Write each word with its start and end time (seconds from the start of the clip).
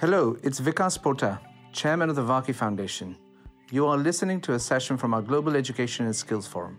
Hello, 0.00 0.36
it's 0.44 0.60
Vikas 0.60 0.96
Pota, 0.96 1.40
Chairman 1.72 2.08
of 2.08 2.14
the 2.14 2.22
Varkey 2.22 2.54
Foundation. 2.54 3.16
You 3.72 3.84
are 3.88 3.96
listening 3.96 4.40
to 4.42 4.54
a 4.54 4.58
session 4.60 4.96
from 4.96 5.12
our 5.12 5.20
Global 5.20 5.56
Education 5.56 6.06
and 6.06 6.14
Skills 6.14 6.46
Forum, 6.46 6.78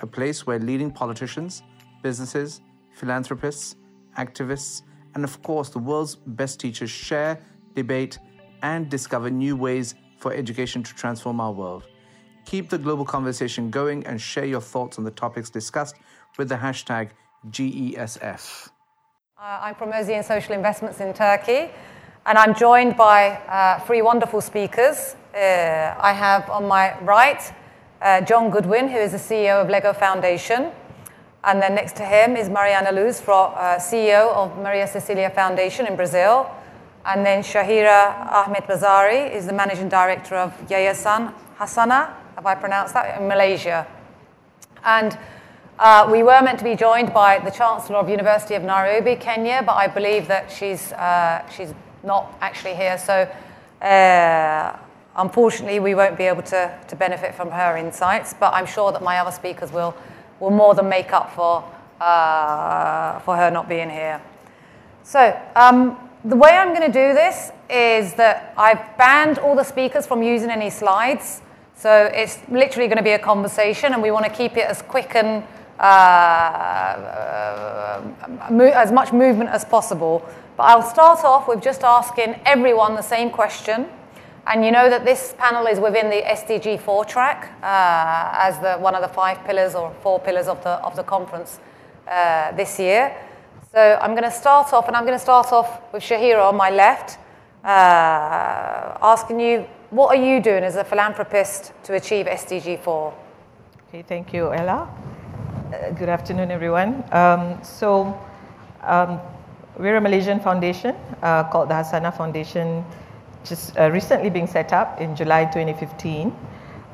a 0.00 0.06
place 0.06 0.46
where 0.46 0.58
leading 0.58 0.90
politicians, 0.90 1.62
businesses, 2.02 2.62
philanthropists, 2.94 3.76
activists, 4.16 4.80
and 5.14 5.24
of 5.24 5.42
course 5.42 5.68
the 5.68 5.78
world's 5.78 6.14
best 6.14 6.58
teachers 6.58 6.88
share, 6.88 7.38
debate, 7.74 8.18
and 8.62 8.88
discover 8.88 9.28
new 9.28 9.56
ways 9.56 9.94
for 10.16 10.32
education 10.32 10.82
to 10.84 10.94
transform 10.94 11.40
our 11.40 11.52
world. 11.52 11.86
Keep 12.46 12.70
the 12.70 12.78
global 12.78 13.04
conversation 13.04 13.68
going 13.68 14.06
and 14.06 14.18
share 14.18 14.46
your 14.46 14.62
thoughts 14.62 14.96
on 14.96 15.04
the 15.04 15.10
topics 15.10 15.50
discussed 15.50 15.96
with 16.38 16.48
the 16.48 16.56
hashtag 16.56 17.10
GESF. 17.50 18.70
Uh, 19.36 19.58
I'm 19.60 19.74
from 19.74 19.92
Ozian 19.92 20.24
Social 20.24 20.54
Investments 20.54 21.00
in 21.00 21.12
Turkey, 21.12 21.68
and 22.26 22.38
I'm 22.38 22.54
joined 22.54 22.96
by 22.96 23.32
uh, 23.48 23.80
three 23.80 24.00
wonderful 24.00 24.40
speakers. 24.40 25.14
Uh, 25.34 25.94
I 25.98 26.12
have 26.12 26.48
on 26.48 26.66
my 26.66 26.98
right 27.00 27.52
uh, 28.00 28.22
John 28.22 28.50
Goodwin, 28.50 28.88
who 28.88 28.96
is 28.96 29.12
the 29.12 29.18
CEO 29.18 29.60
of 29.60 29.68
Lego 29.68 29.92
Foundation. 29.92 30.70
And 31.44 31.60
then 31.60 31.74
next 31.74 31.96
to 31.96 32.04
him 32.04 32.36
is 32.36 32.48
Mariana 32.48 32.92
Luz, 32.92 33.20
uh, 33.20 33.76
CEO 33.78 34.32
of 34.34 34.56
Maria 34.56 34.86
Cecilia 34.86 35.28
Foundation 35.28 35.86
in 35.86 35.96
Brazil. 35.96 36.50
And 37.04 37.26
then 37.26 37.42
Shahira 37.42 38.32
Ahmed 38.32 38.62
Bazari 38.62 39.30
is 39.30 39.46
the 39.46 39.52
managing 39.52 39.90
director 39.90 40.36
of 40.36 40.52
Yayasan 40.68 41.34
Hasanah, 41.58 42.14
have 42.36 42.46
I 42.46 42.54
pronounced 42.54 42.94
that, 42.94 43.20
in 43.20 43.28
Malaysia. 43.28 43.86
And 44.82 45.18
uh, 45.78 46.08
we 46.10 46.22
were 46.22 46.40
meant 46.40 46.58
to 46.60 46.64
be 46.64 46.74
joined 46.74 47.12
by 47.12 47.40
the 47.40 47.50
Chancellor 47.50 47.96
of 47.96 48.08
University 48.08 48.54
of 48.54 48.62
Nairobi, 48.62 49.16
Kenya, 49.16 49.62
but 49.66 49.74
I 49.74 49.88
believe 49.88 50.26
that 50.28 50.50
she's, 50.50 50.92
uh, 50.92 51.46
she's 51.50 51.74
not 52.04 52.32
actually 52.40 52.74
here. 52.74 52.98
So 52.98 53.28
uh, 53.84 54.76
unfortunately, 55.16 55.80
we 55.80 55.94
won't 55.94 56.16
be 56.16 56.24
able 56.24 56.42
to, 56.42 56.78
to 56.88 56.96
benefit 56.96 57.34
from 57.34 57.50
her 57.50 57.76
insights, 57.76 58.34
but 58.34 58.52
I'm 58.54 58.66
sure 58.66 58.92
that 58.92 59.02
my 59.02 59.18
other 59.18 59.32
speakers 59.32 59.72
will, 59.72 59.94
will 60.40 60.50
more 60.50 60.74
than 60.74 60.88
make 60.88 61.12
up 61.12 61.32
for, 61.34 61.64
uh, 62.00 63.18
for 63.20 63.36
her 63.36 63.50
not 63.50 63.68
being 63.68 63.90
here. 63.90 64.20
So 65.02 65.38
um, 65.56 65.98
the 66.24 66.36
way 66.36 66.50
I'm 66.50 66.74
going 66.74 66.92
to 66.92 66.98
do 67.06 67.14
this 67.14 67.52
is 67.68 68.14
that 68.14 68.54
I've 68.56 68.96
banned 68.96 69.38
all 69.38 69.54
the 69.54 69.64
speakers 69.64 70.06
from 70.06 70.22
using 70.22 70.50
any 70.50 70.70
slides. 70.70 71.42
So 71.76 72.10
it's 72.12 72.38
literally 72.48 72.86
going 72.86 72.98
to 72.98 73.02
be 73.02 73.10
a 73.10 73.18
conversation, 73.18 73.92
and 73.92 74.02
we 74.02 74.10
want 74.10 74.24
to 74.24 74.30
keep 74.30 74.56
it 74.56 74.66
as 74.66 74.80
quick 74.80 75.14
and 75.14 75.44
uh, 75.78 75.82
uh, 75.82 78.02
as 78.74 78.92
much 78.92 79.12
movement 79.12 79.50
as 79.50 79.64
possible. 79.64 80.22
But 80.56 80.64
I'll 80.64 80.82
start 80.82 81.24
off 81.24 81.48
with 81.48 81.62
just 81.62 81.82
asking 81.82 82.40
everyone 82.44 82.94
the 82.94 83.02
same 83.02 83.30
question. 83.30 83.86
And 84.46 84.64
you 84.64 84.70
know 84.70 84.90
that 84.90 85.04
this 85.04 85.34
panel 85.38 85.66
is 85.66 85.80
within 85.80 86.10
the 86.10 86.22
SDG 86.22 86.80
4 86.80 87.04
track 87.06 87.50
uh, 87.62 88.30
as 88.34 88.58
the, 88.60 88.76
one 88.76 88.94
of 88.94 89.02
the 89.02 89.08
five 89.08 89.42
pillars 89.44 89.74
or 89.74 89.92
four 90.02 90.20
pillars 90.20 90.48
of 90.48 90.62
the, 90.62 90.72
of 90.84 90.94
the 90.96 91.02
conference 91.02 91.58
uh, 92.06 92.52
this 92.52 92.78
year. 92.78 93.16
So 93.72 93.98
I'm 94.00 94.12
going 94.12 94.24
to 94.24 94.30
start 94.30 94.72
off, 94.72 94.86
and 94.86 94.96
I'm 94.96 95.04
going 95.04 95.18
to 95.18 95.22
start 95.22 95.50
off 95.50 95.92
with 95.92 96.02
Shahira 96.02 96.48
on 96.48 96.56
my 96.56 96.70
left, 96.70 97.18
uh, 97.64 98.98
asking 99.02 99.40
you, 99.40 99.66
what 99.90 100.16
are 100.16 100.22
you 100.22 100.40
doing 100.40 100.62
as 100.62 100.76
a 100.76 100.84
philanthropist 100.84 101.72
to 101.84 101.94
achieve 101.94 102.26
SDG 102.26 102.80
4? 102.80 103.14
Okay, 103.88 104.02
thank 104.02 104.32
you, 104.32 104.52
Ella. 104.52 105.03
Good 105.74 106.08
afternoon, 106.08 106.52
everyone. 106.52 107.02
Um, 107.10 107.58
so, 107.64 108.16
um, 108.82 109.18
we're 109.76 109.96
a 109.96 110.00
Malaysian 110.00 110.38
foundation 110.38 110.94
uh, 111.20 111.42
called 111.44 111.68
the 111.68 111.74
Hasanah 111.74 112.16
Foundation, 112.16 112.84
just 113.44 113.76
uh, 113.76 113.90
recently 113.90 114.30
being 114.30 114.46
set 114.46 114.72
up 114.72 115.00
in 115.00 115.16
July 115.16 115.46
2015. 115.46 116.36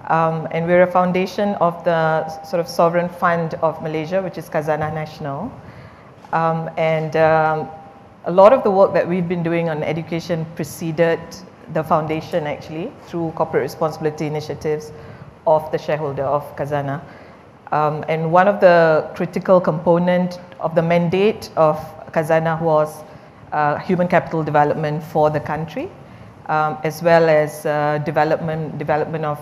Um, 0.08 0.48
and 0.50 0.66
we're 0.66 0.82
a 0.82 0.90
foundation 0.90 1.50
of 1.56 1.84
the 1.84 2.26
sort 2.44 2.60
of 2.60 2.68
sovereign 2.68 3.10
fund 3.10 3.54
of 3.54 3.82
Malaysia, 3.82 4.22
which 4.22 4.38
is 4.38 4.48
Khazanah 4.48 4.94
Nasional. 4.94 5.52
Um, 6.32 6.70
and 6.78 7.16
um, 7.16 7.68
a 8.24 8.32
lot 8.32 8.54
of 8.54 8.64
the 8.64 8.70
work 8.70 8.94
that 8.94 9.06
we've 9.06 9.28
been 9.28 9.42
doing 9.42 9.68
on 9.68 9.82
education 9.82 10.46
preceded 10.54 11.20
the 11.74 11.84
foundation 11.84 12.46
actually 12.46 12.90
through 13.02 13.32
corporate 13.32 13.62
responsibility 13.62 14.26
initiatives 14.26 14.90
of 15.46 15.70
the 15.70 15.76
shareholder 15.76 16.24
of 16.24 16.56
Khazanah. 16.56 17.02
Um, 17.72 18.04
and 18.08 18.32
one 18.32 18.48
of 18.48 18.60
the 18.60 19.10
critical 19.14 19.60
component 19.60 20.40
of 20.58 20.74
the 20.74 20.82
mandate 20.82 21.50
of 21.56 21.76
Khazanah 22.12 22.60
was 22.60 23.04
uh, 23.52 23.76
human 23.78 24.08
capital 24.08 24.42
development 24.42 25.02
for 25.02 25.30
the 25.30 25.40
country, 25.40 25.88
um, 26.46 26.78
as 26.82 27.02
well 27.02 27.28
as 27.28 27.64
uh, 27.66 27.98
development, 28.04 28.78
development 28.78 29.24
of 29.24 29.38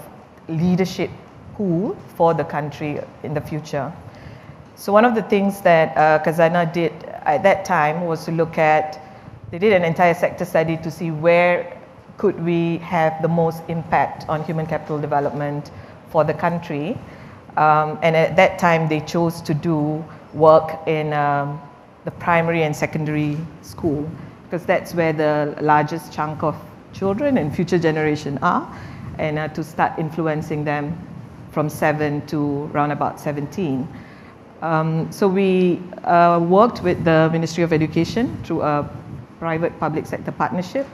leadership 0.49 1.11
pool 1.55 1.97
for 2.17 2.35
the 2.35 2.45
country 2.45 3.01
in 3.23 3.35
the 3.35 3.41
future. 3.41 3.93
So 4.77 4.93
one 4.93 5.05
of 5.05 5.15
the 5.15 5.23
things 5.23 5.61
that 5.63 5.97
uh, 5.97 6.23
Khazanah 6.23 6.73
did 6.73 6.93
at 7.25 7.43
that 7.43 7.65
time 7.65 8.05
was 8.05 8.25
to 8.27 8.33
look 8.33 8.59
at, 8.59 9.01
they 9.51 9.59
did 9.59 9.73
an 9.73 9.85
entire 9.85 10.15
sector 10.15 10.45
study 10.45 10.77
to 10.77 10.91
see 10.91 11.11
where 11.11 11.77
could 12.17 12.39
we 12.45 12.79
have 12.79 13.21
the 13.23 13.29
most 13.29 13.63
impact 13.69 14.29
on 14.29 14.45
human 14.45 14.67
capital 14.67 15.01
development 15.01 15.71
for 16.11 16.25
the 16.25 16.35
country. 16.35 16.97
Um, 17.59 17.99
and 18.03 18.15
at 18.15 18.37
that 18.37 18.61
time, 18.61 18.89
they 18.89 19.01
chose 19.01 19.43
to 19.43 19.53
do 19.53 20.05
work 20.33 20.79
in 20.87 21.13
um, 21.13 21.61
the 22.05 22.13
primary 22.13 22.63
and 22.63 22.75
secondary 22.75 23.37
school 23.63 24.09
because 24.45 24.65
that's 24.65 24.95
where 24.95 25.13
the 25.13 25.57
largest 25.61 26.13
chunk 26.13 26.45
of 26.45 26.57
children 26.93 27.37
and 27.37 27.55
future 27.55 27.79
generation 27.79 28.39
are, 28.43 28.65
and 29.19 29.41
uh, 29.41 29.49
to 29.49 29.65
start 29.65 29.99
influencing 29.99 30.65
them 30.65 30.97
from 31.51 31.69
7 31.69 32.25
to 32.29 32.71
around 32.73 32.93
about 32.93 33.19
17. 33.19 33.87
Um, 34.63 35.11
so 35.11 35.27
we 35.27 35.83
uh, 36.05 36.39
worked 36.41 36.85
with 36.85 37.03
the 37.05 37.29
Ministry 37.33 37.65
of 37.65 37.73
Education 37.73 38.41
through 38.45 38.63
a 38.63 38.89
private 39.41 39.79
public 39.81 40.07
sector 40.07 40.31
partnership 40.31 40.87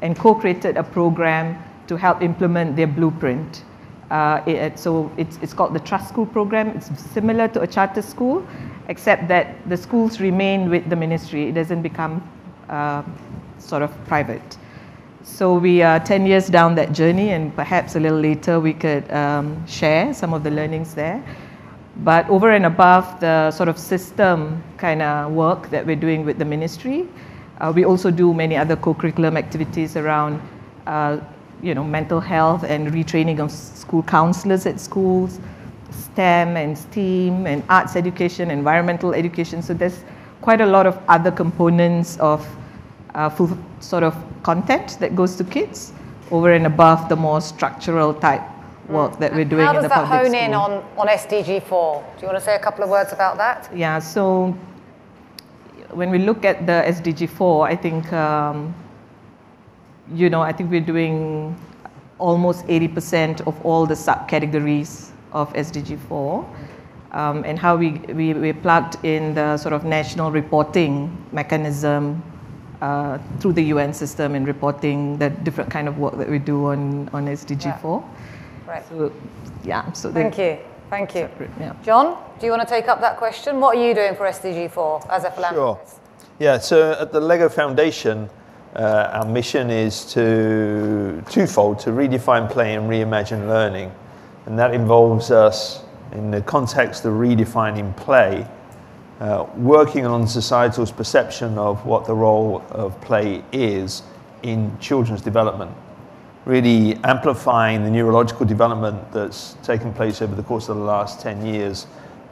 and 0.00 0.16
co-created 0.16 0.76
a 0.76 0.84
program 0.84 1.60
to 1.88 1.96
help 1.96 2.22
implement 2.22 2.76
their 2.76 2.86
blueprint. 2.86 3.64
Uh, 4.10 4.42
it, 4.46 4.78
so 4.78 5.10
it's, 5.16 5.38
it's 5.42 5.54
called 5.54 5.74
the 5.74 5.80
Trust 5.80 6.08
School 6.08 6.26
program. 6.26 6.68
It's 6.68 6.88
similar 7.10 7.48
to 7.48 7.62
a 7.62 7.66
charter 7.66 8.02
school, 8.02 8.46
except 8.88 9.28
that 9.28 9.68
the 9.68 9.76
schools 9.76 10.20
remain 10.20 10.70
with 10.70 10.88
the 10.90 10.96
ministry. 10.96 11.48
It 11.48 11.52
doesn't 11.52 11.82
become 11.82 12.22
uh, 12.68 13.02
sort 13.58 13.82
of 13.82 13.90
private. 14.06 14.58
So 15.22 15.54
we 15.54 15.80
are 15.80 15.98
10 15.98 16.26
years 16.26 16.48
down 16.48 16.74
that 16.74 16.92
journey, 16.92 17.30
and 17.30 17.54
perhaps 17.56 17.96
a 17.96 18.00
little 18.00 18.20
later 18.20 18.60
we 18.60 18.74
could 18.74 19.10
um, 19.10 19.66
share 19.66 20.12
some 20.12 20.34
of 20.34 20.44
the 20.44 20.50
learnings 20.50 20.94
there. 20.94 21.24
But 21.98 22.28
over 22.28 22.50
and 22.50 22.66
above 22.66 23.20
the 23.20 23.50
sort 23.50 23.68
of 23.68 23.78
system 23.78 24.62
kind 24.76 25.00
of 25.00 25.32
work 25.32 25.70
that 25.70 25.86
we're 25.86 25.96
doing 25.96 26.26
with 26.26 26.38
the 26.38 26.44
ministry, 26.44 27.08
uh, 27.60 27.72
we 27.74 27.84
also 27.84 28.10
do 28.10 28.34
many 28.34 28.56
other 28.56 28.76
co-curriculum 28.76 29.36
activities 29.36 29.96
around, 29.96 30.42
uh, 30.86 31.18
you 31.64 31.74
know, 31.74 31.82
mental 31.82 32.20
health 32.20 32.62
and 32.62 32.88
retraining 32.92 33.40
of 33.40 33.50
school 33.50 34.02
counselors 34.02 34.66
at 34.66 34.78
schools, 34.78 35.40
STEM 35.90 36.56
and 36.56 36.76
STEAM 36.76 37.46
and 37.46 37.62
arts 37.68 37.96
education, 37.96 38.50
environmental 38.50 39.14
education. 39.14 39.62
So 39.62 39.72
there's 39.72 40.04
quite 40.42 40.60
a 40.60 40.66
lot 40.66 40.86
of 40.86 40.98
other 41.08 41.30
components 41.30 42.18
of 42.18 42.46
uh, 43.14 43.30
full 43.30 43.56
sort 43.80 44.02
of 44.02 44.14
content 44.42 44.98
that 45.00 45.16
goes 45.16 45.36
to 45.36 45.44
kids 45.44 45.92
over 46.30 46.52
and 46.52 46.66
above 46.66 47.08
the 47.08 47.16
more 47.16 47.40
structural 47.40 48.12
type 48.12 48.42
work 48.88 49.18
that 49.18 49.32
we're 49.32 49.44
doing 49.44 49.66
in 49.66 49.82
the 49.82 49.88
public 49.88 49.92
How 49.92 50.10
does 50.10 50.10
that 50.10 50.24
hone 50.24 50.34
in 50.34 50.52
on, 50.52 50.72
on 50.98 51.06
SDG 51.08 51.62
4? 51.62 52.04
Do 52.16 52.20
you 52.20 52.26
want 52.26 52.38
to 52.38 52.44
say 52.44 52.54
a 52.56 52.58
couple 52.58 52.84
of 52.84 52.90
words 52.90 53.12
about 53.12 53.38
that? 53.38 53.70
Yeah, 53.74 53.98
so 53.98 54.54
when 55.90 56.10
we 56.10 56.18
look 56.18 56.44
at 56.44 56.66
the 56.66 56.84
SDG 56.86 57.28
4, 57.30 57.66
I 57.66 57.76
think, 57.76 58.12
um, 58.12 58.74
you 60.12 60.28
know, 60.30 60.42
I 60.42 60.52
think 60.52 60.70
we're 60.70 60.80
doing 60.80 61.56
almost 62.18 62.66
80% 62.66 63.46
of 63.46 63.60
all 63.64 63.86
the 63.86 63.94
subcategories 63.94 65.10
of 65.32 65.52
SDG 65.54 65.98
4. 66.08 66.46
Um, 67.12 67.44
and 67.44 67.58
how 67.58 67.76
we, 67.76 67.92
we, 68.12 68.34
we 68.34 68.52
plugged 68.52 69.04
in 69.04 69.34
the 69.34 69.56
sort 69.56 69.72
of 69.72 69.84
national 69.84 70.32
reporting 70.32 71.16
mechanism 71.30 72.22
uh, 72.80 73.18
through 73.38 73.52
the 73.52 73.62
UN 73.62 73.94
system 73.94 74.34
in 74.34 74.44
reporting 74.44 75.16
the 75.18 75.30
different 75.30 75.70
kind 75.70 75.86
of 75.86 75.98
work 75.98 76.18
that 76.18 76.28
we 76.28 76.38
do 76.38 76.66
on, 76.66 77.08
on 77.12 77.26
SDG 77.26 77.66
yeah. 77.66 77.78
4. 77.78 78.10
Right. 78.66 78.88
So, 78.88 79.12
yeah. 79.64 79.92
So 79.92 80.12
Thank 80.12 80.38
you. 80.38 80.58
Thank 80.90 81.14
you. 81.14 81.22
Separate, 81.22 81.50
yeah. 81.58 81.74
John, 81.84 82.18
do 82.38 82.46
you 82.46 82.52
want 82.52 82.62
to 82.62 82.68
take 82.68 82.88
up 82.88 83.00
that 83.00 83.16
question? 83.16 83.60
What 83.60 83.76
are 83.76 83.86
you 83.86 83.94
doing 83.94 84.14
for 84.14 84.26
SDG 84.26 84.70
4 84.70 85.12
as 85.12 85.24
a 85.24 85.30
philanthropist? 85.30 85.94
Sure. 85.94 86.00
Yeah, 86.38 86.58
so 86.58 86.92
at 86.92 87.12
the 87.12 87.20
LEGO 87.20 87.48
Foundation, 87.48 88.28
uh, 88.74 89.10
our 89.12 89.24
mission 89.24 89.70
is 89.70 90.04
to 90.12 91.22
twofold 91.30 91.78
to 91.78 91.90
redefine 91.90 92.50
play 92.50 92.74
and 92.74 92.90
reimagine 92.90 93.46
learning. 93.46 93.92
And 94.46 94.58
that 94.58 94.74
involves 94.74 95.30
us, 95.30 95.84
in 96.12 96.30
the 96.30 96.42
context 96.42 97.04
of 97.04 97.14
redefining 97.14 97.96
play, 97.96 98.46
uh, 99.20 99.46
working 99.56 100.04
on 100.06 100.26
societal's 100.26 100.90
perception 100.90 101.56
of 101.56 101.86
what 101.86 102.04
the 102.04 102.14
role 102.14 102.64
of 102.70 103.00
play 103.00 103.44
is 103.52 104.02
in 104.42 104.76
children's 104.80 105.22
development, 105.22 105.70
really 106.44 106.96
amplifying 107.04 107.84
the 107.84 107.90
neurological 107.90 108.44
development 108.44 109.12
that's 109.12 109.54
taken 109.62 109.94
place 109.94 110.20
over 110.20 110.34
the 110.34 110.42
course 110.42 110.68
of 110.68 110.76
the 110.76 110.82
last 110.82 111.20
10 111.20 111.46
years 111.46 111.86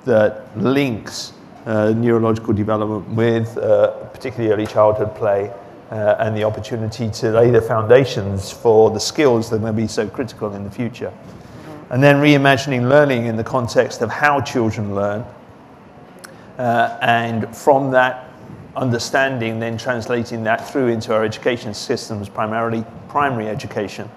that 0.04 0.44
links 0.58 1.32
uh, 1.66 1.92
neurological 1.92 2.52
development 2.52 3.08
with 3.10 3.56
uh, 3.58 3.92
particularly 4.08 4.52
early 4.52 4.66
childhood 4.66 5.14
play 5.14 5.52
uh, 5.92 6.16
and 6.20 6.34
the 6.34 6.42
opportunity 6.42 7.10
to 7.10 7.30
lay 7.32 7.50
the 7.50 7.60
foundations 7.60 8.50
for 8.50 8.90
the 8.90 8.98
skills 8.98 9.50
that 9.50 9.60
may 9.60 9.70
be 9.70 9.86
so 9.86 10.08
critical 10.08 10.54
in 10.54 10.64
the 10.64 10.70
future. 10.70 11.12
And 11.90 12.02
then 12.02 12.16
reimagining 12.16 12.88
learning 12.88 13.26
in 13.26 13.36
the 13.36 13.44
context 13.44 14.00
of 14.00 14.08
how 14.08 14.40
children 14.40 14.94
learn. 14.94 15.22
Uh, 16.56 16.98
and 17.02 17.54
from 17.54 17.90
that 17.90 18.30
understanding, 18.74 19.60
then 19.60 19.76
translating 19.76 20.42
that 20.44 20.66
through 20.66 20.88
into 20.88 21.14
our 21.14 21.24
education 21.24 21.74
systems, 21.74 22.26
primarily 22.26 22.86
primary 23.10 23.48
education, 23.48 24.08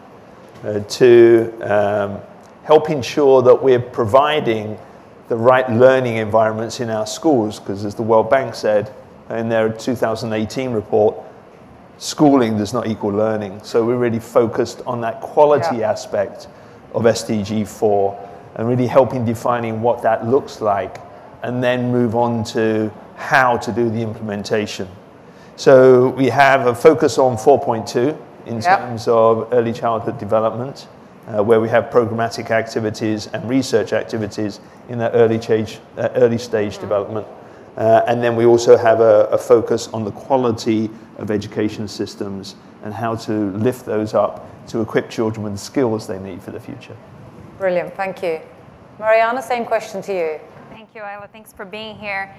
uh, 0.63 0.80
to 0.80 1.51
um, 1.62 2.22
help 2.63 2.89
ensure 2.89 3.42
that 3.42 3.62
we're 3.62 3.81
providing 3.81 4.77
the 5.27 5.36
right 5.36 5.69
learning 5.69 6.16
environments 6.18 6.80
in 6.80 6.89
our 6.89 7.06
schools, 7.06 7.60
because 7.60 7.83
as 7.83 7.95
the 7.95 8.04
World 8.04 8.30
Bank 8.30 8.56
said 8.56 8.94
in 9.30 9.50
their 9.50 9.74
2018 9.74 10.72
report, 10.72 11.25
schooling 11.98 12.58
does 12.58 12.74
not 12.74 12.88
equal 12.88 13.12
learning. 13.12 13.62
So 13.64 13.86
we're 13.86 13.98
really 13.98 14.20
focused 14.20 14.82
on 14.86 15.02
that 15.02 15.22
quality 15.22 15.78
yeah. 15.78 15.92
aspect 15.92 16.48
of 16.94 17.04
SDG 17.04 17.68
4 17.68 18.30
and 18.56 18.68
really 18.68 18.88
helping 18.88 19.26
defining 19.26 19.82
what 19.82 20.02
that 20.04 20.28
looks 20.28 20.62
like 20.62 20.98
and 21.44 21.64
then 21.64 21.92
move 21.92 22.16
on 22.16 22.44
to 22.44 22.92
how 23.16 23.58
to 23.58 23.72
do 23.72 23.90
the 23.90 24.02
implementation. 24.02 24.88
So 25.58 26.10
we 26.10 26.28
have 26.28 26.68
a 26.68 26.76
focus 26.76 27.18
on 27.18 27.38
4.2 27.38 28.18
in 28.46 28.62
yep. 28.62 28.80
terms 28.80 29.08
of 29.08 29.50
early 29.54 29.74
childhood 29.74 30.18
development, 30.18 30.88
uh, 31.28 31.44
where 31.44 31.62
we 31.62 31.70
have 31.70 31.86
programmatic 31.86 32.52
activities 32.52 33.28
and 33.28 33.48
research 33.50 33.94
activities 33.94 34.60
in 34.90 34.98
that 35.00 35.12
early 35.14 35.42
stage, 35.42 35.80
uh, 35.98 36.10
early 36.16 36.38
stage 36.38 36.74
mm-hmm. 36.74 36.82
development. 36.82 37.28
Uh, 37.77 38.01
and 38.07 38.24
then 38.24 38.36
we 38.36 38.45
also 38.45 38.77
have 38.77 39.01
a, 39.01 39.25
a, 39.31 39.38
focus 39.38 39.89
on 39.89 40.06
the 40.06 40.12
quality 40.12 40.89
of 41.18 41.30
education 41.30 41.88
systems 41.89 42.56
and 42.83 42.94
how 42.94 43.16
to 43.16 43.51
lift 43.57 43.86
those 43.86 44.13
up 44.13 44.48
to 44.68 44.80
equip 44.80 45.10
children 45.10 45.44
with 45.44 45.51
the 45.51 45.60
skills 45.60 46.07
they 46.07 46.19
need 46.19 46.42
for 46.42 46.51
the 46.51 46.60
future. 46.60 46.95
Brilliant, 47.57 47.94
thank 47.95 48.24
you. 48.24 48.39
Mariana, 48.98 49.42
same 49.42 49.66
question 49.66 50.01
to 50.04 50.13
you. 50.13 50.39
Thank 50.69 50.95
you, 50.95 51.01
Ella. 51.01 51.27
Thanks 51.31 51.51
for 51.51 51.66
being 51.66 51.98
here. 51.98 52.33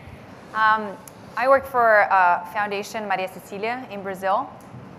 Um, 0.55 0.97
I 1.37 1.49
work 1.49 1.67
for 1.67 2.09
a 2.11 2.49
foundation, 2.55 3.07
Maria 3.07 3.29
Cecilia, 3.29 3.87
in 3.91 4.03
Brazil, 4.03 4.49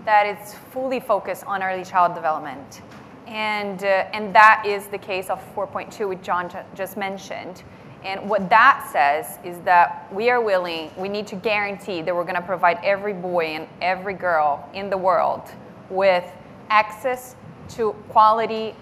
that 0.04 0.24
is 0.24 0.54
fully 0.70 1.00
focused 1.00 1.44
on 1.44 1.64
early 1.64 1.84
child 1.84 2.14
development. 2.14 2.82
And, 3.26 3.82
uh, 3.82 4.06
and 4.12 4.32
that 4.36 4.62
is 4.64 4.86
the 4.86 4.98
case 4.98 5.30
of 5.30 5.42
4.2, 5.56 6.08
which 6.08 6.22
John 6.22 6.48
just 6.74 6.96
mentioned. 6.96 7.64
And 8.04 8.28
what 8.30 8.48
that 8.50 8.88
says 8.92 9.38
is 9.44 9.60
that 9.64 10.06
we 10.12 10.30
are 10.30 10.40
willing, 10.40 10.90
we 10.96 11.08
need 11.08 11.26
to 11.28 11.36
guarantee 11.36 12.00
that 12.02 12.14
we're 12.14 12.22
going 12.22 12.36
to 12.36 12.40
provide 12.40 12.78
every 12.84 13.12
boy 13.12 13.46
and 13.46 13.68
every 13.82 14.14
girl 14.14 14.68
in 14.72 14.88
the 14.88 14.96
world 14.96 15.42
with 15.90 16.24
access 16.70 17.34
to 17.70 17.92
quality 18.08 18.74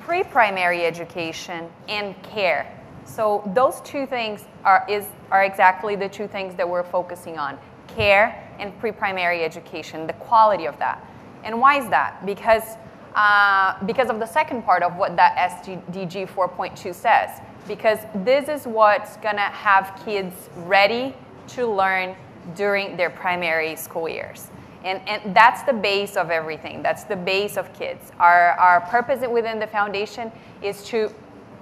pre 0.00 0.22
primary 0.22 0.84
education 0.84 1.68
and 1.88 2.20
care. 2.22 2.74
So, 3.04 3.50
those 3.54 3.80
two 3.82 4.06
things 4.06 4.44
are, 4.64 4.84
is, 4.88 5.06
are 5.30 5.44
exactly 5.44 5.96
the 5.96 6.08
two 6.08 6.28
things 6.28 6.54
that 6.56 6.68
we're 6.68 6.84
focusing 6.84 7.38
on 7.38 7.58
care 7.86 8.46
and 8.58 8.78
pre 8.80 8.92
primary 8.92 9.44
education, 9.44 10.06
the 10.06 10.12
quality 10.14 10.66
of 10.66 10.78
that. 10.78 11.02
And 11.42 11.58
why 11.58 11.80
is 11.80 11.88
that? 11.88 12.24
Because, 12.26 12.76
uh, 13.14 13.82
because 13.86 14.10
of 14.10 14.18
the 14.18 14.26
second 14.26 14.62
part 14.62 14.82
of 14.82 14.96
what 14.96 15.16
that 15.16 15.36
SDG 15.64 16.28
4.2 16.28 16.94
says 16.94 17.40
because 17.68 17.98
this 18.14 18.48
is 18.48 18.66
what's 18.66 19.16
gonna 19.18 19.40
have 19.40 20.00
kids 20.04 20.34
ready 20.56 21.14
to 21.48 21.66
learn 21.66 22.16
during 22.56 22.96
their 22.96 23.10
primary 23.10 23.76
school 23.76 24.08
years. 24.08 24.48
And, 24.84 25.06
and 25.08 25.34
that's 25.34 25.62
the 25.62 25.72
base 25.72 26.16
of 26.16 26.30
everything. 26.30 26.82
That's 26.82 27.04
the 27.04 27.16
base 27.16 27.56
of 27.56 27.72
kids. 27.74 28.12
Our, 28.18 28.52
our 28.52 28.80
purpose 28.82 29.26
within 29.28 29.58
the 29.58 29.66
foundation 29.66 30.32
is 30.62 30.82
to 30.84 31.12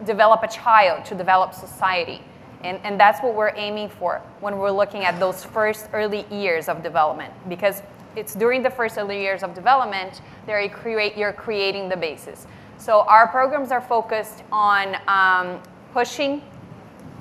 develop 0.05 0.43
a 0.43 0.49
child, 0.49 1.05
to 1.07 1.15
develop 1.15 1.55
society. 1.55 2.23
And, 2.63 2.79
and 2.85 3.01
that's 3.01 3.21
what 3.23 3.35
we're 3.35 3.55
aiming 3.57 3.89
for 3.89 4.21
when 4.41 4.59
we're 4.59 4.71
looking 4.71 5.05
at 5.05 5.19
those 5.19 5.45
first 5.45 5.89
early 5.93 6.27
years 6.31 6.69
of 6.69 6.83
development. 6.83 7.33
Because 7.49 7.83
it's 8.17 8.35
during 8.35 8.63
the 8.63 8.71
first 8.71 8.99
early 8.99 9.21
years 9.21 9.43
of 9.43 9.55
development 9.55 10.21
that 10.47 10.63
you 10.63 10.71
create, 10.71 11.17
you're 11.17 11.33
creating 11.33 11.89
the 11.89 11.97
basis. 11.97 12.47
So 12.79 13.01
our 13.03 13.29
programs 13.29 13.73
are 13.73 13.81
focused 13.81 14.43
on 14.53 14.97
um, 15.09 15.61
pushing 15.97 16.43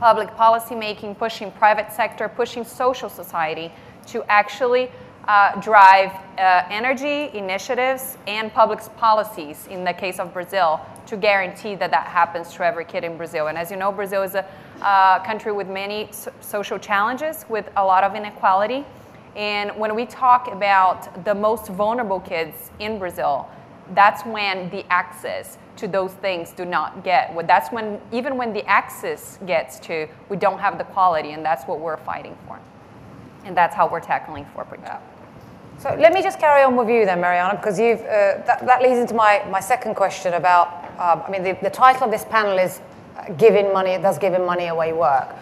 public 0.02 0.36
policy 0.36 0.76
making, 0.76 1.16
pushing 1.16 1.50
private 1.52 1.90
sector, 1.94 2.28
pushing 2.28 2.66
social 2.66 3.08
society 3.08 3.72
to 4.06 4.22
actually 4.30 4.92
uh, 5.30 5.58
drive 5.62 6.12
uh, 6.38 6.68
energy 6.70 7.30
initiatives 7.38 8.18
and 8.28 8.54
public 8.54 8.82
policies 8.98 9.66
in 9.68 9.86
the 9.86 9.94
case 9.94 10.20
of 10.20 10.34
Brazil 10.34 10.82
to 11.06 11.16
guarantee 11.16 11.74
that 11.74 11.90
that 11.90 12.06
happens 12.08 12.54
to 12.54 12.66
every 12.66 12.84
kid 12.84 13.06
in 13.06 13.16
Brazil. 13.16 13.48
And 13.48 13.58
as 13.58 13.72
you 13.72 13.78
know, 13.78 13.94
Brazil 13.94 14.24
is 14.24 14.36
a 14.36 14.46
uh, 14.82 15.24
country 15.24 15.54
with 15.54 15.70
many 15.70 16.10
so- 16.12 16.34
social 16.42 16.78
challenges, 16.78 17.46
with 17.48 17.70
a 17.78 17.86
lot 17.86 18.04
of 18.04 18.14
inequality. 18.14 18.84
And 19.38 19.72
when 19.78 19.96
we 19.96 20.06
talk 20.06 20.52
about 20.52 21.24
the 21.24 21.34
most 21.34 21.70
vulnerable 21.70 22.20
kids 22.20 22.72
in 22.80 23.00
Brazil, 23.00 23.48
that's 23.94 24.26
when 24.26 24.70
the 24.70 24.86
access 24.92 25.60
to 25.78 25.88
those 25.88 26.14
things 26.14 26.52
do 26.52 26.66
not 26.66 27.04
get. 27.04 27.34
Well, 27.34 27.46
that's 27.46 27.72
when, 27.72 28.00
even 28.12 28.38
when 28.38 28.54
the 28.54 28.66
access 28.66 29.38
gets 29.46 29.80
to, 29.82 30.08
we 30.30 30.38
don't 30.38 30.60
have 30.60 30.78
the 30.78 30.84
quality, 30.86 31.32
and 31.32 31.44
that's 31.46 31.66
what 31.66 31.80
we're 31.80 31.98
fighting 31.98 32.38
for. 32.48 32.60
And 33.44 33.56
that's 33.56 33.76
how 33.76 33.88
we're 33.88 34.00
tackling 34.00 34.46
4.2. 34.56 34.82
Yeah. 34.82 35.00
So 35.78 35.94
let 36.00 36.14
me 36.14 36.24
just 36.24 36.40
carry 36.40 36.64
on 36.64 36.76
with 36.78 36.90
you 36.90 37.06
then, 37.06 37.20
Mariana, 37.20 37.58
because 37.58 37.78
you've, 37.78 38.00
uh, 38.02 38.42
that, 38.46 38.66
that 38.66 38.82
leads 38.82 38.98
into 38.98 39.14
my, 39.14 39.46
my 39.50 39.60
second 39.60 39.96
question 39.96 40.34
about, 40.34 40.68
uh, 40.98 41.22
I 41.28 41.30
mean, 41.30 41.44
the, 41.44 41.58
the 41.62 41.70
title 41.70 42.06
of 42.06 42.12
this 42.12 42.24
panel 42.26 42.58
is 42.58 42.80
uh, 43.18 43.34
Giving 43.34 43.74
Money, 43.74 43.98
Does 43.98 44.18
Giving 44.18 44.46
Money 44.46 44.68
Away 44.68 44.94
Work? 44.94 45.36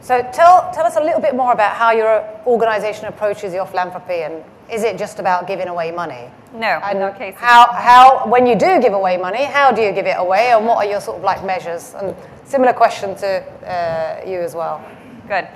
So 0.00 0.22
tell, 0.32 0.70
tell 0.72 0.86
us 0.86 0.96
a 0.96 1.02
little 1.02 1.20
bit 1.20 1.34
more 1.34 1.52
about 1.52 1.74
how 1.74 1.90
your 1.90 2.24
organization 2.46 3.06
approaches 3.06 3.52
your 3.52 3.66
philanthropy 3.66 4.22
and 4.22 4.44
is 4.70 4.82
it 4.82 4.98
just 4.98 5.18
about 5.18 5.46
giving 5.46 5.68
away 5.68 5.90
money? 5.90 6.30
No, 6.52 6.66
and 6.66 6.98
in 6.98 7.04
no 7.04 7.12
case. 7.12 7.34
How, 7.36 7.72
how, 7.72 8.26
when 8.26 8.46
you 8.46 8.56
do 8.56 8.80
give 8.80 8.92
away 8.92 9.16
money, 9.16 9.44
how 9.44 9.72
do 9.72 9.82
you 9.82 9.92
give 9.92 10.06
it 10.06 10.16
away 10.18 10.52
and 10.52 10.66
what 10.66 10.78
are 10.78 10.90
your 10.90 11.00
sort 11.00 11.18
of 11.18 11.24
like 11.24 11.44
measures? 11.44 11.94
And 11.94 12.14
similar 12.44 12.72
question 12.72 13.14
to 13.16 13.42
uh, 13.66 14.28
you 14.28 14.40
as 14.40 14.54
well. 14.54 14.84
Good. 15.28 15.48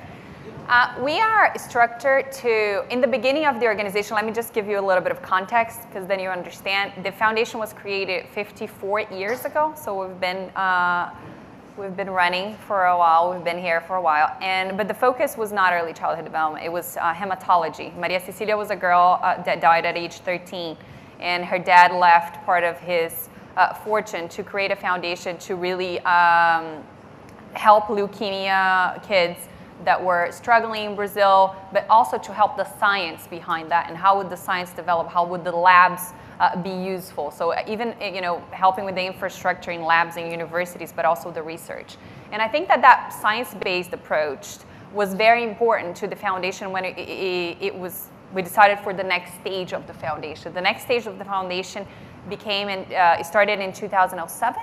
Uh, 0.68 0.94
we 1.04 1.20
are 1.20 1.52
structured 1.58 2.32
to, 2.32 2.84
in 2.90 3.02
the 3.02 3.06
beginning 3.06 3.44
of 3.44 3.60
the 3.60 3.66
organization, 3.66 4.14
let 4.14 4.24
me 4.24 4.32
just 4.32 4.54
give 4.54 4.66
you 4.66 4.78
a 4.78 4.80
little 4.80 5.02
bit 5.02 5.12
of 5.12 5.20
context 5.20 5.80
because 5.88 6.06
then 6.06 6.18
you 6.18 6.30
understand. 6.30 7.04
The 7.04 7.12
foundation 7.12 7.60
was 7.60 7.74
created 7.74 8.26
54 8.28 9.00
years 9.12 9.44
ago, 9.44 9.74
so 9.76 10.06
we've 10.06 10.18
been 10.20 10.48
uh, 10.56 11.10
We've 11.76 11.96
been 11.96 12.10
running 12.10 12.56
for 12.68 12.84
a 12.84 12.96
while. 12.96 13.32
We've 13.32 13.42
been 13.42 13.58
here 13.58 13.80
for 13.80 13.96
a 13.96 14.00
while, 14.00 14.36
and 14.40 14.76
but 14.76 14.86
the 14.86 14.94
focus 14.94 15.36
was 15.36 15.50
not 15.50 15.72
early 15.72 15.92
childhood 15.92 16.24
development. 16.24 16.64
It 16.64 16.70
was 16.70 16.96
uh, 16.96 17.12
hematology. 17.12 17.92
Maria 17.98 18.20
Cecilia 18.20 18.56
was 18.56 18.70
a 18.70 18.76
girl 18.76 19.18
uh, 19.20 19.42
that 19.42 19.60
died 19.60 19.84
at 19.84 19.96
age 19.96 20.18
13, 20.18 20.76
and 21.18 21.44
her 21.44 21.58
dad 21.58 21.90
left 21.92 22.44
part 22.46 22.62
of 22.62 22.78
his 22.78 23.28
uh, 23.56 23.74
fortune 23.74 24.28
to 24.28 24.44
create 24.44 24.70
a 24.70 24.76
foundation 24.76 25.36
to 25.38 25.56
really 25.56 25.98
um, 26.02 26.80
help 27.54 27.86
leukemia 27.86 29.02
kids 29.02 29.48
that 29.84 30.00
were 30.00 30.30
struggling 30.30 30.84
in 30.90 30.94
Brazil, 30.94 31.56
but 31.72 31.86
also 31.90 32.18
to 32.18 32.32
help 32.32 32.56
the 32.56 32.78
science 32.78 33.26
behind 33.26 33.68
that 33.68 33.88
and 33.88 33.98
how 33.98 34.16
would 34.16 34.30
the 34.30 34.36
science 34.36 34.70
develop? 34.70 35.08
How 35.08 35.26
would 35.26 35.42
the 35.42 35.50
labs 35.50 36.12
uh, 36.40 36.60
be 36.62 36.70
useful. 36.70 37.30
So 37.30 37.52
uh, 37.52 37.62
even 37.66 37.94
uh, 38.00 38.06
you 38.06 38.20
know 38.20 38.42
helping 38.50 38.84
with 38.84 38.94
the 38.94 39.04
infrastructure 39.06 39.70
in 39.70 39.82
labs 39.82 40.16
and 40.16 40.30
universities, 40.30 40.92
but 40.94 41.04
also 41.04 41.30
the 41.30 41.42
research. 41.42 41.96
And 42.32 42.42
I 42.42 42.48
think 42.48 42.68
that 42.68 42.80
that 42.82 43.12
science-based 43.20 43.92
approach 43.92 44.58
was 44.92 45.14
very 45.14 45.42
important 45.44 45.96
to 45.96 46.06
the 46.06 46.16
foundation 46.16 46.70
when 46.70 46.84
it, 46.84 46.98
it, 46.98 47.56
it 47.60 47.74
was 47.74 48.08
we 48.32 48.42
decided 48.42 48.80
for 48.80 48.92
the 48.92 49.04
next 49.04 49.34
stage 49.40 49.72
of 49.72 49.86
the 49.86 49.94
foundation. 49.94 50.52
The 50.52 50.60
next 50.60 50.82
stage 50.82 51.06
of 51.06 51.18
the 51.18 51.24
foundation 51.24 51.86
became 52.28 52.68
and 52.68 52.92
uh, 52.92 53.22
started 53.22 53.60
in 53.60 53.72
2007. 53.72 54.62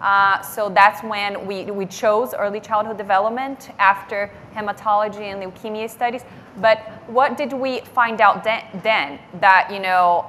Uh, 0.00 0.42
so 0.42 0.68
that's 0.68 1.00
when 1.04 1.46
we, 1.46 1.64
we 1.66 1.86
chose 1.86 2.34
early 2.34 2.58
childhood 2.58 2.98
development 2.98 3.70
after 3.78 4.32
hematology 4.52 5.32
and 5.32 5.40
leukemia 5.40 5.88
studies. 5.88 6.24
But 6.56 6.78
what 7.06 7.36
did 7.36 7.52
we 7.52 7.80
find 7.80 8.20
out 8.20 8.42
then? 8.42 8.64
then 8.82 9.20
that 9.40 9.68
you 9.70 9.78
know 9.78 10.26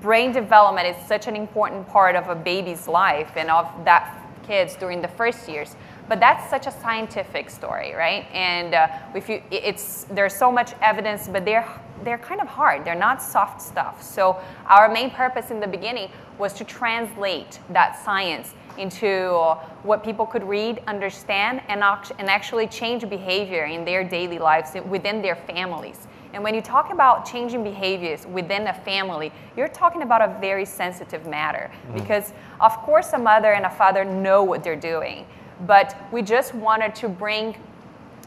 brain 0.00 0.32
development 0.32 0.86
is 0.86 0.96
such 1.06 1.26
an 1.26 1.36
important 1.36 1.88
part 1.88 2.14
of 2.14 2.28
a 2.28 2.34
baby's 2.34 2.86
life 2.86 3.32
and 3.36 3.50
of 3.50 3.66
that 3.84 4.18
kids 4.46 4.74
during 4.76 5.00
the 5.00 5.08
first 5.08 5.48
years 5.48 5.76
but 6.08 6.18
that's 6.18 6.48
such 6.50 6.66
a 6.66 6.70
scientific 6.70 7.48
story 7.48 7.94
right 7.94 8.26
and 8.32 8.74
uh, 8.74 8.88
if 9.14 9.28
you 9.28 9.42
it's 9.50 10.04
there's 10.04 10.34
so 10.34 10.50
much 10.50 10.72
evidence 10.80 11.28
but 11.28 11.44
they're 11.44 11.68
they're 12.04 12.18
kind 12.18 12.40
of 12.40 12.48
hard. 12.48 12.84
They're 12.84 12.94
not 12.94 13.22
soft 13.22 13.60
stuff. 13.60 14.02
So 14.02 14.40
our 14.66 14.92
main 14.92 15.10
purpose 15.10 15.50
in 15.50 15.60
the 15.60 15.66
beginning 15.66 16.10
was 16.38 16.52
to 16.54 16.64
translate 16.64 17.60
that 17.70 17.98
science 18.04 18.54
into 18.78 19.56
what 19.82 20.02
people 20.02 20.26
could 20.26 20.42
read, 20.44 20.82
understand, 20.86 21.60
and, 21.68 21.82
and 21.82 22.30
actually 22.30 22.66
change 22.66 23.08
behavior 23.08 23.64
in 23.64 23.84
their 23.84 24.02
daily 24.02 24.38
lives 24.38 24.74
within 24.86 25.20
their 25.22 25.36
families. 25.36 26.06
And 26.32 26.42
when 26.42 26.54
you 26.54 26.62
talk 26.62 26.92
about 26.92 27.26
changing 27.26 27.62
behaviors 27.62 28.26
within 28.26 28.66
a 28.66 28.74
family, 28.74 29.32
you're 29.56 29.68
talking 29.68 30.02
about 30.02 30.22
a 30.22 30.38
very 30.40 30.64
sensitive 30.64 31.26
matter 31.26 31.70
mm-hmm. 31.70 31.98
because, 31.98 32.32
of 32.60 32.72
course, 32.78 33.12
a 33.12 33.18
mother 33.18 33.52
and 33.52 33.66
a 33.66 33.70
father 33.70 34.04
know 34.04 34.42
what 34.42 34.64
they're 34.64 34.74
doing, 34.74 35.26
but 35.66 35.96
we 36.10 36.22
just 36.22 36.54
wanted 36.54 36.94
to 36.96 37.08
bring 37.08 37.54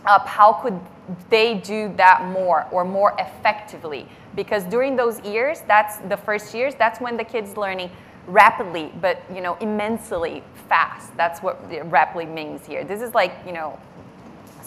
up 0.06 0.28
how 0.28 0.54
could 0.54 0.80
they 1.30 1.56
do 1.56 1.94
that 1.98 2.30
more 2.32 2.68
or 2.72 2.84
more 2.84 3.16
effectively 3.20 4.08
because 4.36 4.64
during 4.66 4.96
those 4.96 5.20
years 5.22 5.62
that's 5.68 5.98
the 6.10 6.18
first 6.18 6.54
years 6.54 6.74
that's 6.76 7.00
when 7.00 7.16
the 7.16 7.24
kids 7.24 7.58
learning 7.58 7.90
rapidly 8.28 8.92
but 9.02 9.22
you 9.34 9.42
know 9.42 9.56
immensely 9.62 10.44
fast 10.68 11.16
that's 11.16 11.42
what 11.42 11.60
rapidly 11.92 12.26
means 12.26 12.66
here 12.66 12.84
this 12.84 13.02
is 13.02 13.14
like 13.14 13.34
you 13.46 13.54
know 13.54 13.80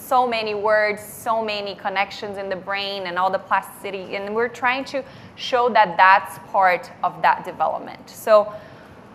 so 0.09 0.27
many 0.27 0.55
words, 0.55 1.01
so 1.01 1.45
many 1.45 1.75
connections 1.75 2.39
in 2.39 2.49
the 2.49 2.55
brain, 2.55 3.03
and 3.05 3.17
all 3.19 3.29
the 3.29 3.37
plasticity. 3.37 4.15
And 4.15 4.35
we're 4.35 4.49
trying 4.63 4.83
to 4.85 5.03
show 5.35 5.69
that 5.69 5.95
that's 5.97 6.39
part 6.51 6.91
of 7.03 7.21
that 7.21 7.45
development. 7.45 8.09
So, 8.09 8.51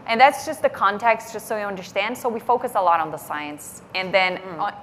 and 0.07 0.21
that's 0.21 0.47
just 0.47 0.63
the 0.63 0.69
context, 0.69 1.33
just 1.33 1.49
so 1.49 1.59
you 1.59 1.65
understand. 1.65 2.17
So 2.17 2.29
we 2.29 2.39
focus 2.39 2.73
a 2.77 2.81
lot 2.81 3.01
on 3.01 3.11
the 3.11 3.19
science, 3.19 3.83
and 3.97 4.15
then 4.15 4.39
mm. 4.39 4.75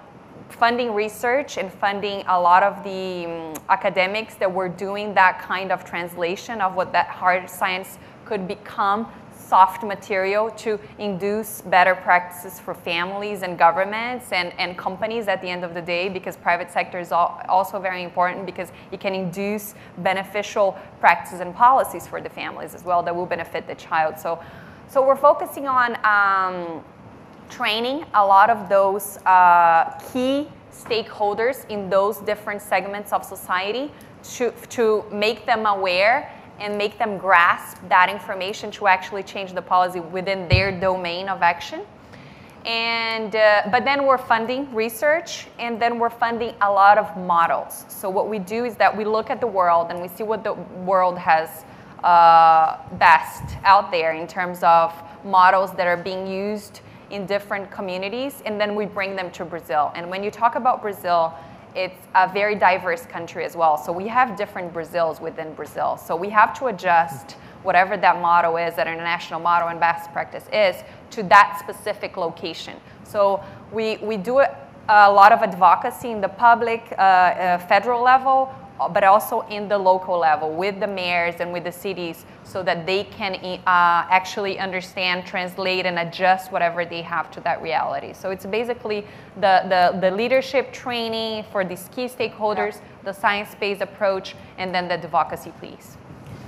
funding 0.49 0.93
research 0.93 1.57
and 1.57 1.71
funding 1.71 2.25
a 2.27 2.39
lot 2.39 2.61
of 2.61 2.83
the 2.83 3.25
um, 3.25 3.53
academics 3.69 4.35
that 4.35 4.51
were 4.51 4.67
doing 4.69 5.13
that 5.13 5.39
kind 5.39 5.71
of 5.71 5.85
translation 5.85 6.59
of 6.59 6.75
what 6.75 6.91
that 6.91 7.07
hard 7.07 7.49
science 7.49 7.97
could 8.25 8.47
become 8.47 9.07
soft 9.51 9.83
material 9.83 10.49
to 10.51 10.79
induce 10.97 11.59
better 11.59 11.93
practices 11.93 12.57
for 12.57 12.73
families 12.73 13.41
and 13.41 13.59
governments 13.59 14.31
and, 14.31 14.53
and 14.57 14.77
companies 14.77 15.27
at 15.27 15.41
the 15.41 15.49
end 15.49 15.65
of 15.65 15.73
the 15.73 15.81
day 15.81 16.07
because 16.07 16.37
private 16.37 16.71
sector 16.71 16.97
is 16.97 17.11
also 17.11 17.77
very 17.77 18.01
important 18.01 18.45
because 18.45 18.71
it 18.93 19.01
can 19.01 19.13
induce 19.13 19.75
beneficial 19.97 20.79
practices 21.01 21.41
and 21.41 21.53
policies 21.53 22.07
for 22.07 22.21
the 22.21 22.29
families 22.29 22.73
as 22.73 22.85
well 22.85 23.03
that 23.03 23.13
will 23.13 23.25
benefit 23.25 23.67
the 23.67 23.75
child. 23.75 24.17
So, 24.17 24.41
so 24.87 25.05
we're 25.05 25.17
focusing 25.17 25.67
on 25.67 25.97
um, 26.05 26.81
training 27.49 28.05
a 28.13 28.25
lot 28.25 28.49
of 28.49 28.69
those 28.69 29.17
uh, 29.25 29.99
key 30.13 30.47
stakeholders 30.71 31.69
in 31.69 31.89
those 31.89 32.19
different 32.19 32.61
segments 32.61 33.11
of 33.11 33.25
society 33.25 33.91
to, 34.23 34.51
to 34.69 35.03
make 35.11 35.45
them 35.45 35.65
aware 35.65 36.31
and 36.61 36.77
make 36.77 36.97
them 36.99 37.17
grasp 37.17 37.77
that 37.89 38.07
information 38.07 38.71
to 38.71 38.87
actually 38.87 39.23
change 39.23 39.51
the 39.51 39.61
policy 39.61 39.99
within 39.99 40.47
their 40.47 40.71
domain 40.71 41.27
of 41.27 41.41
action. 41.41 41.81
And, 42.65 43.35
uh, 43.35 43.63
but 43.71 43.83
then 43.83 44.05
we're 44.05 44.19
funding 44.19 44.71
research 44.73 45.47
and 45.57 45.81
then 45.81 45.97
we're 45.97 46.11
funding 46.11 46.53
a 46.61 46.71
lot 46.71 46.99
of 46.99 47.17
models. 47.17 47.85
So 47.87 48.07
what 48.07 48.29
we 48.29 48.37
do 48.37 48.65
is 48.65 48.75
that 48.75 48.95
we 48.95 49.03
look 49.03 49.31
at 49.31 49.41
the 49.41 49.47
world 49.47 49.87
and 49.89 49.99
we 49.99 50.07
see 50.07 50.23
what 50.23 50.43
the 50.43 50.53
world 50.53 51.17
has 51.17 51.65
uh, 52.03 52.77
best 52.97 53.57
out 53.63 53.91
there 53.91 54.13
in 54.13 54.27
terms 54.27 54.61
of 54.61 54.93
models 55.25 55.71
that 55.73 55.87
are 55.87 55.97
being 55.97 56.27
used 56.27 56.81
in 57.09 57.25
different 57.25 57.71
communities 57.71 58.43
and 58.45 58.61
then 58.61 58.75
we 58.75 58.85
bring 58.85 59.15
them 59.15 59.31
to 59.31 59.43
Brazil. 59.43 59.91
And 59.95 60.09
when 60.09 60.23
you 60.23 60.29
talk 60.29 60.55
about 60.55 60.83
Brazil, 60.83 61.33
it's 61.75 62.07
a 62.15 62.31
very 62.31 62.55
diverse 62.55 63.05
country 63.05 63.45
as 63.45 63.55
well. 63.55 63.77
So 63.77 63.91
we 63.91 64.07
have 64.07 64.35
different 64.35 64.73
Brazils 64.73 65.21
within 65.21 65.53
Brazil. 65.53 65.97
So 65.97 66.15
we 66.15 66.29
have 66.29 66.57
to 66.59 66.67
adjust 66.67 67.37
whatever 67.63 67.95
that 67.97 68.21
model 68.21 68.57
is, 68.57 68.75
that 68.75 68.87
international 68.87 69.39
model 69.39 69.69
and 69.69 69.79
best 69.79 70.11
practice 70.11 70.45
is, 70.51 70.75
to 71.11 71.23
that 71.23 71.57
specific 71.59 72.17
location. 72.17 72.75
So 73.03 73.43
we, 73.71 73.97
we 73.97 74.17
do 74.17 74.39
a, 74.39 74.55
a 74.89 75.11
lot 75.11 75.31
of 75.31 75.41
advocacy 75.41 76.11
in 76.11 76.21
the 76.21 76.29
public, 76.29 76.93
uh, 76.97 77.01
uh, 77.01 77.57
federal 77.59 78.01
level, 78.01 78.53
but 78.89 79.03
also 79.03 79.41
in 79.49 79.67
the 79.67 79.77
local 79.77 80.17
level 80.17 80.53
with 80.53 80.79
the 80.79 80.87
mayors 80.87 81.35
and 81.39 81.51
with 81.51 81.63
the 81.63 81.71
cities 81.71 82.25
so 82.43 82.63
that 82.63 82.85
they 82.85 83.03
can 83.03 83.35
uh, 83.35 83.59
actually 83.67 84.59
understand, 84.59 85.25
translate, 85.25 85.85
and 85.85 85.99
adjust 85.99 86.51
whatever 86.51 86.85
they 86.85 87.01
have 87.01 87.29
to 87.31 87.39
that 87.41 87.61
reality. 87.61 88.13
So 88.13 88.31
it's 88.31 88.45
basically 88.45 89.05
the, 89.35 89.63
the, 89.69 89.99
the 89.99 90.11
leadership 90.15 90.73
training 90.73 91.45
for 91.51 91.63
these 91.63 91.89
key 91.93 92.05
stakeholders, 92.05 92.75
yeah. 92.75 92.81
the 93.03 93.13
science 93.13 93.55
based 93.59 93.81
approach, 93.81 94.35
and 94.57 94.73
then 94.73 94.87
the 94.87 94.95
advocacy 94.95 95.51
piece. 95.61 95.97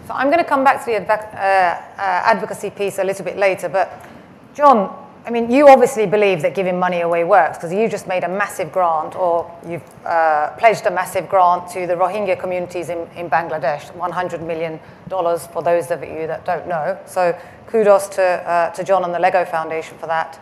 So 0.08 0.14
I'm 0.14 0.28
going 0.28 0.40
to 0.40 0.44
come 0.44 0.64
back 0.64 0.84
to 0.86 0.92
the 0.92 0.98
uh, 0.98 1.16
uh, 1.16 2.02
advocacy 2.02 2.70
piece 2.70 3.00
a 3.00 3.04
little 3.04 3.24
bit 3.24 3.38
later, 3.38 3.70
but 3.70 4.06
John, 4.54 5.03
I 5.26 5.30
mean, 5.30 5.50
you 5.50 5.70
obviously 5.70 6.06
believe 6.06 6.42
that 6.42 6.54
giving 6.54 6.78
money 6.78 7.00
away 7.00 7.24
works 7.24 7.58
because 7.58 7.72
you 7.72 7.88
just 7.88 8.08
made 8.08 8.26
a 8.26 8.28
massive 8.28 8.74
grant 8.74 9.16
or 9.16 9.50
you've 9.66 9.82
uh, 10.06 10.52
pledged 10.58 10.86
a 10.86 10.92
massive 10.92 11.30
grant 11.30 11.70
to 11.70 11.88
the 11.88 11.94
Rohingya 11.94 12.38
communities 12.38 12.90
in, 12.90 13.08
in 13.16 13.30
Bangladesh, 13.30 13.90
$100 13.94 14.46
million 14.46 14.80
for 15.10 15.64
those 15.64 15.92
of 15.92 16.04
you 16.04 16.28
that 16.28 16.44
don't 16.44 16.68
know. 16.68 17.00
So 17.06 17.40
kudos 17.68 18.08
to, 18.10 18.22
uh, 18.22 18.72
to 18.72 18.84
John 18.84 19.06
and 19.06 19.14
the 19.14 19.20
Lego 19.20 19.46
Foundation 19.46 19.98
for 19.98 20.08
that. 20.08 20.40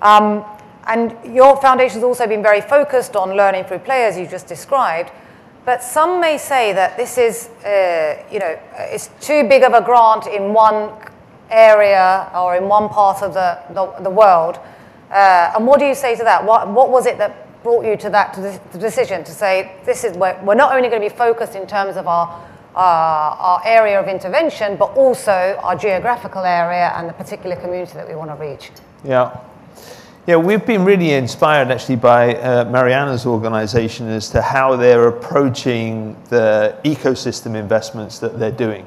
Um, 0.00 0.42
and 0.86 1.16
your 1.34 1.60
foundation 1.60 1.96
has 1.96 2.04
also 2.04 2.26
been 2.26 2.42
very 2.42 2.62
focused 2.62 3.16
on 3.16 3.36
learning 3.36 3.64
through 3.64 3.80
play, 3.80 4.04
as 4.04 4.18
you 4.18 4.26
just 4.26 4.46
described. 4.46 5.10
But 5.66 5.82
some 5.82 6.20
may 6.20 6.38
say 6.38 6.72
that 6.72 6.96
this 6.96 7.18
is, 7.18 7.48
uh, 7.64 8.22
you 8.30 8.38
know, 8.38 8.58
it's 8.76 9.08
too 9.20 9.48
big 9.48 9.62
of 9.62 9.72
a 9.72 9.80
grant 9.82 10.26
in 10.26 10.52
one 10.52 10.90
area 11.54 12.30
or 12.34 12.56
in 12.56 12.68
one 12.68 12.88
part 12.88 13.22
of 13.22 13.32
the, 13.32 13.58
the, 13.70 14.02
the 14.02 14.10
world. 14.10 14.58
Uh, 15.10 15.52
and 15.54 15.66
what 15.66 15.78
do 15.78 15.86
you 15.86 15.94
say 15.94 16.16
to 16.16 16.24
that? 16.24 16.44
What, 16.44 16.68
what 16.68 16.90
was 16.90 17.06
it 17.06 17.18
that 17.18 17.62
brought 17.62 17.84
you 17.84 17.96
to 17.96 18.10
that 18.10 18.34
to 18.34 18.40
the 18.40 18.78
decision 18.78 19.24
to 19.24 19.32
say 19.32 19.76
this 19.84 20.04
is 20.04 20.16
where 20.16 20.38
we're 20.44 20.54
not 20.54 20.74
only 20.74 20.88
going 20.88 21.00
to 21.00 21.08
be 21.08 21.14
focused 21.14 21.54
in 21.54 21.66
terms 21.66 21.96
of 21.96 22.06
our, 22.06 22.28
uh, 22.74 22.78
our 22.78 23.62
area 23.64 23.98
of 23.98 24.06
intervention, 24.06 24.76
but 24.76 24.94
also 24.96 25.58
our 25.62 25.76
geographical 25.76 26.42
area 26.42 26.92
and 26.96 27.08
the 27.08 27.12
particular 27.14 27.56
community 27.56 27.94
that 27.94 28.08
we 28.08 28.14
want 28.14 28.30
to 28.30 28.36
reach? 28.36 28.70
Yeah. 29.04 29.40
Yeah, 30.26 30.36
we've 30.36 30.64
been 30.64 30.86
really 30.86 31.12
inspired 31.12 31.70
actually 31.70 31.96
by 31.96 32.36
uh, 32.36 32.64
Mariana's 32.64 33.26
organization 33.26 34.08
as 34.08 34.30
to 34.30 34.40
how 34.40 34.74
they're 34.74 35.08
approaching 35.08 36.16
the 36.30 36.78
ecosystem 36.82 37.54
investments 37.54 38.18
that 38.20 38.38
they're 38.38 38.50
doing. 38.50 38.86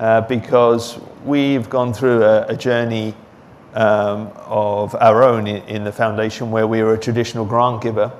Uh, 0.00 0.22
because 0.22 0.98
we've 1.26 1.68
gone 1.68 1.92
through 1.92 2.24
a, 2.24 2.46
a 2.46 2.56
journey 2.56 3.14
um, 3.74 4.32
of 4.46 4.94
our 4.94 5.22
own 5.22 5.46
in, 5.46 5.62
in, 5.68 5.84
the 5.84 5.92
foundation 5.92 6.50
where 6.50 6.66
we 6.66 6.82
were 6.82 6.94
a 6.94 6.98
traditional 6.98 7.44
grant 7.44 7.82
giver. 7.82 8.10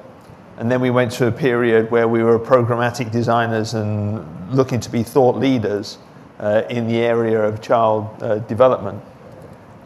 And 0.59 0.71
then 0.71 0.83
we 0.83 0.91
went 0.91 1.11
to 1.13 1.29
a 1.29 1.33
period 1.33 1.91
where 1.91 2.07
we 2.07 2.23
were 2.23 2.39
programmatic 2.39 3.11
designers 3.11 3.73
and 3.73 4.55
looking 4.55 4.79
to 4.79 4.91
be 4.91 5.03
thought 5.03 5.37
leaders 5.37 5.97
uh, 6.39 6.65
in 6.69 6.87
the 6.87 6.99
area 6.99 7.41
of 7.43 7.63
child 7.63 8.11
uh, 8.23 8.41
development. 8.41 9.03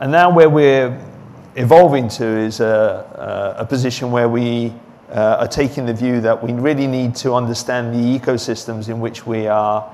And 0.00 0.10
now 0.10 0.34
where 0.34 0.50
we're 0.50 1.00
evolving 1.54 2.08
to 2.08 2.24
is 2.24 2.58
a, 2.58 3.54
a 3.56 3.64
position 3.64 4.10
where 4.10 4.28
we 4.28 4.74
uh, 5.10 5.36
are 5.38 5.48
taking 5.48 5.86
the 5.86 5.94
view 5.94 6.20
that 6.22 6.42
we 6.42 6.54
really 6.54 6.88
need 6.88 7.14
to 7.14 7.34
understand 7.34 7.94
the 7.94 8.18
ecosystems 8.18 8.88
in 8.88 8.98
which 8.98 9.28
we 9.28 9.46
are 9.46 9.88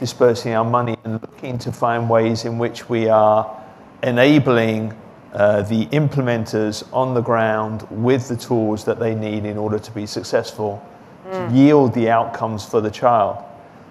dispersing 0.00 0.54
our 0.54 0.64
money 0.64 0.96
and 1.04 1.20
looking 1.20 1.58
to 1.58 1.70
find 1.70 2.08
ways 2.08 2.46
in 2.46 2.58
which 2.58 2.88
we 2.88 3.08
are 3.08 3.62
enabling 4.02 4.92
uh, 5.34 5.60
the 5.62 5.86
implementers 5.88 6.88
on 6.92 7.12
the 7.14 7.20
ground 7.20 7.86
with 7.90 8.26
the 8.26 8.36
tools 8.36 8.82
that 8.84 8.98
they 8.98 9.14
need 9.14 9.44
in 9.44 9.58
order 9.58 9.78
to 9.78 9.92
be 9.92 10.06
successful 10.06 10.82
mm. 11.26 11.48
to 11.48 11.54
yield 11.54 11.92
the 11.94 12.08
outcomes 12.08 12.64
for 12.64 12.80
the 12.80 12.90
child. 12.90 13.44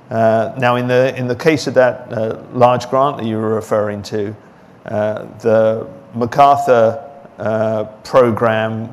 Uh, 0.09 0.51
now, 0.57 0.75
in 0.75 0.87
the, 0.87 1.15
in 1.15 1.27
the 1.27 1.35
case 1.35 1.67
of 1.67 1.75
that 1.75 2.11
uh, 2.11 2.41
large 2.53 2.89
grant 2.89 3.17
that 3.17 3.25
you 3.25 3.37
were 3.37 3.53
referring 3.53 4.01
to, 4.01 4.35
uh, 4.87 5.25
the 5.37 5.87
MacArthur 6.15 7.05
uh, 7.37 7.83
program 8.03 8.89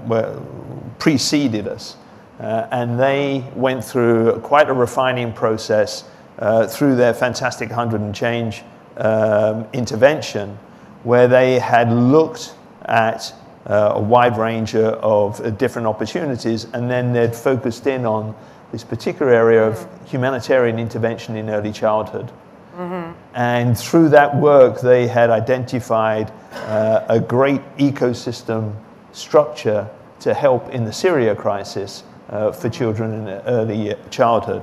preceded 0.99 1.66
us, 1.66 1.96
uh, 2.40 2.68
and 2.70 3.00
they 3.00 3.42
went 3.54 3.82
through 3.82 4.38
quite 4.40 4.68
a 4.68 4.75
refining 4.75 5.32
process 5.32 6.04
uh, 6.38 6.66
through 6.66 6.96
their 6.96 7.14
fantastic 7.14 7.70
100 7.70 8.00
and 8.00 8.14
change 8.14 8.62
um, 8.96 9.66
intervention, 9.72 10.58
where 11.02 11.28
they 11.28 11.58
had 11.58 11.92
looked 11.92 12.54
at 12.86 13.32
uh, 13.66 13.92
a 13.94 14.00
wide 14.00 14.38
range 14.38 14.74
of, 14.74 15.40
of 15.40 15.58
different 15.58 15.86
opportunities 15.86 16.64
and 16.72 16.90
then 16.90 17.12
they'd 17.12 17.34
focused 17.34 17.86
in 17.86 18.06
on 18.06 18.34
this 18.72 18.84
particular 18.84 19.32
area 19.32 19.66
of 19.66 19.74
mm-hmm. 19.74 20.04
humanitarian 20.06 20.78
intervention 20.78 21.36
in 21.36 21.50
early 21.50 21.72
childhood. 21.72 22.30
Mm-hmm. 22.76 23.12
And 23.34 23.76
through 23.76 24.10
that 24.10 24.36
work, 24.36 24.80
they 24.80 25.06
had 25.06 25.30
identified 25.30 26.30
uh, 26.52 27.06
a 27.08 27.18
great 27.18 27.62
ecosystem 27.78 28.74
structure 29.12 29.88
to 30.20 30.34
help 30.34 30.68
in 30.70 30.84
the 30.84 30.92
Syria 30.92 31.34
crisis 31.34 32.04
uh, 32.28 32.52
for 32.52 32.68
children 32.68 33.12
in 33.12 33.28
early 33.46 33.94
childhood. 34.10 34.62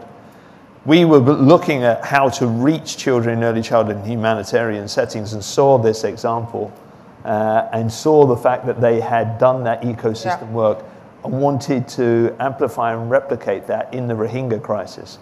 We 0.85 1.05
were 1.05 1.19
looking 1.19 1.83
at 1.83 2.03
how 2.03 2.27
to 2.27 2.47
reach 2.47 2.97
children 2.97 3.37
in 3.37 3.43
early 3.43 3.61
childhood 3.61 3.97
in 3.97 4.05
humanitarian 4.05 4.87
settings 4.87 5.33
and 5.33 5.43
saw 5.43 5.77
this 5.77 6.03
example 6.03 6.73
uh, 7.23 7.69
and 7.71 7.91
saw 7.91 8.25
the 8.25 8.35
fact 8.35 8.65
that 8.65 8.81
they 8.81 8.99
had 8.99 9.37
done 9.37 9.63
that 9.63 9.81
ecosystem 9.81 10.41
yeah. 10.41 10.51
work 10.51 10.85
and 11.23 11.41
wanted 11.41 11.87
to 11.87 12.35
amplify 12.39 12.93
and 12.93 13.09
replicate 13.09 13.65
that 13.67 13.93
in 13.93 14.07
the 14.07 14.13
Rohingya 14.13 14.61
crisis. 14.61 15.19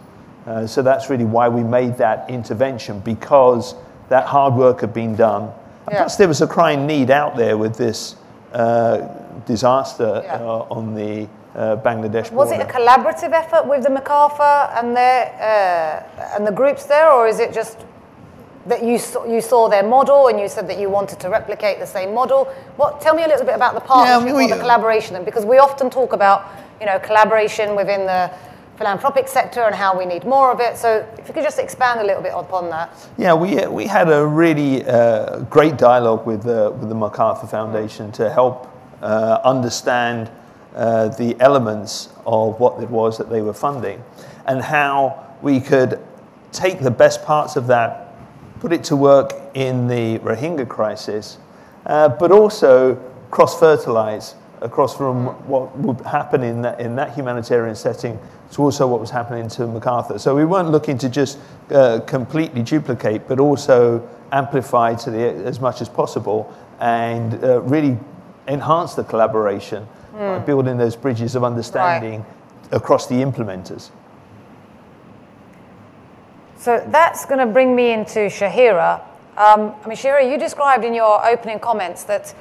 Uh, 0.48 0.66
so 0.66 0.82
that's 0.82 1.12
really 1.12 1.26
why 1.26 1.48
we 1.48 1.64
made 1.64 1.96
that 1.98 2.28
intervention 2.28 3.00
because 3.02 3.76
that 4.10 4.26
hard 4.26 4.56
work 4.56 4.82
had 4.82 4.94
been 4.94 5.16
done. 5.16 5.44
And 5.86 5.94
yeah. 5.94 6.00
plus, 6.00 6.16
there 6.16 6.28
was 6.28 6.42
a 6.42 6.48
crying 6.48 6.88
need 6.88 7.12
out 7.12 7.38
there 7.38 7.56
with 7.56 7.78
this 7.78 8.16
uh, 8.52 9.08
disaster 9.46 10.22
yeah. 10.24 10.38
uh, 10.38 10.66
on 10.72 10.96
the 10.96 11.28
uh, 11.56 11.76
Bangladesh 11.78 12.32
Was 12.32 12.50
border. 12.50 12.64
it 12.64 12.70
a 12.70 12.72
collaborative 12.72 13.32
effort 13.34 13.68
with 13.68 13.84
the 13.84 13.90
MacArthur 13.90 14.44
and, 14.78 14.96
their, 14.96 15.26
uh, 15.36 16.36
and 16.36 16.48
the 16.48 16.52
groups 16.52 16.86
there, 16.86 17.12
or 17.12 17.28
is 17.28 17.40
it 17.40 17.54
just 17.54 17.78
that 18.68 18.84
you 18.84 19.00
saw, 19.00 19.26
you 19.26 19.42
saw 19.42 19.68
their 19.68 19.84
model 19.84 20.28
and 20.28 20.40
you 20.40 20.48
said 20.48 20.68
that 20.70 20.78
you 20.80 20.90
wanted 20.90 21.20
to 21.20 21.30
replicate 21.30 21.80
the 21.80 21.88
same 21.88 22.14
model? 22.14 22.46
What, 22.78 23.02
tell 23.02 23.16
me 23.16 23.24
a 23.24 23.28
little 23.28 23.46
bit 23.46 23.56
about 23.56 23.74
the 23.74 23.82
partnership 23.82 24.28
yeah, 24.28 24.38
we, 24.38 24.46
or 24.46 24.56
the 24.56 24.62
collaboration, 24.62 25.24
because 25.26 25.46
we 25.46 25.58
often 25.58 25.90
talk 25.90 26.14
about 26.14 26.48
you 26.80 26.86
know, 26.86 27.00
collaboration 27.00 27.76
within 27.76 28.06
the 28.06 28.32
philanthropic 28.78 29.28
sector 29.28 29.62
and 29.62 29.76
how 29.76 29.98
we 29.98 30.06
need 30.06 30.26
more 30.26 30.52
of 30.52 30.60
it. 30.60 30.78
So 30.78 31.08
if 31.18 31.28
you 31.28 31.34
could 31.34 31.44
just 31.44 31.60
expand 31.60 32.00
a 32.00 32.04
little 32.04 32.24
bit 32.24 32.34
upon 32.34 32.70
that. 32.70 32.96
Yeah, 33.18 33.34
we, 33.34 33.68
we 33.68 33.86
had 33.86 34.10
a 34.10 34.26
really 34.26 34.84
uh, 34.86 35.40
great 35.42 35.78
dialogue 35.78 36.26
with, 36.26 36.48
uh, 36.48 36.72
with 36.80 36.90
the 36.90 36.96
MacArthur 36.96 37.48
Foundation 37.48 38.12
to 38.14 38.32
help 38.32 38.68
uh, 39.02 39.40
understand 39.44 40.32
uh, 40.76 41.10
the 41.10 41.36
elements 41.40 42.10
of 42.26 42.60
what 42.60 42.82
it 42.82 42.90
was 42.90 43.18
that 43.18 43.30
they 43.30 43.42
were 43.42 43.54
funding 43.54 44.04
and 44.46 44.62
how 44.62 45.36
we 45.42 45.60
could 45.60 46.00
take 46.52 46.80
the 46.80 46.92
best 46.92 47.24
parts 47.24 47.56
of 47.56 47.68
that, 47.68 48.14
put 48.60 48.72
it 48.72 48.84
to 48.86 48.96
work 48.96 49.34
in 49.54 49.88
the 49.88 50.20
Rohingya 50.20 50.68
crisis, 50.68 51.38
uh, 51.86 52.10
but 52.10 52.32
also 52.32 52.96
cross 53.32 53.60
fertilize 53.60 54.36
across 54.62 54.96
from 54.96 55.26
what 55.48 55.76
would 55.78 56.00
happen 56.02 56.44
in 56.44 56.62
that, 56.62 56.80
in 56.80 56.96
that 56.96 57.14
humanitarian 57.14 57.76
setting 57.76 58.20
to 58.52 58.62
also 58.62 58.86
what 58.86 59.00
was 59.00 59.10
happening 59.10 59.48
to 59.50 59.66
MacArthur. 59.66 60.20
So 60.20 60.36
we 60.36 60.46
weren't 60.46 60.70
looking 60.70 60.98
to 61.00 61.10
just 61.10 61.40
uh, 61.72 62.02
completely 62.02 62.62
duplicate, 62.62 63.28
but 63.28 63.40
also 63.40 64.08
amplify 64.32 64.94
to 64.96 65.10
the, 65.10 65.20
as 65.46 65.60
much 65.60 65.82
as 65.82 65.90
possible 65.90 66.54
and 66.80 67.44
uh, 67.44 67.62
really 67.62 67.98
enhance 68.48 68.94
the 68.94 69.04
collaboration. 69.04 69.88
By 70.12 70.40
hmm. 70.40 70.46
building 70.46 70.78
those 70.78 70.96
bridges 70.96 71.36
of 71.36 71.44
understanding 71.44 72.26
across 72.72 73.08
the 73.08 73.16
implementers. 73.16 73.92
So 76.58 76.84
that's 76.90 77.26
going 77.26 77.40
to 77.40 77.52
bring 77.52 77.76
me 77.76 77.92
into 77.92 78.20
Shahira. 78.30 79.02
Um, 79.38 79.74
I 79.84 79.88
mean, 79.88 79.98
Shahira, 79.98 80.30
you 80.30 80.38
described 80.38 80.86
in 80.86 80.94
your 80.94 81.26
opening 81.26 81.60
comments 81.60 82.04
that 82.04 82.36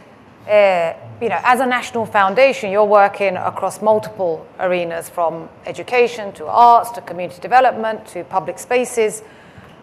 uh, 0.48 0.94
you 1.20 1.28
know, 1.28 1.38
as 1.44 1.60
a 1.60 1.66
national 1.66 2.06
foundation, 2.06 2.70
you're 2.70 2.84
working 2.84 3.36
across 3.36 3.82
multiple 3.82 4.46
arenas 4.58 5.08
from 5.08 5.48
education 5.66 6.32
to 6.32 6.46
arts 6.46 6.90
to 6.90 7.00
community 7.02 7.40
development 7.40 8.06
to 8.06 8.24
public 8.24 8.58
spaces. 8.58 9.22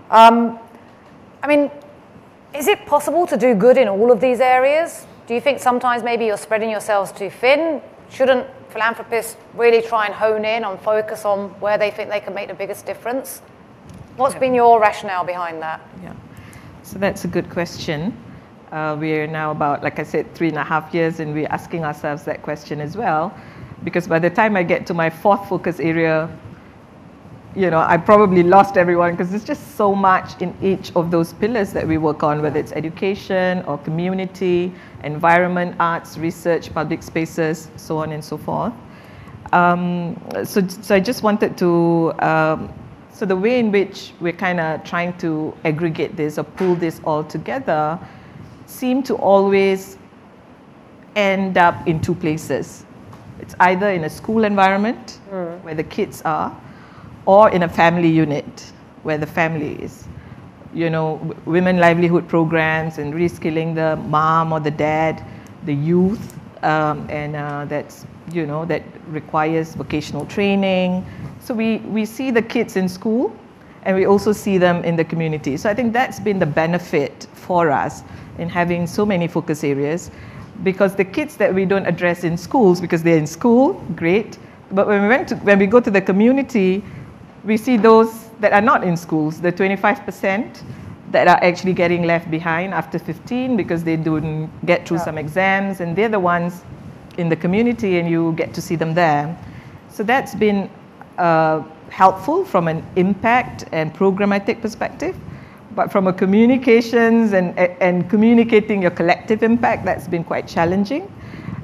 Um, 0.10 0.60
I 1.44 1.48
mean, 1.48 1.70
is 2.56 2.68
it 2.68 2.86
possible 2.86 3.28
to 3.28 3.38
do 3.38 3.54
good 3.54 3.78
in 3.78 3.88
all 3.88 4.12
of 4.12 4.20
these 4.20 4.40
areas? 4.40 5.06
Do 5.28 5.34
you 5.34 5.42
think 5.42 5.60
sometimes 5.60 6.04
maybe 6.04 6.26
you're 6.26 6.38
spreading 6.38 6.70
yourselves 6.70 7.12
too 7.12 7.30
thin? 7.30 7.82
Shouldn't 8.10 8.48
philanthropists 8.70 9.36
really 9.56 9.82
try 9.82 10.06
and 10.06 10.16
hone 10.16 10.46
in 10.46 10.64
on 10.64 10.78
focus 10.78 11.26
on 11.26 11.50
where 11.60 11.78
they 11.78 11.92
think 11.92 12.10
they 12.10 12.22
can 12.22 12.34
make 12.34 12.48
the 12.48 12.54
biggest 12.54 12.86
difference? 12.86 13.42
What's 14.16 14.36
yeah. 14.36 14.40
been 14.40 14.56
your 14.56 14.80
rationale 14.80 15.26
behind 15.26 15.62
that? 15.62 15.82
Yeah, 16.02 16.14
so 16.82 16.98
that's 16.98 17.26
a 17.26 17.28
good 17.28 17.50
question. 17.50 18.18
Uh, 18.72 18.96
we're 18.98 19.28
now 19.28 19.52
about, 19.52 19.84
like 19.84 20.00
I 20.00 20.04
said, 20.04 20.34
three 20.34 20.48
and 20.48 20.58
a 20.58 20.64
half 20.64 20.94
years, 20.94 21.20
and 21.20 21.34
we're 21.34 21.48
asking 21.50 21.84
ourselves 21.84 22.24
that 22.24 22.42
question 22.42 22.80
as 22.80 22.96
well. 22.96 23.38
Because 23.84 24.08
by 24.08 24.20
the 24.20 24.30
time 24.30 24.56
I 24.56 24.64
get 24.64 24.88
to 24.88 24.94
my 24.94 25.10
fourth 25.10 25.50
focus 25.50 25.82
area, 25.82 26.30
you 27.58 27.72
know, 27.72 27.80
I 27.80 27.98
probably 27.98 28.44
lost 28.44 28.78
everyone 28.78 29.14
because 29.14 29.32
there's 29.32 29.44
just 29.44 29.76
so 29.76 29.96
much 29.96 30.40
in 30.44 30.56
each 30.62 30.96
of 30.96 31.10
those 31.10 31.34
pillars 31.34 31.74
that 31.74 31.88
we 31.88 31.98
work 31.98 32.22
on, 32.22 32.44
whether 32.44 32.60
it's 32.60 32.72
education 32.72 33.64
or 33.64 33.80
community, 33.80 34.72
environment, 35.04 35.76
arts, 35.80 36.20
research, 36.20 36.72
public 36.72 37.02
spaces, 37.02 37.72
so 37.76 37.98
on 37.98 38.12
and 38.12 38.24
so 38.24 38.38
forth. 38.38 38.74
Um, 39.54 40.22
so, 40.44 40.68
so 40.68 40.94
I 40.94 41.00
just 41.00 41.24
wanted 41.24 41.58
to, 41.58 42.14
um, 42.20 42.72
so 43.12 43.26
the 43.26 43.36
way 43.36 43.60
in 43.60 43.72
which 43.72 44.12
we're 44.20 44.34
kind 44.34 44.60
of 44.60 44.84
trying 44.84 45.18
to 45.18 45.52
aggregate 45.66 46.16
this 46.16 46.38
or 46.38 46.44
pull 46.44 46.76
this 46.76 47.02
all 47.06 47.24
together 47.24 47.98
seem 48.68 49.02
to 49.02 49.16
always 49.16 49.98
end 51.16 51.58
up 51.58 51.88
in 51.88 52.02
two 52.02 52.14
places. 52.14 52.86
It's 53.40 53.56
either 53.62 53.90
in 53.90 54.04
a 54.04 54.10
school 54.12 54.44
environment 54.44 55.22
mm. 55.32 55.60
where 55.64 55.74
the 55.74 55.84
kids 55.84 56.22
are, 56.22 56.56
or 57.28 57.52
in 57.52 57.64
a 57.64 57.70
family 57.70 58.10
unit 58.10 58.72
where 59.04 59.18
the 59.18 59.28
family 59.28 59.74
is. 59.84 60.08
You 60.74 60.90
know, 60.90 61.36
women 61.46 61.78
livelihood 61.78 62.28
programs 62.28 62.98
and 62.98 63.14
reskilling 63.14 63.76
the 63.76 63.96
mom 64.08 64.52
or 64.52 64.60
the 64.60 64.72
dad, 64.72 65.24
the 65.66 65.74
youth, 65.74 66.36
um, 66.64 67.06
and 67.10 67.36
uh, 67.36 67.66
that's 67.66 68.06
you 68.34 68.46
know 68.46 68.66
that 68.66 68.84
requires 69.08 69.76
vocational 69.76 70.26
training. 70.26 71.06
So 71.40 71.54
we 71.54 71.78
we 71.78 72.06
see 72.06 72.32
the 72.32 72.42
kids 72.42 72.76
in 72.76 72.90
school, 72.90 73.36
and 73.84 73.96
we 73.96 74.06
also 74.06 74.32
see 74.32 74.58
them 74.58 74.84
in 74.84 74.96
the 74.96 75.06
community. 75.06 75.58
So 75.58 75.70
I 75.70 75.74
think 75.74 75.94
that's 75.94 76.20
been 76.20 76.40
the 76.40 76.46
benefit 76.46 77.28
for 77.34 77.70
us 77.70 78.04
in 78.38 78.50
having 78.50 78.88
so 78.88 79.06
many 79.06 79.28
focus 79.28 79.64
areas 79.64 80.12
because 80.64 80.96
the 80.96 81.06
kids 81.06 81.38
that 81.38 81.54
we 81.54 81.66
don't 81.66 81.86
address 81.86 82.24
in 82.24 82.38
schools 82.38 82.82
because 82.82 83.04
they're 83.04 83.18
in 83.18 83.28
school, 83.28 83.74
great. 83.96 84.38
But 84.72 84.88
when 84.88 85.02
we 85.02 85.08
went 85.08 85.30
to, 85.30 85.36
when 85.38 85.60
we 85.60 85.68
go 85.68 85.80
to 85.80 85.92
the 85.92 86.02
community, 86.02 86.84
we 87.44 87.58
see 87.58 87.78
those 87.78 88.30
that 88.40 88.54
are 88.54 88.62
not 88.62 88.84
in 88.84 88.98
schools, 88.98 89.42
the 89.42 89.52
25% 89.52 90.64
that 91.12 91.28
are 91.28 91.42
actually 91.42 91.74
getting 91.74 92.04
left 92.04 92.30
behind 92.30 92.74
after 92.74 93.00
15 93.00 93.56
because 93.56 93.84
they 93.84 93.96
didn't 93.96 94.50
get 94.66 94.88
through 94.88 94.98
yeah. 94.98 95.06
some 95.06 95.18
exams, 95.18 95.80
and 95.80 95.96
they're 95.96 96.10
the 96.10 96.20
ones 96.20 96.64
in 97.18 97.30
the 97.30 97.36
community, 97.36 98.00
and 98.00 98.10
you 98.10 98.34
get 98.34 98.54
to 98.54 98.62
see 98.62 98.76
them 98.76 98.94
there. 98.94 99.38
So 99.90 100.04
that's 100.04 100.36
been 100.36 100.70
uh, 101.18 101.64
helpful 101.90 102.46
from 102.46 102.68
an 102.68 102.86
impact 102.96 103.66
and 103.72 103.94
programmatic 103.94 104.62
perspective. 104.62 105.16
But 105.76 105.92
from 105.92 106.08
a 106.08 106.14
communications 106.14 107.34
and, 107.34 107.58
and 107.58 108.10
communicating 108.10 108.82
your 108.82 108.92
collective 108.92 109.44
impact, 109.44 109.86
that's 109.86 110.08
been 110.08 110.24
quite 110.24 110.48
challenging. 110.48 111.12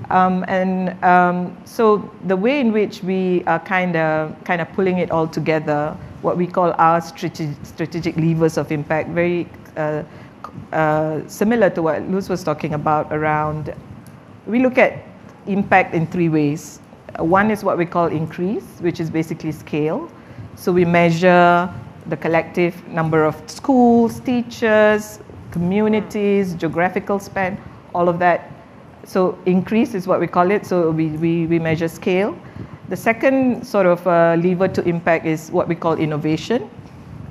Um, 0.09 0.43
and 0.47 1.01
um, 1.03 1.57
so 1.65 2.11
the 2.25 2.35
way 2.35 2.59
in 2.59 2.71
which 2.71 3.03
we 3.03 3.43
are 3.45 3.59
kind 3.59 3.95
of 3.95 4.35
kind 4.43 4.61
of 4.61 4.71
pulling 4.73 4.97
it 4.99 5.11
all 5.11 5.27
together, 5.27 5.97
what 6.21 6.37
we 6.37 6.47
call 6.47 6.73
our 6.77 7.01
strategic, 7.01 8.15
levers 8.17 8.57
of 8.57 8.71
impact, 8.71 9.09
very 9.09 9.47
uh, 9.77 10.03
uh, 10.71 11.21
similar 11.27 11.69
to 11.71 11.81
what 11.81 12.01
Luz 12.09 12.29
was 12.29 12.43
talking 12.43 12.73
about 12.73 13.11
around. 13.11 13.73
We 14.45 14.59
look 14.59 14.77
at 14.77 15.03
impact 15.47 15.93
in 15.93 16.07
three 16.07 16.29
ways. 16.29 16.79
One 17.17 17.51
is 17.51 17.63
what 17.63 17.77
we 17.77 17.85
call 17.85 18.07
increase, 18.07 18.65
which 18.79 18.99
is 18.99 19.09
basically 19.09 19.51
scale. 19.51 20.11
So 20.55 20.71
we 20.71 20.85
measure 20.85 21.73
the 22.07 22.17
collective 22.17 22.87
number 22.87 23.23
of 23.23 23.41
schools, 23.49 24.19
teachers, 24.19 25.19
communities, 25.51 26.53
geographical 26.55 27.19
span, 27.19 27.57
all 27.93 28.09
of 28.09 28.19
that. 28.19 28.52
So 29.05 29.37
increase 29.45 29.93
is 29.93 30.07
what 30.07 30.19
we 30.19 30.27
call 30.27 30.51
it. 30.51 30.65
So 30.65 30.91
we, 30.91 31.07
we, 31.09 31.45
we 31.47 31.59
measure 31.59 31.87
scale. 31.87 32.37
The 32.89 32.97
second 32.97 33.65
sort 33.65 33.85
of 33.85 34.05
uh, 34.07 34.35
lever 34.39 34.67
to 34.67 34.83
impact 34.87 35.25
is 35.25 35.49
what 35.51 35.67
we 35.67 35.75
call 35.75 35.93
innovation. 35.93 36.69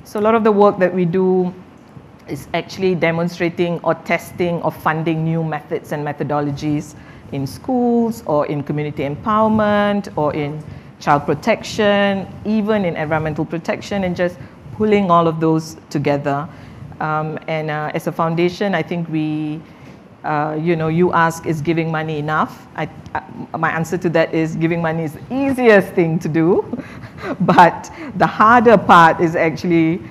So 0.03 0.19
a 0.19 0.21
lot 0.21 0.35
of 0.35 0.43
the 0.43 0.51
work 0.51 0.77
that 0.79 0.93
we 0.93 1.05
do 1.05 1.53
is 2.27 2.47
actually 2.53 2.95
demonstrating 2.95 3.79
or 3.83 3.95
testing 3.95 4.61
or 4.61 4.71
funding 4.71 5.23
new 5.23 5.43
methods 5.43 5.91
and 5.91 6.05
methodologies 6.05 6.95
in 7.31 7.47
schools 7.47 8.23
or 8.25 8.45
in 8.45 8.63
community 8.63 9.03
empowerment 9.03 10.15
or 10.17 10.33
in 10.33 10.63
child 10.99 11.25
protection, 11.25 12.27
even 12.45 12.85
in 12.85 12.95
environmental 12.95 13.45
protection, 13.45 14.05
and 14.05 14.15
just 14.15 14.37
pulling 14.73 15.11
all 15.11 15.27
of 15.27 15.39
those 15.39 15.75
together. 15.89 16.47
Um, 16.99 17.37
and 17.47 17.69
uh, 17.69 17.91
as 17.93 18.07
a 18.07 18.11
foundation, 18.11 18.73
I 18.73 18.83
think 18.83 19.09
we, 19.09 19.59
uh, 20.23 20.57
you 20.59 20.75
know, 20.75 20.87
you 20.87 21.11
ask, 21.13 21.45
is 21.45 21.61
giving 21.61 21.91
money 21.91 22.17
enough? 22.17 22.67
I, 22.75 22.89
I, 23.13 23.57
my 23.57 23.71
answer 23.71 23.97
to 23.97 24.09
that 24.09 24.33
is 24.33 24.55
giving 24.55 24.81
money 24.81 25.03
is 25.03 25.13
the 25.13 25.21
easiest 25.33 25.89
thing 25.93 26.17
to 26.19 26.29
do, 26.29 26.63
but 27.41 27.91
the 28.15 28.27
harder 28.27 28.77
part 28.77 29.19
is 29.19 29.35
actually, 29.35 30.01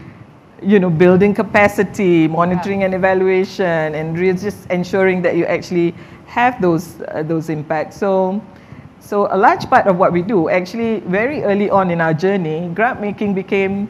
you 0.63 0.79
know, 0.79 0.91
building 0.91 1.35
capacity, 1.35 2.29
monitoring 2.29 2.81
yeah. 2.81 2.87
and 2.87 2.95
evaluation, 2.95 3.95
and 3.95 4.19
really 4.19 4.39
just 4.39 4.71
ensuring 4.71 5.23
that 5.23 5.37
you 5.37 5.47
actually 5.47 5.95
have 6.27 6.61
those 6.61 7.01
uh, 7.09 7.23
those 7.23 7.49
impacts. 7.49 7.97
So. 7.97 8.43
So 9.05 9.27
a 9.33 9.37
large 9.37 9.69
part 9.69 9.89
of 9.89 9.99
what 9.99 10.13
we 10.13 10.23
do, 10.23 10.49
actually, 10.49 11.01
very 11.01 11.43
early 11.43 11.69
on 11.69 11.91
in 11.91 12.01
our 12.01 12.15
journey, 12.15 12.71
grant 12.73 13.01
making 13.01 13.35
became 13.35 13.89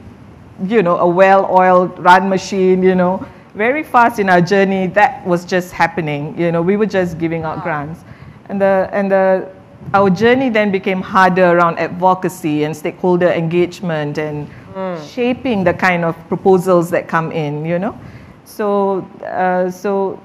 you 0.67 0.83
know, 0.83 0.97
a 0.99 1.07
well-oiled 1.07 1.99
run 1.99 2.29
machine, 2.29 2.83
you 2.83 2.95
know. 2.95 3.27
Very 3.55 3.83
fast 3.83 4.19
in 4.19 4.31
our 4.31 4.41
journey, 4.41 4.87
that 4.89 5.27
was 5.27 5.45
just 5.45 5.73
happening. 5.73 6.39
You 6.39 6.53
know, 6.53 6.63
we 6.63 6.77
were 6.77 6.87
just 6.87 7.19
giving 7.19 7.45
out 7.45 7.63
grants. 7.63 8.01
And, 8.49 8.61
the, 8.61 8.89
and 8.93 9.11
the, 9.11 9.49
our 9.93 10.09
journey 10.09 10.49
then 10.49 10.73
became 10.73 11.03
harder 11.03 11.57
around 11.57 11.79
advocacy 11.79 12.65
and 12.65 12.75
stakeholder 12.75 13.29
engagement 13.29 14.17
and 14.17 14.49
mm. 14.75 15.15
shaping 15.15 15.65
the 15.65 15.75
kind 15.75 16.05
of 16.05 16.17
proposals 16.29 16.89
that 16.91 17.09
come 17.09 17.31
in, 17.31 17.65
you 17.65 17.79
know. 17.79 17.99
So, 18.45 19.01
uh, 19.25 19.71
so 19.71 20.19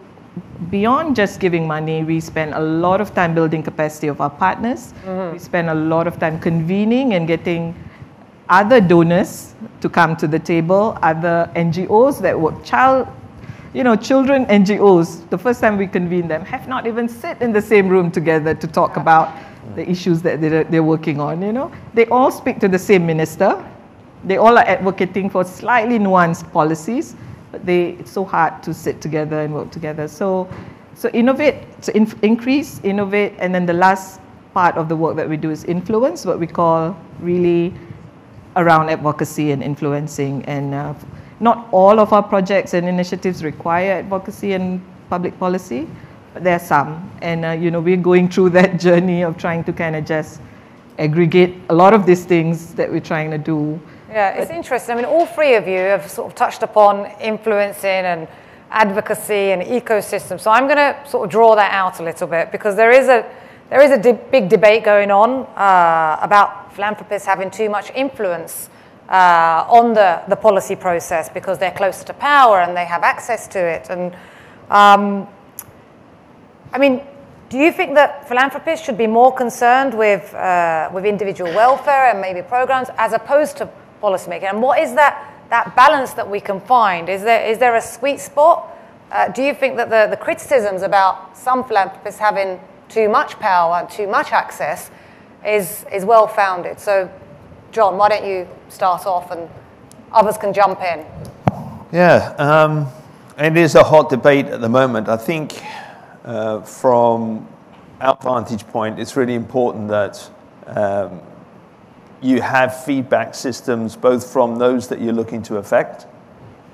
beyond 0.69 1.15
just 1.15 1.39
giving 1.39 1.67
money, 1.67 2.03
we 2.03 2.19
spend 2.19 2.53
a 2.53 2.61
lot 2.61 3.01
of 3.01 3.13
time 3.13 3.35
building 3.35 3.61
capacity 3.61 4.07
of 4.07 4.21
our 4.21 4.29
partners. 4.29 4.93
Mm-hmm. 5.05 5.33
We 5.33 5.39
spend 5.39 5.69
a 5.69 5.73
lot 5.73 6.07
of 6.07 6.19
time 6.19 6.39
convening 6.39 7.13
and 7.13 7.27
getting 7.27 7.75
other 8.49 8.79
donors 8.79 9.55
to 9.81 9.89
come 9.89 10.15
to 10.17 10.27
the 10.27 10.39
table, 10.39 10.97
other 11.01 11.49
NGOs 11.55 12.21
that 12.21 12.39
work 12.39 12.63
child, 12.63 13.07
you 13.73 13.83
know, 13.83 13.95
children 13.95 14.45
NGOs. 14.45 15.29
The 15.29 15.37
first 15.37 15.61
time 15.61 15.77
we 15.77 15.87
convene 15.87 16.27
them 16.27 16.45
have 16.45 16.67
not 16.67 16.87
even 16.87 17.07
sit 17.09 17.41
in 17.41 17.51
the 17.51 17.61
same 17.61 17.89
room 17.89 18.11
together 18.11 18.53
to 18.55 18.67
talk 18.67 18.97
about 18.97 19.35
the 19.75 19.87
issues 19.89 20.21
that 20.21 20.39
they're, 20.41 20.63
they're 20.63 20.83
working 20.83 21.19
on. 21.19 21.41
You 21.41 21.53
know, 21.53 21.71
they 21.93 22.05
all 22.07 22.31
speak 22.31 22.59
to 22.59 22.67
the 22.67 22.79
same 22.79 23.05
minister. 23.05 23.63
They 24.23 24.37
all 24.37 24.57
are 24.57 24.65
advocating 24.65 25.29
for 25.29 25.43
slightly 25.43 25.99
nuanced 25.99 26.51
policies 26.51 27.15
but 27.51 27.65
they, 27.65 27.91
it's 27.91 28.11
so 28.11 28.25
hard 28.25 28.61
to 28.63 28.73
sit 28.73 29.01
together 29.01 29.41
and 29.41 29.53
work 29.53 29.71
together. 29.71 30.07
So, 30.07 30.49
so 30.95 31.09
innovate, 31.09 31.55
so 31.81 31.91
in, 31.93 32.11
increase, 32.21 32.79
innovate, 32.83 33.33
and 33.39 33.53
then 33.53 33.65
the 33.65 33.73
last 33.73 34.19
part 34.53 34.75
of 34.75 34.89
the 34.89 34.95
work 34.95 35.15
that 35.15 35.29
we 35.29 35.37
do 35.37 35.51
is 35.51 35.63
influence, 35.65 36.25
what 36.25 36.39
we 36.39 36.47
call 36.47 36.97
really 37.19 37.73
around 38.57 38.89
advocacy 38.89 39.51
and 39.51 39.63
influencing. 39.63 40.43
And 40.45 40.73
uh, 40.73 40.93
not 41.39 41.69
all 41.71 41.99
of 41.99 42.11
our 42.11 42.23
projects 42.23 42.73
and 42.73 42.87
initiatives 42.87 43.43
require 43.43 43.93
advocacy 43.93 44.53
and 44.53 44.81
public 45.09 45.39
policy, 45.39 45.87
but 46.33 46.43
there 46.43 46.55
are 46.55 46.59
some. 46.59 47.09
And 47.21 47.45
uh, 47.45 47.51
you 47.51 47.71
know, 47.71 47.79
we're 47.79 47.95
going 47.95 48.27
through 48.27 48.49
that 48.59 48.79
journey 48.79 49.23
of 49.23 49.37
trying 49.37 49.63
to 49.63 49.73
kind 49.73 49.95
of 49.95 50.03
just 50.05 50.41
aggregate 50.99 51.55
a 51.69 51.75
lot 51.75 51.93
of 51.93 52.05
these 52.05 52.25
things 52.25 52.73
that 52.73 52.91
we're 52.91 52.99
trying 52.99 53.31
to 53.31 53.37
do 53.37 53.79
yeah, 54.09 54.29
it's 54.29 54.51
interesting. 54.51 54.93
I 54.93 54.95
mean, 54.95 55.05
all 55.05 55.25
three 55.25 55.55
of 55.55 55.67
you 55.67 55.79
have 55.79 56.09
sort 56.09 56.31
of 56.31 56.35
touched 56.35 56.63
upon 56.63 57.11
influencing 57.19 58.05
and 58.05 58.27
advocacy 58.71 59.51
and 59.51 59.61
ecosystem. 59.61 60.39
So 60.39 60.49
I'm 60.49 60.65
going 60.65 60.77
to 60.77 60.97
sort 61.07 61.25
of 61.25 61.31
draw 61.31 61.55
that 61.55 61.73
out 61.73 61.99
a 61.99 62.03
little 62.03 62.27
bit 62.27 62.51
because 62.51 62.75
there 62.75 62.91
is 62.91 63.07
a 63.09 63.29
there 63.69 63.81
is 63.81 63.91
a 63.91 64.13
big 64.31 64.47
debate 64.47 64.85
going 64.85 65.11
on 65.11 65.45
uh, 65.57 66.19
about 66.21 66.66
philanthropists 66.77 67.27
having 67.27 67.51
too 67.51 67.69
much 67.69 67.91
influence 67.95 68.69
uh, 69.09 69.65
on 69.67 69.93
the, 69.93 70.21
the 70.29 70.35
policy 70.35 70.75
process 70.75 71.27
because 71.29 71.57
they're 71.57 71.71
closer 71.71 72.05
to 72.05 72.13
power 72.13 72.61
and 72.61 72.77
they 72.77 72.85
have 72.85 73.03
access 73.03 73.47
to 73.47 73.59
it. 73.59 73.89
And 73.89 74.13
um, 74.69 75.27
I 76.71 76.77
mean, 76.77 77.01
do 77.49 77.57
you 77.57 77.71
think 77.71 77.95
that 77.95 78.27
philanthropists 78.29 78.85
should 78.85 78.97
be 78.97 79.07
more 79.07 79.33
concerned 79.33 79.93
with, 79.93 80.33
uh, 80.33 80.89
with 80.93 81.05
individual 81.05 81.51
welfare 81.53 82.11
and 82.11 82.21
maybe 82.21 82.41
programs 82.41 82.89
as 82.97 83.11
opposed 83.13 83.57
to 83.57 83.69
policymaking. 84.01 84.49
And 84.49 84.61
what 84.61 84.79
is 84.79 84.93
that, 84.95 85.33
that 85.49 85.75
balance 85.75 86.13
that 86.13 86.29
we 86.29 86.39
can 86.39 86.59
find? 86.61 87.09
Is 87.09 87.23
there, 87.23 87.45
is 87.45 87.57
there 87.57 87.75
a 87.75 87.81
sweet 87.81 88.19
spot? 88.19 88.73
Uh, 89.11 89.29
do 89.29 89.41
you 89.41 89.53
think 89.53 89.77
that 89.77 89.89
the, 89.89 90.07
the 90.09 90.17
criticisms 90.17 90.81
about 90.81 91.37
some 91.37 91.63
philanthropists 91.63 92.19
having 92.19 92.59
too 92.89 93.09
much 93.09 93.39
power 93.39 93.75
and 93.75 93.89
too 93.89 94.07
much 94.07 94.31
access 94.31 94.91
is, 95.47 95.85
is 95.91 96.05
well 96.05 96.27
founded? 96.27 96.79
So, 96.79 97.09
John, 97.71 97.97
why 97.97 98.09
don't 98.09 98.25
you 98.25 98.47
start 98.69 99.05
off 99.05 99.31
and 99.31 99.49
others 100.11 100.37
can 100.37 100.53
jump 100.53 100.79
in? 100.81 101.05
Yeah, 101.91 102.35
um, 102.37 102.87
it 103.37 103.55
is 103.55 103.75
a 103.75 103.83
hot 103.83 104.09
debate 104.09 104.47
at 104.47 104.59
the 104.59 104.69
moment. 104.69 105.07
I 105.07 105.17
think 105.17 105.63
uh, 106.25 106.61
from 106.61 107.47
our 108.01 108.17
vantage 108.21 108.67
point, 108.67 108.99
it's 108.99 109.15
really 109.15 109.35
important 109.35 109.87
that 109.87 110.29
um, 110.67 111.21
you 112.21 112.41
have 112.41 112.83
feedback 112.83 113.33
systems 113.33 113.95
both 113.95 114.31
from 114.31 114.57
those 114.57 114.87
that 114.89 114.99
you're 114.99 115.13
looking 115.13 115.41
to 115.43 115.57
affect, 115.57 116.07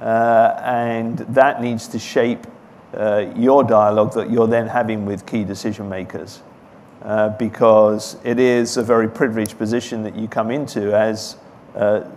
uh, 0.01 0.59
and 0.63 1.19
that 1.19 1.61
needs 1.61 1.87
to 1.89 1.99
shape 1.99 2.47
uh, 2.95 3.31
your 3.35 3.63
dialogue 3.63 4.13
that 4.13 4.31
you're 4.31 4.47
then 4.47 4.67
having 4.67 5.05
with 5.05 5.25
key 5.25 5.43
decision 5.43 5.87
makers. 5.89 6.41
Uh, 7.03 7.29
because 7.29 8.15
it 8.23 8.39
is 8.39 8.77
a 8.77 8.83
very 8.83 9.09
privileged 9.09 9.57
position 9.57 10.03
that 10.03 10.15
you 10.15 10.25
come 10.25 10.49
into 10.49 10.95
as 10.97 11.35
a 11.75 12.07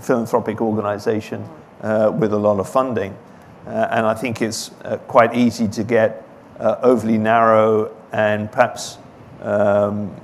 philanthropic 0.00 0.62
organization 0.62 1.46
uh, 1.82 2.10
with 2.18 2.32
a 2.32 2.38
lot 2.38 2.58
of 2.58 2.66
funding. 2.66 3.14
Uh, 3.66 3.88
and 3.90 4.06
I 4.06 4.14
think 4.14 4.40
it's 4.40 4.70
quite 5.08 5.34
easy 5.34 5.68
to 5.68 5.84
get 5.84 6.26
overly 6.58 7.18
narrow 7.18 7.94
and 8.12 8.50
perhaps 8.50 8.96
um, 9.42 10.14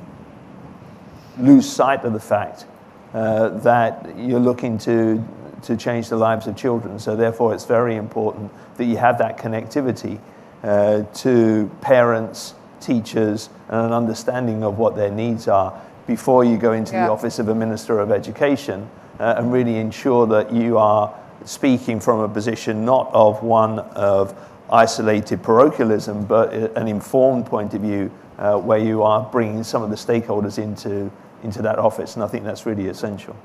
lose 1.39 1.71
sight 1.71 2.05
of 2.05 2.15
the 2.15 2.21
fact 2.21 2.65
uh, 3.13 3.51
that 3.59 4.19
you're 4.19 4.41
looking 4.41 4.79
to, 4.79 5.23
to 5.63 5.77
change 5.77 6.09
the 6.09 6.17
lives 6.17 6.47
of 6.47 6.57
children. 6.57 6.99
So, 6.99 7.17
therefore, 7.17 7.55
it's 7.55 7.65
very 7.65 7.97
important 7.97 8.51
that 8.77 8.87
you 8.87 8.97
have 8.97 9.19
that 9.19 9.37
connectivity 9.39 10.19
uh, 10.63 11.03
to 11.03 11.71
parents, 11.81 12.55
teachers, 12.81 13.51
and 13.69 13.87
an 13.87 13.93
understanding 13.93 14.63
of 14.63 14.79
what 14.79 14.97
their 14.97 15.11
needs 15.11 15.49
are 15.49 15.81
before 16.07 16.45
you 16.45 16.57
go 16.59 16.73
into 16.73 16.93
yeah. 16.93 17.07
the 17.07 17.13
office 17.13 17.39
of 17.39 17.49
a 17.49 17.55
Minister 17.55 17.99
of 17.99 18.11
Education 18.11 18.89
uh, 19.19 19.35
and 19.39 19.53
really 19.53 19.77
ensure 19.77 20.27
that 20.27 20.53
you 20.53 20.77
are 20.77 21.15
speaking 21.45 22.01
from 22.01 22.21
a 22.21 22.29
position 22.29 22.85
not 22.85 23.11
of 23.13 23.43
one 23.43 23.79
of 23.79 24.35
isolated 24.71 25.43
parochialism, 25.43 26.25
but 26.25 26.53
an 26.53 26.89
informed 26.89 27.47
point 27.47 27.75
of 27.75 27.83
view 27.83 28.11
uh, 28.39 28.57
where 28.59 28.79
you 28.79 29.03
are 29.03 29.23
bringing 29.31 29.63
some 29.63 29.83
of 29.83 29.91
the 29.91 29.97
stakeholders 29.97 30.59
into 30.59 31.11
into 31.43 31.61
that 31.61 31.79
office, 31.79 32.15
and 32.15 32.25
I 32.25 32.27
think 32.27 32.45
that's 32.45 32.65
really 32.65 32.89
essential. 32.89 33.37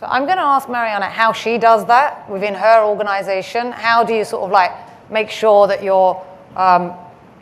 So 0.00 0.06
I'm 0.06 0.26
going 0.26 0.36
to 0.36 0.44
ask 0.44 0.68
Mariana 0.68 1.06
how 1.06 1.32
she 1.32 1.56
does 1.58 1.86
that 1.86 2.28
within 2.30 2.54
her 2.54 2.84
organization. 2.84 3.72
How 3.72 4.04
do 4.04 4.14
you 4.14 4.24
sort 4.24 4.44
of 4.44 4.50
like 4.50 4.70
make 5.10 5.30
sure 5.30 5.66
that 5.66 5.82
you're 5.82 6.22
um, 6.56 6.92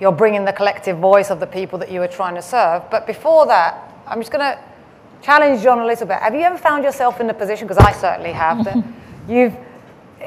you're 0.00 0.12
bringing 0.12 0.44
the 0.44 0.52
collective 0.52 0.98
voice 0.98 1.30
of 1.30 1.40
the 1.40 1.46
people 1.46 1.78
that 1.78 1.90
you 1.90 2.02
are 2.02 2.08
trying 2.08 2.34
to 2.34 2.42
serve? 2.42 2.82
But 2.90 3.06
before 3.06 3.46
that, 3.46 3.92
I'm 4.06 4.20
just 4.20 4.30
going 4.30 4.44
to 4.44 4.58
challenge 5.22 5.62
John 5.62 5.78
a 5.78 5.86
little 5.86 6.06
bit. 6.06 6.18
Have 6.18 6.34
you 6.34 6.42
ever 6.42 6.58
found 6.58 6.84
yourself 6.84 7.20
in 7.20 7.26
the 7.26 7.34
position? 7.34 7.66
Because 7.66 7.84
I 7.84 7.92
certainly 7.92 8.32
have. 8.32 8.64
that 8.64 8.76
you've 9.28 9.56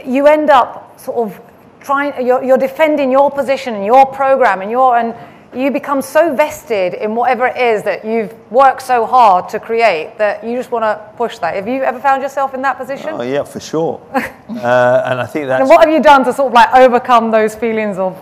you 0.05 0.27
end 0.27 0.49
up 0.49 0.99
sort 0.99 1.17
of 1.17 1.41
trying. 1.82 2.25
You're, 2.25 2.43
you're 2.43 2.58
defending 2.58 3.12
your 3.12 3.32
position 3.32 3.75
and 3.75 3.86
your 3.86 4.05
program 4.05 4.62
and 4.62 4.71
your 4.71 4.97
and 4.97 5.15
you 5.53 5.71
become 5.71 6.01
so 6.01 6.36
vested 6.36 6.93
in 6.93 7.15
whatever 7.15 7.47
it 7.47 7.58
is 7.58 7.82
that 7.84 8.05
you've 8.05 8.34
worked 8.51 8.84
so 8.84 9.03
hard 9.05 9.49
to 9.49 9.60
create 9.60 10.15
that 10.19 10.43
you 10.43 10.55
just 10.55 10.69
want 10.69 10.84
to 10.84 11.17
push 11.17 11.39
that. 11.39 11.55
Have 11.55 11.67
you 11.67 11.82
ever 11.82 11.99
found 11.99 12.21
yourself 12.21 12.53
in 12.53 12.62
that 12.62 12.77
position? 12.77 13.10
Oh, 13.13 13.23
yeah, 13.23 13.43
for 13.43 13.60
sure. 13.60 13.99
uh, 14.13 15.03
and 15.05 15.19
I 15.19 15.25
think 15.25 15.47
that's. 15.47 15.62
And 15.62 15.69
what 15.69 15.84
have 15.84 15.91
you 15.91 16.03
done 16.03 16.23
to 16.25 16.34
sort 16.34 16.47
of 16.47 16.53
like 16.53 16.73
overcome 16.73 17.32
those 17.32 17.55
feelings 17.55 17.97
of. 17.97 18.21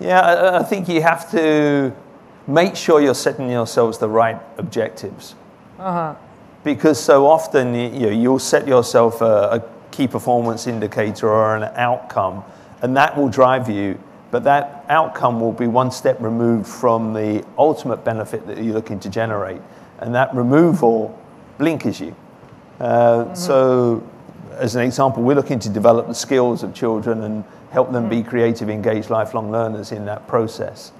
Yeah, 0.00 0.20
I, 0.20 0.58
I 0.58 0.62
think 0.62 0.88
you 0.88 1.02
have 1.02 1.30
to 1.30 1.94
make 2.46 2.76
sure 2.76 3.00
you're 3.00 3.14
setting 3.14 3.50
yourselves 3.50 3.98
the 3.98 4.08
right 4.08 4.40
objectives. 4.58 5.34
Uh-huh. 5.78 6.14
Because 6.62 7.02
so 7.02 7.26
often 7.26 7.74
you 7.74 8.06
know, 8.06 8.10
you'll 8.10 8.38
set 8.38 8.66
yourself 8.66 9.20
a, 9.20 9.24
a 9.24 9.64
key 9.90 10.08
performance 10.08 10.66
indicator 10.66 11.28
or 11.28 11.56
an 11.56 11.64
outcome, 11.76 12.42
and 12.82 12.96
that 12.96 13.16
will 13.16 13.28
drive 13.28 13.68
you 13.68 13.98
but 14.34 14.42
that 14.42 14.84
outcome 14.88 15.38
will 15.38 15.52
be 15.52 15.68
one 15.68 15.92
step 15.92 16.20
removed 16.20 16.66
from 16.66 17.12
the 17.12 17.46
ultimate 17.56 17.98
benefit 17.98 18.44
that 18.48 18.58
you're 18.58 18.74
looking 18.74 18.98
to 18.98 19.08
generate. 19.08 19.60
And 20.00 20.12
that 20.16 20.34
removal 20.34 21.16
blinkers 21.56 22.00
you. 22.00 22.16
Uh, 22.80 23.26
mm-hmm. 23.26 23.34
So, 23.36 24.02
as 24.58 24.76
an 24.76 24.82
example, 24.82 25.22
we're 25.22 25.34
looking 25.34 25.58
to 25.60 25.68
develop 25.68 26.06
the 26.06 26.14
skills 26.14 26.62
of 26.62 26.74
children 26.74 27.22
and 27.22 27.44
help 27.70 27.92
them 27.92 28.08
be 28.08 28.22
creative, 28.22 28.70
engaged, 28.70 29.10
lifelong 29.10 29.50
learners 29.50 29.92
in 29.92 30.04
that 30.06 30.26
process. 30.26 30.92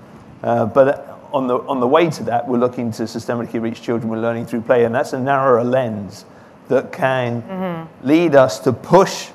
Uh, 0.42 0.66
but 0.66 1.14
on 1.32 1.46
the, 1.46 1.58
on 1.60 1.80
the 1.80 1.86
way 1.86 2.10
to 2.10 2.22
that, 2.24 2.46
we're 2.46 2.58
looking 2.58 2.92
to 2.92 3.04
systemically 3.04 3.60
reach 3.60 3.82
children 3.82 4.10
with 4.10 4.20
learning 4.20 4.46
through 4.46 4.60
play, 4.60 4.84
and 4.84 4.94
that's 4.94 5.12
a 5.12 5.18
narrower 5.18 5.64
lens 5.64 6.24
that 6.68 6.92
can 6.92 7.42
mm-hmm. 7.42 8.06
lead 8.06 8.34
us 8.34 8.58
to 8.60 8.72
push 8.72 9.30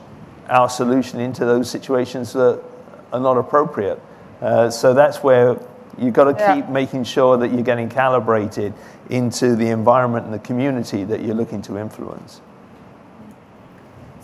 our 0.48 0.70
solution 0.70 1.20
into 1.20 1.46
those 1.46 1.70
situations 1.70 2.34
that 2.34 2.62
are 3.12 3.20
not 3.20 3.38
appropriate. 3.38 4.02
Uh, 4.42 4.70
so 4.70 4.94
that's 4.94 5.18
where 5.18 5.60
you've 5.98 6.14
got 6.14 6.38
to 6.38 6.56
keep 6.56 6.70
making 6.70 7.04
sure 7.04 7.38
that 7.38 7.52
you're 7.52 7.62
getting 7.62 7.90
calibrated 7.90 8.74
into 9.10 9.56
the 9.56 9.68
environment 9.68 10.26
and 10.26 10.34
the 10.34 10.40
community 10.40 11.04
that 11.04 11.22
you're 11.22 11.36
looking 11.36 11.62
to 11.62 11.78
influence. 11.78 12.42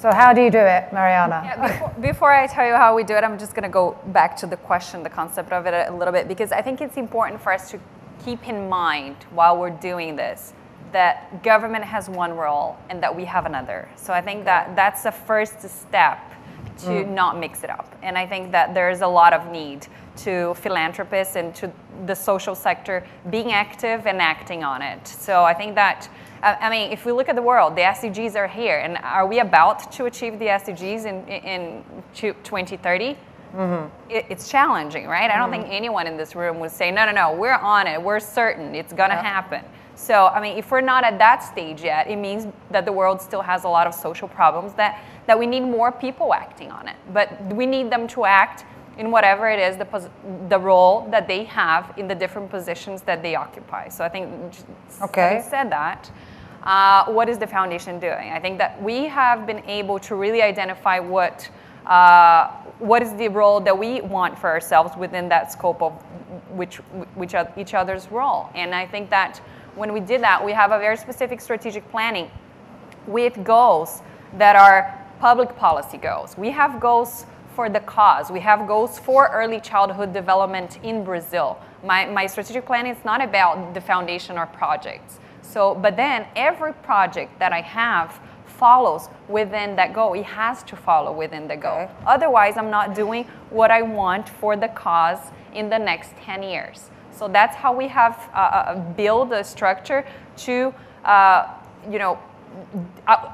So 0.05 0.11
how 0.11 0.33
do 0.33 0.41
you 0.43 0.51
do 0.51 0.59
it, 0.59 0.93
Mariana? 0.93 1.41
Yeah, 1.43 1.67
before, 1.67 1.93
before, 1.99 2.31
I 2.31 2.45
tell 2.45 2.67
you 2.67 2.75
how 2.75 2.95
we 2.95 3.03
do 3.03 3.15
it, 3.15 3.23
I'm 3.23 3.39
just 3.39 3.55
going 3.55 3.63
to 3.63 3.69
go 3.69 3.97
back 4.09 4.37
to 4.37 4.45
the 4.45 4.55
question, 4.55 5.01
the 5.01 5.09
concept 5.09 5.51
of 5.51 5.65
it 5.65 5.73
a 5.73 5.91
little 5.91 6.11
bit, 6.11 6.27
because 6.27 6.51
I 6.51 6.61
think 6.61 6.79
it's 6.79 6.97
important 6.97 7.41
for 7.41 7.51
us 7.51 7.71
to 7.71 7.79
keep 8.23 8.47
in 8.47 8.69
mind 8.69 9.15
while 9.31 9.57
we're 9.57 9.71
doing 9.71 10.15
this 10.15 10.53
that 10.91 11.41
government 11.41 11.85
has 11.85 12.07
one 12.07 12.33
role 12.33 12.77
and 12.91 13.01
that 13.01 13.15
we 13.15 13.25
have 13.25 13.47
another. 13.47 13.89
So 13.95 14.13
I 14.13 14.21
think 14.21 14.45
that 14.45 14.75
that's 14.75 15.01
the 15.01 15.11
first 15.11 15.59
step 15.67 16.19
to 16.81 16.87
mm. 16.87 17.09
not 17.09 17.39
mix 17.39 17.63
it 17.63 17.71
up. 17.71 17.91
And 18.03 18.15
I 18.15 18.27
think 18.27 18.51
that 18.51 18.75
there's 18.75 19.01
a 19.01 19.07
lot 19.07 19.33
of 19.33 19.51
need 19.51 19.87
to 20.17 20.53
philanthropists 20.53 21.35
and 21.35 21.55
to 21.55 21.71
the 22.05 22.13
social 22.13 22.53
sector 22.53 23.03
being 23.31 23.53
active 23.53 24.05
and 24.05 24.21
acting 24.21 24.63
on 24.63 24.83
it. 24.83 25.07
So 25.07 25.43
I 25.43 25.55
think 25.55 25.73
that, 25.73 26.07
I 26.45 26.69
mean, 26.69 26.91
if 26.91 27.05
we 27.05 27.12
look 27.12 27.27
at 27.27 27.36
the 27.36 27.41
world, 27.41 27.75
the 27.75 27.81
SDGs 27.81 28.36
are 28.36 28.47
here. 28.47 28.77
And 28.77 28.97
are 28.99 29.25
we 29.25 29.39
about 29.39 29.91
to 29.93 30.05
achieve 30.05 30.38
the 30.38 30.45
SDGs 30.45 31.05
in, 31.05 31.27
in 31.27 31.84
2030? 32.13 33.17
Mm-hmm. 33.55 34.12
It, 34.12 34.25
it's 34.29 34.49
challenging, 34.49 35.08
right? 35.08 35.31
I 35.31 35.38
don't 35.38 35.49
think 35.49 35.63
mm-hmm. 35.63 35.73
anyone 35.73 36.08
in 36.08 36.17
this 36.17 36.36
room 36.36 36.60
would 36.60 36.71
say, 36.71 36.91
no, 36.91 37.05
no, 37.05 37.12
no, 37.12 37.34
we're 37.34 37.53
on 37.53 37.88
it, 37.88 38.01
we're 38.01 38.19
certain, 38.19 38.75
it's 38.75 38.91
gonna 38.93 39.15
happen. 39.15 39.63
So, 39.95 40.27
I 40.27 40.41
mean, 40.41 40.58
if 40.58 40.71
we're 40.71 40.81
not 40.81 41.05
at 41.05 41.17
that 41.19 41.41
stage 41.41 41.81
yet, 41.81 42.08
it 42.08 42.17
means 42.17 42.47
that 42.69 42.86
the 42.86 42.91
world 42.91 43.21
still 43.21 43.41
has 43.41 43.63
a 43.63 43.69
lot 43.69 43.88
of 43.88 43.93
social 43.93 44.27
problems 44.27 44.73
that, 44.73 45.01
that 45.25 45.39
we 45.39 45.47
need 45.47 45.62
more 45.62 45.89
people 45.89 46.34
acting 46.34 46.69
on 46.69 46.89
it. 46.89 46.97
But 47.13 47.41
we 47.53 47.65
need 47.65 47.89
them 47.89 48.08
to 48.10 48.25
act 48.25 48.65
in 48.97 49.10
whatever 49.10 49.49
it 49.49 49.60
is 49.60 49.77
the, 49.77 49.86
pos- 49.86 50.10
the 50.49 50.60
role 50.60 51.08
that 51.12 51.27
they 51.27 51.45
have 51.45 51.93
in 51.97 52.08
the 52.08 52.15
different 52.15 52.49
positions 52.49 53.01
that 53.03 53.21
they 53.21 53.36
occupy. 53.36 53.88
So 53.88 54.03
I 54.03 54.10
think, 54.10 54.53
okay. 55.01 55.45
said 55.49 55.71
that, 55.71 56.12
uh, 56.65 57.06
what 57.06 57.30
is 57.30 57.38
the 57.38 57.47
foundation 57.47 57.99
doing? 57.99 58.32
I 58.32 58.39
think 58.39 58.58
that 58.58 58.82
we 58.82 59.06
have 59.06 59.45
been 59.45 59.63
able 59.67 59.99
to 59.99 60.15
really 60.15 60.41
identify 60.41 60.99
what 60.99 61.49
uh, 61.86 62.47
what 62.80 63.01
is 63.01 63.13
the 63.13 63.28
role 63.28 63.60
that 63.62 63.78
we 63.78 64.01
want 64.01 64.38
for 64.38 64.49
ourselves 64.49 64.97
within 64.97 65.30
that 65.30 65.51
scope 65.51 65.82
of 65.82 65.93
which, 66.49 66.78
which 67.15 67.36
each 67.58 67.73
other's 67.73 68.12
role. 68.12 68.49
And 68.56 68.73
I 68.73 68.88
think 68.88 69.10
that 69.12 69.38
when 69.75 69.93
we 69.93 69.99
did 69.99 70.21
that, 70.21 70.43
we 70.43 70.51
have 70.51 70.71
a 70.71 70.80
very 70.80 70.97
specific 70.97 71.41
strategic 71.41 71.89
planning 71.91 72.30
with 73.08 73.43
goals 73.43 74.01
that 74.38 74.56
are 74.56 74.99
public 75.19 75.56
policy 75.56 75.97
goals. 75.97 76.38
We 76.38 76.49
have 76.51 76.80
goals 76.80 77.25
for 77.56 77.69
the 77.69 77.80
cause. 77.82 78.32
We 78.32 78.41
have 78.41 78.67
goals 78.67 78.99
for 78.99 79.28
early 79.28 79.62
childhood 79.62 80.12
development 80.12 80.80
in 80.84 81.04
Brazil. 81.04 81.58
My, 81.84 82.06
my 82.06 82.25
strategic 82.28 82.65
plan 82.65 82.88
is 82.88 82.97
not 83.06 83.23
about 83.23 83.73
the 83.73 83.82
foundation 83.82 84.38
or 84.38 84.47
projects. 84.47 85.19
So, 85.45 85.75
but 85.75 85.95
then 85.95 86.25
every 86.36 86.73
project 86.73 87.39
that 87.39 87.53
I 87.53 87.62
have 87.62 88.19
follows 88.45 89.10
within 89.27 89.75
that 89.75 89.93
goal. 89.93 90.13
It 90.13 90.25
has 90.25 90.63
to 90.63 90.75
follow 90.75 91.12
within 91.12 91.47
the 91.47 91.58
goal. 91.58 91.81
Okay. 91.81 91.93
Otherwise, 92.05 92.58
I'm 92.58 92.69
not 92.69 92.95
doing 92.95 93.25
what 93.49 93.71
I 93.71 93.81
want 93.81 94.29
for 94.29 94.55
the 94.55 94.69
cause 94.69 95.31
in 95.53 95.69
the 95.69 95.77
next 95.77 96.15
10 96.17 96.43
years. 96.43 96.89
So 97.12 97.27
that's 97.27 97.55
how 97.55 97.75
we 97.75 97.88
have 97.88 98.29
uh, 98.34 98.38
uh 98.38 98.79
built 98.95 99.31
a 99.31 99.43
structure 99.43 100.05
to, 100.38 100.73
uh, 101.05 101.47
you 101.89 101.99
know, 101.99 102.19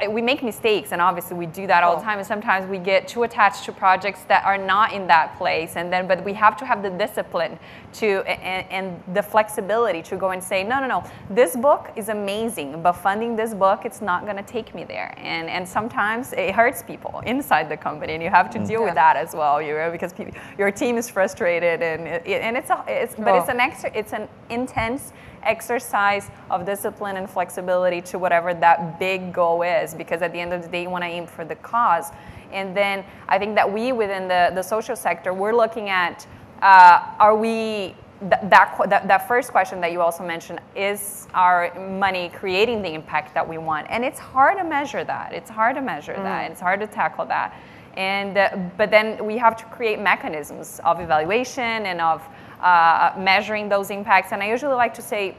we 0.10 0.22
make 0.22 0.44
mistakes 0.44 0.92
and 0.92 1.02
obviously 1.02 1.36
we 1.38 1.46
do 1.46 1.68
that 1.68 1.84
all 1.84 1.98
the 1.98 2.04
time 2.04 2.18
and 2.18 2.28
sometimes 2.28 2.70
we 2.70 2.78
get 2.78 3.08
too 3.08 3.24
attached 3.24 3.64
to 3.66 3.72
projects 3.72 4.24
that 4.24 4.44
are 4.46 4.58
not 4.58 4.94
in 4.94 5.08
that 5.08 5.38
place 5.38 5.76
and 5.76 5.92
then 5.92 6.08
but 6.08 6.24
we 6.24 6.34
have 6.34 6.58
to 6.58 6.66
have 6.66 6.82
the 6.84 6.90
discipline 6.90 7.58
to 7.94 8.22
and, 8.28 8.66
and, 8.70 9.16
the 9.16 9.22
flexibility 9.22 10.02
to 10.02 10.16
go 10.16 10.32
and 10.32 10.44
say 10.44 10.64
no 10.64 10.80
no 10.80 10.88
no 10.88 11.04
this 11.30 11.56
book 11.56 11.92
is 11.96 12.10
amazing 12.10 12.82
but 12.82 12.94
funding 12.94 13.36
this 13.36 13.54
book 13.54 13.86
it's 13.86 14.02
not 14.02 14.24
going 14.24 14.36
to 14.36 14.44
take 14.44 14.74
me 14.76 14.84
there 14.84 15.14
and 15.18 15.50
and 15.50 15.68
sometimes 15.68 16.34
it 16.34 16.54
hurts 16.54 16.82
people 16.84 17.22
inside 17.26 17.70
the 17.70 17.78
company 17.78 18.14
and 18.14 18.24
you 18.24 18.30
have 18.30 18.50
to 18.50 18.60
mm. 18.60 18.68
deal 18.68 18.82
yeah. 18.82 18.86
with 18.86 18.96
that 18.96 19.16
as 19.16 19.34
well 19.34 19.62
you 19.62 19.74
know 19.74 19.92
because 19.92 20.14
people, 20.14 20.34
your 20.58 20.72
team 20.72 20.98
is 20.98 21.10
frustrated 21.10 21.82
and 21.82 22.08
it, 22.08 22.28
and 22.28 22.58
it's 22.58 22.70
a 22.70 22.84
it's 22.88 23.16
but 23.16 23.36
it's 23.36 23.50
an 23.50 23.60
extra 23.60 23.92
it's 23.94 24.14
an 24.14 24.28
intense 24.50 25.14
exercise 25.44 26.30
of 26.50 26.66
discipline 26.66 27.18
and 27.18 27.30
flexibility 27.30 28.02
to 28.02 28.20
whatever 28.20 28.54
that 28.54 29.00
big 29.00 29.34
goal 29.34 29.62
is 29.62 29.94
because 29.94 30.22
at 30.22 30.32
the 30.32 30.40
end 30.40 30.54
of 30.54 30.62
the 30.62 30.68
day 30.68 30.84
you 30.84 30.90
want 30.90 31.04
to 31.04 31.10
aim 31.10 31.26
for 31.26 31.46
the 31.46 31.56
cause. 31.56 32.12
And 32.52 32.76
then 32.76 33.06
i 33.30 33.40
think 33.40 33.56
that 33.56 33.72
we 33.72 33.94
within 33.94 34.28
the, 34.28 34.52
the 34.54 34.62
social 34.62 34.96
sector 34.96 35.34
we're 35.34 35.56
looking 35.56 35.90
at 35.90 36.28
uh, 36.62 37.02
are 37.18 37.36
we 37.36 37.96
that, 38.22 38.50
that, 38.90 39.08
that 39.08 39.28
first 39.28 39.52
question 39.52 39.82
that 39.82 39.92
you 39.92 40.02
also 40.02 40.24
mentioned 40.24 40.62
is 40.76 41.28
our 41.34 41.74
money 41.80 42.30
creating 42.30 42.82
the 42.82 42.94
impact 42.94 43.34
that 43.34 43.48
we 43.48 43.58
want? 43.58 43.88
And 43.90 44.06
it's 44.06 44.20
hard 44.20 44.58
to 44.60 44.64
measure 44.64 45.04
that. 45.04 45.34
It's 45.34 45.50
hard 45.50 45.76
to 45.76 45.82
measure 45.82 46.14
mm. 46.14 46.24
that 46.24 46.52
it's 46.52 46.62
hard 46.62 46.80
to 46.82 46.88
tackle 46.88 47.26
that. 47.26 47.60
And 47.98 48.38
uh, 48.38 48.58
but 48.78 48.92
then 48.92 49.26
we 49.26 49.38
have 49.38 49.58
to 49.58 49.66
create 49.66 50.00
mechanisms 50.00 50.80
of 50.86 51.00
evaluation 51.00 51.64
and 51.64 52.00
of 52.00 52.22
uh, 52.62 53.14
measuring 53.18 53.70
those 53.70 53.90
impacts. 53.90 54.32
And 54.32 54.42
I 54.42 54.50
usually 54.50 54.76
like 54.76 54.94
to 54.96 55.02
say 55.02 55.36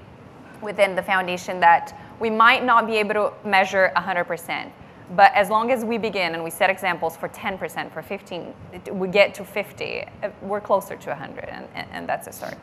within 0.61 0.95
the 0.95 1.03
foundation 1.03 1.61
that 1.61 1.99
we 2.21 2.31
might 2.31 2.65
not 2.65 2.87
be 2.87 2.97
able 2.97 3.15
to 3.15 3.33
measure 3.45 3.93
100%. 3.97 4.71
But 5.17 5.33
as 5.35 5.51
long 5.51 5.71
as 5.71 5.85
we 5.85 5.99
begin 5.99 6.35
and 6.35 6.43
we 6.43 6.51
set 6.51 6.71
examples 6.71 7.17
for 7.17 7.29
10%, 7.29 7.93
for 7.93 8.03
15, 8.03 8.55
we 8.93 9.09
get 9.09 9.35
to 9.35 9.45
50, 9.45 10.05
uh, 10.23 10.31
we're 10.41 10.61
closer 10.61 10.97
to 10.97 11.09
100, 11.11 11.49
and, 11.49 11.67
and 11.75 12.09
that's 12.09 12.29
a 12.29 12.33
start. 12.33 12.57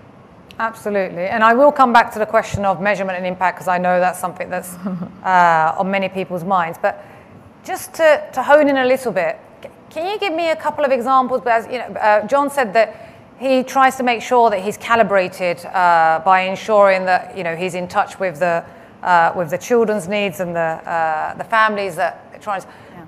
Absolutely. 0.57 1.27
And 1.27 1.43
I 1.43 1.53
will 1.53 1.71
come 1.71 1.93
back 1.93 2.11
to 2.13 2.19
the 2.19 2.25
question 2.25 2.65
of 2.65 2.81
measurement 2.81 3.17
and 3.17 3.25
impact 3.25 3.57
because 3.57 3.67
I 3.67 3.77
know 3.77 3.99
that's 3.99 4.19
something 4.19 4.49
that's 4.49 4.73
uh, 5.23 5.75
on 5.77 5.89
many 5.91 6.09
people's 6.09 6.43
minds. 6.43 6.77
But 6.81 7.05
just 7.63 7.93
to, 7.95 8.29
to 8.33 8.43
hone 8.43 8.67
in 8.67 8.77
a 8.77 8.85
little 8.85 9.11
bit, 9.11 9.39
can 9.89 10.05
you 10.05 10.19
give 10.19 10.33
me 10.33 10.49
a 10.49 10.55
couple 10.55 10.83
of 10.83 10.91
examples? 10.91 11.41
But 11.43 11.53
as 11.53 11.65
you 11.67 11.77
know, 11.79 11.99
uh, 11.99 12.27
John 12.27 12.49
said 12.49 12.73
that 12.73 13.08
he 13.39 13.63
tries 13.63 13.95
to 13.95 14.03
make 14.03 14.21
sure 14.21 14.49
that 14.49 14.61
he's 14.61 14.77
calibrated 14.77 15.65
uh, 15.65 16.21
by 16.25 16.41
ensuring 16.41 17.05
that 17.05 17.37
you 17.37 17.43
know 17.43 17.55
he's 17.55 17.73
in 17.73 17.87
touch 17.87 18.19
with 18.19 18.39
the 18.39 18.63
uh, 19.01 19.31
with 19.35 19.49
the 19.49 19.57
children's 19.57 20.07
needs 20.07 20.39
and 20.39 20.55
the 20.55 20.59
uh, 20.59 21.33
the 21.35 21.43
families 21.43 21.95
that 21.95 22.41
tries. 22.41 22.65
Yeah. 22.91 23.05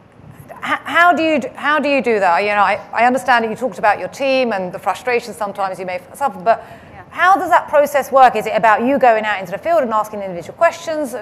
How 0.61 1.13
do 1.13 1.23
you 1.23 1.41
how 1.55 1.79
do 1.79 1.89
you 1.89 2.01
do 2.01 2.19
that? 2.19 2.39
You 2.39 2.49
know, 2.49 2.63
I, 2.63 2.75
I 2.93 3.05
understand 3.05 3.43
that 3.43 3.49
you 3.49 3.57
talked 3.57 3.77
about 3.77 3.99
your 3.99 4.07
team 4.07 4.53
and 4.53 4.71
the 4.71 4.79
frustration 4.79 5.33
sometimes 5.33 5.79
you 5.79 5.85
may 5.85 5.99
suffer, 6.13 6.39
but 6.39 6.63
yeah. 6.91 7.03
how 7.09 7.35
does 7.35 7.49
that 7.49 7.67
process 7.67 8.11
work? 8.11 8.35
Is 8.35 8.45
it 8.45 8.53
about 8.55 8.85
you 8.85 8.99
going 8.99 9.25
out 9.25 9.39
into 9.39 9.51
the 9.51 9.57
field 9.57 9.83
and 9.83 9.91
asking 9.91 10.21
individual 10.21 10.57
questions? 10.57 11.15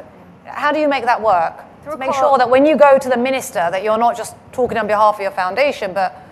How 0.45 0.72
do 0.72 0.80
you 0.80 0.88
make 0.88 1.06
that 1.06 1.22
work? 1.22 1.63
Through 1.84 1.93
to 1.93 1.98
make 1.98 2.13
sure 2.13 2.38
that 2.38 2.50
when 2.50 2.65
you 2.65 2.76
go 2.76 3.00
to 3.00 3.10
the 3.10 3.17
minister, 3.17 3.69
that 3.72 3.82
you're 3.84 3.98
not 3.98 4.17
just 4.17 4.36
talking 4.52 4.78
on 4.78 4.86
behalf 4.86 5.15
of 5.15 5.22
your 5.22 5.32
foundation, 5.32 5.93
but 5.93 6.29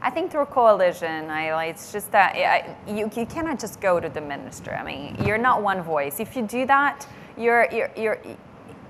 I 0.00 0.10
think 0.10 0.30
through 0.30 0.46
coalition, 0.46 1.30
I, 1.30 1.66
it's 1.66 1.92
just 1.92 2.10
that 2.12 2.34
I, 2.34 2.76
you, 2.90 3.10
you 3.14 3.26
cannot 3.26 3.58
just 3.58 3.80
go 3.80 4.00
to 4.00 4.08
the 4.08 4.20
minister. 4.20 4.74
I 4.74 4.84
mean, 4.84 5.16
you're 5.24 5.38
not 5.38 5.62
one 5.62 5.82
voice. 5.82 6.20
If 6.20 6.36
you 6.36 6.42
do 6.42 6.66
that, 6.66 7.06
you're, 7.36 7.68
you're, 7.72 7.90
you're 7.96 8.20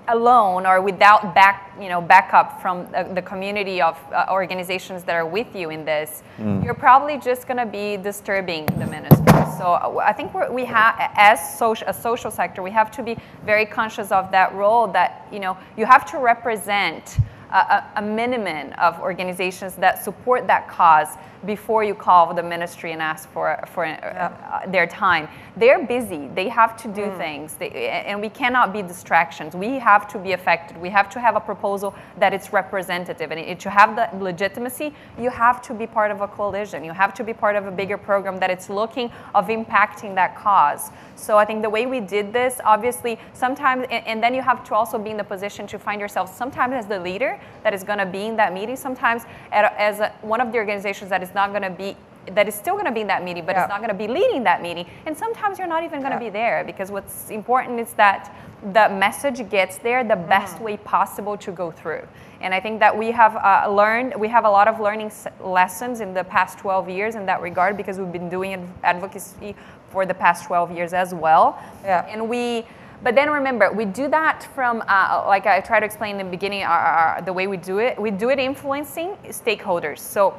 alone 0.09 0.66
or 0.66 0.81
without 0.81 1.35
back, 1.35 1.75
you 1.81 1.88
know, 1.88 2.01
backup 2.01 2.61
from 2.61 2.90
the, 2.92 3.11
the 3.14 3.23
community 3.23 3.81
of 3.81 3.99
uh, 4.12 4.27
organizations 4.31 5.05
that 5.05 5.14
are 5.14 5.27
with 5.27 5.55
you 5.55 5.71
in 5.71 5.85
this, 5.85 6.23
mm. 6.38 6.64
you're 6.64 6.75
probably 6.75 7.18
just 7.18 7.47
going 7.47 7.59
to 7.59 7.66
be 7.66 7.97
disturbing 7.97 8.66
the 8.79 8.87
minister. 8.87 9.33
So 9.59 9.64
uh, 9.64 10.03
I 10.05 10.12
think 10.12 10.33
we 10.51 10.64
have, 10.64 10.94
as 11.14 11.59
social, 11.59 11.88
a 11.88 11.94
social 11.94 12.31
sector, 12.31 12.62
we 12.62 12.71
have 12.71 12.90
to 12.92 13.03
be 13.03 13.16
very 13.44 13.66
conscious 13.66 14.11
of 14.11 14.31
that 14.31 14.55
role 14.55 14.87
that, 14.88 15.27
you 15.33 15.40
know, 15.40 15.57
you 15.77 15.85
have 15.85 16.11
to 16.12 16.18
represent 16.18 17.18
a, 17.50 17.84
a, 17.96 18.02
minimum 18.02 18.72
of 18.78 18.98
organizations 19.00 19.74
that 19.76 20.04
support 20.04 20.46
that 20.46 20.68
cause 20.68 21.08
before 21.46 21.85
you 21.85 21.94
call 21.94 22.35
the 22.35 22.42
ministry 22.42 22.92
and 22.92 23.01
ask 23.01 23.29
for, 23.31 23.59
for 23.72 23.85
yeah. 23.85 24.62
uh, 24.64 24.70
their 24.70 24.87
time. 24.87 25.29
They're 25.57 25.85
busy. 25.85 26.29
They 26.35 26.48
have 26.48 26.77
to 26.83 26.88
do 26.88 27.03
mm. 27.03 27.18
things. 27.18 27.55
They, 27.55 27.88
and 27.88 28.20
we 28.20 28.29
cannot 28.29 28.72
be 28.72 28.83
distractions. 28.83 29.55
We 29.55 29.79
have 29.79 30.09
to 30.09 30.18
be 30.18 30.33
affected. 30.33 30.77
We 30.77 30.90
have 30.90 31.09
to 31.11 31.20
have 31.20 31.37
a 31.37 31.40
proposal 31.40 31.94
that 32.18 32.33
is 32.33 32.53
representative. 32.53 33.31
And 33.31 33.40
it, 33.40 33.61
to 33.61 33.70
have 33.70 33.96
the 33.96 34.09
legitimacy, 34.22 34.94
you 35.18 35.31
have 35.31 35.62
to 35.62 35.74
be 35.74 35.87
part 35.87 36.11
of 36.11 36.20
a 36.20 36.29
coalition. 36.29 36.85
You 36.85 36.92
have 36.92 37.14
to 37.14 37.24
be 37.24 37.33
part 37.33 37.57
of 37.57 37.66
a 37.66 37.70
bigger 37.70 37.98
program 37.98 38.38
that 38.38 38.51
it's 38.51 38.68
looking 38.68 39.11
of 39.35 39.48
impacting 39.48 40.14
that 40.14 40.37
cause. 40.37 40.90
So 41.16 41.37
I 41.37 41.44
think 41.44 41.62
the 41.62 41.70
way 41.70 41.87
we 41.87 42.01
did 42.01 42.33
this, 42.33 42.61
obviously, 42.64 43.18
sometimes, 43.33 43.87
and, 43.90 44.07
and 44.07 44.22
then 44.22 44.35
you 44.35 44.42
have 44.42 44.64
to 44.64 44.74
also 44.74 44.98
be 44.98 45.11
in 45.11 45.16
the 45.16 45.24
position 45.24 45.66
to 45.68 45.79
find 45.79 46.01
yourself 46.01 46.35
sometimes 46.37 46.74
as 46.74 46.87
the 46.87 47.01
leader 47.01 47.40
that 47.62 47.74
is 47.74 47.83
going 47.83 47.98
to 47.98 48.07
be 48.07 48.27
in 48.27 48.37
that 48.37 48.53
meeting, 48.53 48.77
sometimes 48.77 49.24
at, 49.53 49.74
as 49.77 50.01
a, 50.01 50.12
one 50.22 50.40
of 50.40 50.53
the 50.53 50.59
organizations 50.59 51.11
that 51.11 51.22
is 51.22 51.28
not 51.35 51.51
going 51.51 51.62
to 51.62 51.71
be 51.71 51.97
that 52.35 52.49
is 52.49 52.55
still 52.55 52.75
going 52.75 52.85
to 52.85 52.93
be 52.93 53.01
in 53.01 53.07
that 53.07 53.25
meeting, 53.25 53.45
but 53.45 53.55
yeah. 53.55 53.62
it's 53.62 53.71
not 53.71 53.79
going 53.79 53.88
to 53.88 53.95
be 53.95 54.07
leading 54.07 54.45
that 54.45 54.62
meeting. 54.62 54.87
And 55.07 55.17
sometimes 55.17 55.59
you're 55.59 55.69
not 55.69 55.85
even 55.85 56.01
going 56.01 56.12
to 56.12 56.23
yeah. 56.23 56.31
be 56.31 56.31
there 56.31 56.64
because 56.64 56.91
what's 56.91 57.31
important 57.31 57.81
is 57.81 57.93
that 57.95 58.35
the 58.73 58.88
message 58.88 59.49
gets 59.49 59.79
there 59.79 60.03
the 60.05 60.14
mm. 60.14 60.29
best 60.29 60.61
way 60.61 60.77
possible 60.79 61.37
to 61.38 61.53
go 61.53 61.71
through. 61.71 62.07
And 62.41 62.55
I 62.55 62.61
think 62.61 62.81
that 62.81 62.97
we 62.97 63.11
have 63.12 63.37
uh, 63.37 63.71
learned, 63.73 64.14
we 64.17 64.29
have 64.29 64.45
a 64.45 64.51
lot 64.51 64.69
of 64.69 64.81
learning 64.81 65.11
lessons 65.41 66.01
in 66.01 66.14
the 66.14 66.25
past 66.25 66.59
12 66.59 66.88
years 66.88 67.14
in 67.14 67.27
that 67.27 67.41
regard 67.41 67.77
because 67.77 67.99
we've 67.99 68.12
been 68.12 68.29
doing 68.29 68.73
advocacy 68.85 69.55
for 69.91 70.07
the 70.07 70.14
past 70.14 70.47
12 70.47 70.73
years 70.73 70.93
as 70.93 71.14
well. 71.14 71.61
Yeah. 71.83 72.07
And 72.09 72.29
we, 72.29 72.64
but 73.03 73.14
then 73.14 73.31
remember, 73.31 73.73
we 73.73 73.85
do 73.85 74.09
that 74.09 74.43
from, 74.55 74.83
uh, 74.87 75.25
like 75.27 75.47
I 75.47 75.61
tried 75.61 75.81
to 75.81 75.87
explain 75.87 76.19
in 76.21 76.27
the 76.27 76.31
beginning, 76.31 76.64
our, 76.64 76.79
our, 76.79 77.23
the 77.23 77.33
way 77.33 77.47
we 77.47 77.57
do 77.57 77.79
it, 77.79 78.01
we 78.01 78.11
do 78.11 78.29
it 78.31 78.38
influencing 78.38 79.17
stakeholders. 79.29 79.99
So 79.99 80.37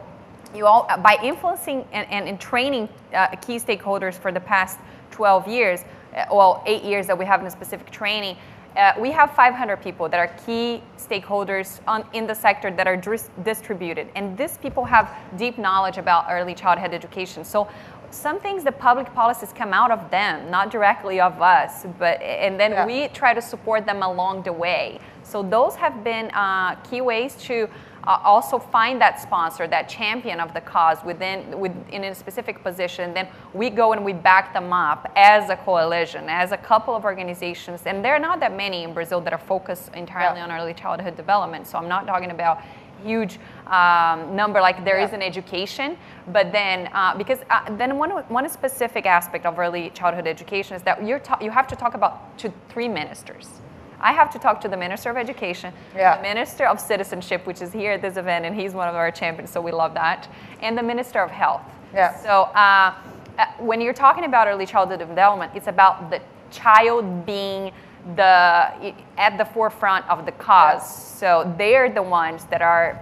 you 0.56 0.66
all, 0.66 0.88
by 1.04 1.18
influencing 1.24 1.86
and, 1.92 2.10
and, 2.12 2.28
and 2.28 2.40
training 2.40 2.90
uh, 3.14 3.28
key 3.38 3.58
stakeholders 3.58 4.16
for 4.16 4.32
the 4.32 4.40
past 4.40 4.80
12 5.12 5.48
years, 5.48 5.82
uh, 6.16 6.26
well, 6.32 6.64
eight 6.66 6.84
years 6.84 7.08
that 7.08 7.18
we 7.18 7.26
have 7.26 7.42
in 7.42 7.48
a 7.48 7.52
specific 7.52 7.92
training, 7.92 8.36
uh, 8.78 8.94
we 9.00 9.12
have 9.12 9.32
500 9.36 9.78
people 9.78 10.08
that 10.10 10.20
are 10.20 10.28
key 10.46 10.82
stakeholders 10.98 11.80
on, 11.88 12.06
in 12.14 12.28
the 12.28 12.36
sector 12.36 12.72
that 12.72 12.88
are 12.88 12.96
dis- 12.96 13.30
distributed. 13.44 14.08
And 14.16 14.38
these 14.38 14.58
people 14.58 14.86
have 14.86 15.14
deep 15.38 15.58
knowledge 15.58 15.98
about 15.98 16.26
early 16.30 16.54
childhood 16.54 16.94
education. 16.94 17.44
So 17.44 17.68
some 18.12 18.40
things 18.40 18.64
the 18.64 18.72
public 18.72 19.14
policies 19.14 19.54
come 19.54 19.74
out 19.74 19.92
of 19.92 20.10
them, 20.10 20.50
not 20.50 20.72
directly 20.72 21.20
of 21.20 21.42
us, 21.42 21.86
but 22.00 22.22
and 22.22 22.60
then 22.60 22.72
Yeah. 22.72 22.86
we 22.86 23.08
try 23.10 23.34
to 23.34 23.42
support 23.42 23.86
them 23.86 24.02
along 24.04 24.44
the 24.44 24.54
way. 24.54 25.00
So 25.24 25.44
those 25.44 25.76
have 25.76 26.04
been 26.04 26.32
uh, 26.32 26.76
key 26.90 27.02
ways 27.02 27.36
to 27.44 27.70
uh, 28.10 28.20
also 28.24 28.58
find 28.58 29.00
that 29.00 29.22
sponsor, 29.22 29.68
that 29.68 29.88
champion 29.88 30.40
of 30.40 30.54
the 30.56 30.62
cause 30.62 30.98
within, 31.06 31.60
with, 31.60 31.72
in 31.92 32.04
a 32.06 32.16
specific 32.16 32.64
position. 32.64 33.14
Then 33.14 33.28
we 33.54 33.70
go 33.70 33.94
and 33.94 34.04
we 34.04 34.14
back 34.14 34.52
them 34.52 34.74
up 34.74 35.12
as 35.16 35.50
a 35.52 35.56
coalition, 35.56 36.26
as 36.28 36.52
a 36.52 36.58
couple 36.58 36.96
of 36.96 37.06
organizations. 37.06 37.84
And 37.86 38.04
there 38.04 38.16
are 38.16 38.20
not 38.20 38.40
that 38.40 38.56
many 38.58 38.84
in 38.84 38.94
Brazil 38.94 39.22
that 39.22 39.32
are 39.32 39.38
focused 39.40 39.94
entirely 39.94 40.40
Yeah. 40.40 40.46
on 40.46 40.52
early 40.52 40.74
childhood 40.74 41.16
development. 41.16 41.68
So 41.68 41.78
I'm 41.78 41.88
not 41.88 42.08
talking 42.08 42.32
about 42.32 42.62
huge 43.04 43.40
um, 43.68 44.36
number 44.36 44.60
like 44.60 44.84
there 44.84 45.00
is 45.00 45.12
Yeah. 45.12 45.18
in 45.18 45.22
education 45.22 45.98
but 46.34 46.52
then 46.52 46.90
uh, 46.94 47.16
because 47.16 47.40
uh, 47.50 47.62
then 47.78 47.98
one, 47.98 48.10
one 48.28 48.50
specific 48.50 49.06
aspect 49.06 49.46
of 49.46 49.58
early 49.58 49.90
childhood 49.92 50.28
education 50.28 50.76
is 50.76 50.82
that 50.82 51.06
you're 51.08 51.20
ta- 51.20 51.38
you 51.40 51.50
have 51.50 51.66
to 51.68 51.78
talk 51.78 51.94
about 51.94 52.38
to 52.40 52.52
three 52.68 52.90
ministers 52.90 53.62
I 54.02 54.14
have 54.14 54.30
to 54.32 54.40
talk 54.40 54.62
to 54.62 54.68
the 54.68 54.78
Minister 54.78 55.10
of 55.10 55.18
Education, 55.18 55.74
Yeah. 55.96 56.16
the 56.18 56.22
Minister 56.22 56.66
of 56.66 56.80
Citizenship, 56.80 57.46
which 57.46 57.62
is 57.62 57.72
here 57.74 57.94
at 57.94 58.02
this 58.02 58.18
event, 58.18 58.46
and 58.46 58.56
he's 58.56 58.74
one 58.74 58.88
of 58.88 58.96
our 58.96 59.12
champions, 59.12 59.50
so 59.52 59.62
we 59.62 59.72
love 59.72 59.94
that, 59.96 60.28
and 60.62 60.78
the 60.78 60.84
Minister 60.84 61.22
of 61.22 61.32
Health. 61.32 61.62
Yeah. 61.94 62.16
So 62.18 62.30
uh, 62.56 62.94
uh, 63.38 63.46
when 63.58 63.82
you're 63.82 63.94
talking 63.94 64.26
about 64.26 64.48
early 64.48 64.66
childhood 64.66 65.00
development, 65.00 65.52
it's 65.56 65.68
about 65.68 66.10
the 66.10 66.22
child 66.52 67.26
being 67.26 67.72
the 68.16 68.94
at 69.18 69.38
the 69.38 69.46
forefront 69.46 70.08
of 70.10 70.26
the 70.26 70.32
cause. 70.32 70.88
So 71.20 71.54
they're 71.58 71.90
the 71.90 72.02
ones 72.04 72.46
that 72.46 72.62
are 72.62 73.00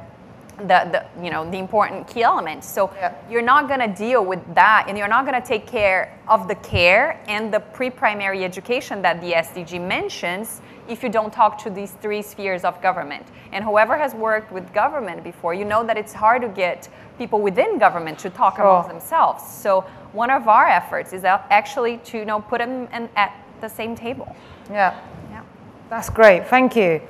the, 0.60 0.66
the 0.92 1.06
you 1.24 1.30
know 1.30 1.50
the 1.50 1.58
important 1.58 2.08
key 2.08 2.24
elements. 2.24 2.68
So 2.68 2.90
Yeah. 2.96 3.14
you're 3.30 3.42
not 3.44 3.68
going 3.68 3.80
to 3.80 3.88
deal 3.88 4.26
with 4.26 4.42
that, 4.56 4.86
and 4.88 4.98
you're 4.98 5.08
not 5.08 5.26
going 5.26 5.40
to 5.42 5.48
take 5.48 5.68
care 5.68 6.18
of 6.28 6.48
the 6.48 6.56
care 6.56 7.20
and 7.28 7.54
the 7.54 7.60
pre-primary 7.60 8.44
education 8.44 9.02
that 9.04 9.22
the 9.22 9.34
SDG 9.34 9.80
mentions 9.80 10.62
if 10.88 11.04
you 11.04 11.10
don't 11.10 11.34
talk 11.34 11.58
to 11.64 11.70
these 11.70 11.92
three 12.02 12.22
spheres 12.22 12.64
of 12.64 12.82
government. 12.82 13.26
And 13.52 13.64
whoever 13.64 13.98
has 13.98 14.14
worked 14.16 14.52
with 14.52 14.74
government 14.74 15.24
before, 15.24 15.54
you 15.54 15.66
know 15.66 15.84
that 15.86 15.98
it's 15.98 16.14
hard 16.14 16.42
to 16.42 16.48
get 16.48 16.88
people 17.18 17.42
within 17.42 17.78
government 17.78 18.18
to 18.20 18.30
talk 18.30 18.56
Sure. 18.56 18.66
amongst 18.66 18.90
themselves. 18.90 19.44
So 19.46 19.82
one 20.14 20.30
of 20.32 20.48
our 20.48 20.68
efforts 20.68 21.14
is 21.14 21.24
actually 21.26 21.98
to 22.06 22.18
you 22.20 22.26
know 22.26 22.40
put 22.40 22.60
them 22.60 22.88
in, 22.94 23.10
at 23.16 23.32
the 23.62 23.68
same 23.70 23.96
table. 23.96 24.34
Yeah. 24.72 24.96
Yeah. 25.32 25.42
That's 25.90 26.10
great. 26.10 26.48
Thank 26.48 26.76
you. 26.76 27.02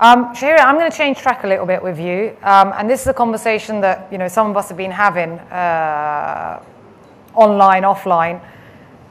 Um, 0.00 0.34
Shahira, 0.34 0.58
I'm 0.58 0.76
going 0.76 0.90
to 0.90 0.96
change 0.96 1.18
track 1.18 1.44
a 1.44 1.46
little 1.46 1.66
bit 1.66 1.80
with 1.80 2.00
you. 2.00 2.36
Um, 2.42 2.72
and 2.76 2.90
this 2.90 3.02
is 3.02 3.06
a 3.06 3.14
conversation 3.14 3.80
that, 3.82 4.10
you 4.10 4.18
know, 4.18 4.26
some 4.26 4.50
of 4.50 4.56
us 4.56 4.68
have 4.68 4.76
been 4.76 4.90
having 4.90 5.38
uh, 5.38 6.60
online, 7.34 7.84
offline. 7.84 8.42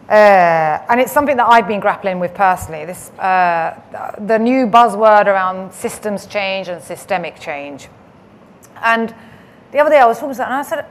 Uh, 0.09 0.83
and 0.89 0.99
it's 0.99 1.13
something 1.13 1.37
that 1.37 1.47
I've 1.47 1.69
been 1.69 1.79
grappling 1.79 2.19
with 2.19 2.33
personally. 2.33 2.83
This, 2.83 3.11
uh, 3.11 3.79
the 4.19 4.37
new 4.37 4.67
buzzword 4.67 5.27
around 5.27 5.71
systems 5.73 6.25
change 6.25 6.67
and 6.67 6.83
systemic 6.83 7.39
change. 7.39 7.87
And 8.81 9.15
the 9.71 9.79
other 9.79 9.89
day 9.89 9.99
I 9.99 10.05
was 10.05 10.17
talking 10.17 10.31
to 10.31 10.35
someone 10.35 10.59
and 10.59 10.67
I 10.67 10.69
said, 10.69 10.85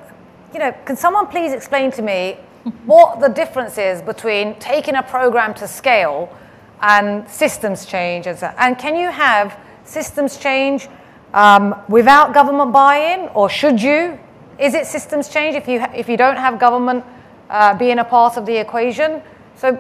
you 0.54 0.58
know, 0.58 0.72
can 0.86 0.96
someone 0.96 1.26
please 1.26 1.52
explain 1.52 1.90
to 1.92 2.02
me 2.02 2.38
what 2.86 3.20
the 3.20 3.28
difference 3.28 3.76
is 3.76 4.00
between 4.00 4.58
taking 4.58 4.94
a 4.94 5.02
program 5.02 5.52
to 5.54 5.68
scale 5.68 6.34
and 6.80 7.28
systems 7.28 7.84
change? 7.84 8.26
And, 8.26 8.38
so, 8.38 8.54
and 8.56 8.78
can 8.78 8.96
you 8.96 9.10
have 9.10 9.58
systems 9.84 10.36
change 10.36 10.88
um, 11.34 11.74
without 11.88 12.34
government 12.34 12.72
buy-in, 12.72 13.28
or 13.34 13.48
should 13.48 13.82
you? 13.82 14.18
Is 14.58 14.74
it 14.74 14.86
systems 14.86 15.28
change 15.28 15.56
if 15.56 15.66
you 15.66 15.80
ha- 15.80 15.92
if 15.94 16.08
you 16.08 16.16
don't 16.16 16.36
have 16.36 16.58
government 16.58 17.04
uh, 17.50 17.74
being 17.74 17.98
a 17.98 18.04
part 18.04 18.36
of 18.36 18.46
the 18.46 18.56
equation? 18.56 19.22
So, 19.56 19.78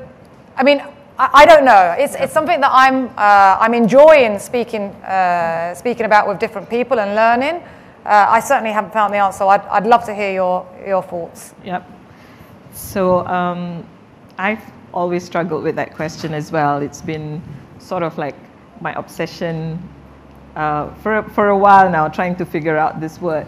I 0.56 0.62
mean, 0.62 0.80
I, 1.18 1.30
I 1.34 1.46
don't 1.46 1.64
know. 1.64 1.94
It's, 1.98 2.14
it's 2.14 2.32
something 2.32 2.60
that 2.60 2.70
I'm 2.72 3.06
uh, 3.16 3.58
I'm 3.60 3.74
enjoying 3.74 4.38
speaking 4.38 4.90
uh, 5.04 5.74
speaking 5.74 6.06
about 6.06 6.26
with 6.26 6.38
different 6.38 6.68
people 6.68 6.98
and 7.00 7.14
learning. 7.14 7.62
Uh, 8.04 8.26
I 8.28 8.40
certainly 8.40 8.72
haven't 8.72 8.92
found 8.92 9.14
the 9.14 9.18
answer. 9.18 9.44
I'd, 9.44 9.62
I'd 9.66 9.86
love 9.86 10.04
to 10.06 10.14
hear 10.14 10.32
your 10.32 10.66
your 10.86 11.02
thoughts. 11.02 11.54
Yep. 11.64 11.88
So 12.72 13.26
um, 13.26 13.86
I've 14.38 14.64
always 14.92 15.24
struggled 15.24 15.62
with 15.62 15.76
that 15.76 15.94
question 15.94 16.34
as 16.34 16.50
well. 16.50 16.82
It's 16.82 17.02
been 17.02 17.42
sort 17.78 18.02
of 18.02 18.16
like 18.18 18.34
my 18.82 18.92
obsession 18.94 19.78
uh, 20.56 20.92
for, 20.96 21.22
for 21.34 21.48
a 21.48 21.56
while 21.56 21.88
now, 21.88 22.08
trying 22.08 22.36
to 22.36 22.44
figure 22.44 22.76
out 22.76 23.00
this 23.00 23.20
word. 23.20 23.46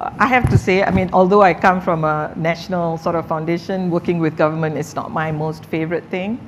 Uh, 0.00 0.10
I 0.18 0.26
have 0.26 0.48
to 0.50 0.56
say, 0.56 0.82
I 0.82 0.90
mean, 0.90 1.10
although 1.12 1.42
I 1.42 1.52
come 1.52 1.80
from 1.80 2.04
a 2.04 2.32
national 2.36 2.96
sort 2.98 3.16
of 3.16 3.26
foundation, 3.26 3.90
working 3.90 4.18
with 4.18 4.36
government 4.36 4.78
is 4.78 4.94
not 4.94 5.10
my 5.10 5.30
most 5.30 5.64
favorite 5.66 6.04
thing. 6.10 6.38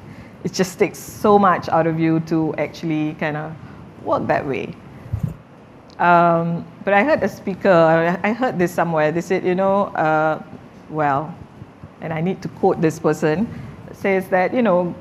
It 0.45 0.53
just 0.53 0.79
takes 0.79 0.99
so 0.99 1.39
much 1.39 1.69
out 1.69 1.87
of 1.87 1.99
you 1.99 2.21
to 2.21 2.55
actually 2.57 3.15
kind 3.15 3.37
of 3.37 3.53
work 4.03 4.27
that 4.27 4.47
way. 4.47 4.75
Um, 5.99 6.67
but 6.85 6.93
I 6.93 7.05
heard 7.05 7.23
a 7.23 7.29
speaker, 7.29 8.19
I 8.23 8.33
heard 8.33 8.59
this 8.59 8.73
somewhere. 8.73 9.13
They 9.13 9.21
said, 9.21 9.45
you 9.45 9.55
know, 9.55 9.87
uh, 9.95 10.43
well, 10.91 11.35
and 12.01 12.13
I 12.13 12.21
need 12.21 12.43
to 12.43 12.49
quote 12.49 12.81
this 12.81 12.99
person, 12.99 13.49
says 13.93 14.29
that, 14.29 14.53
you 14.53 14.61
know, 14.63 14.95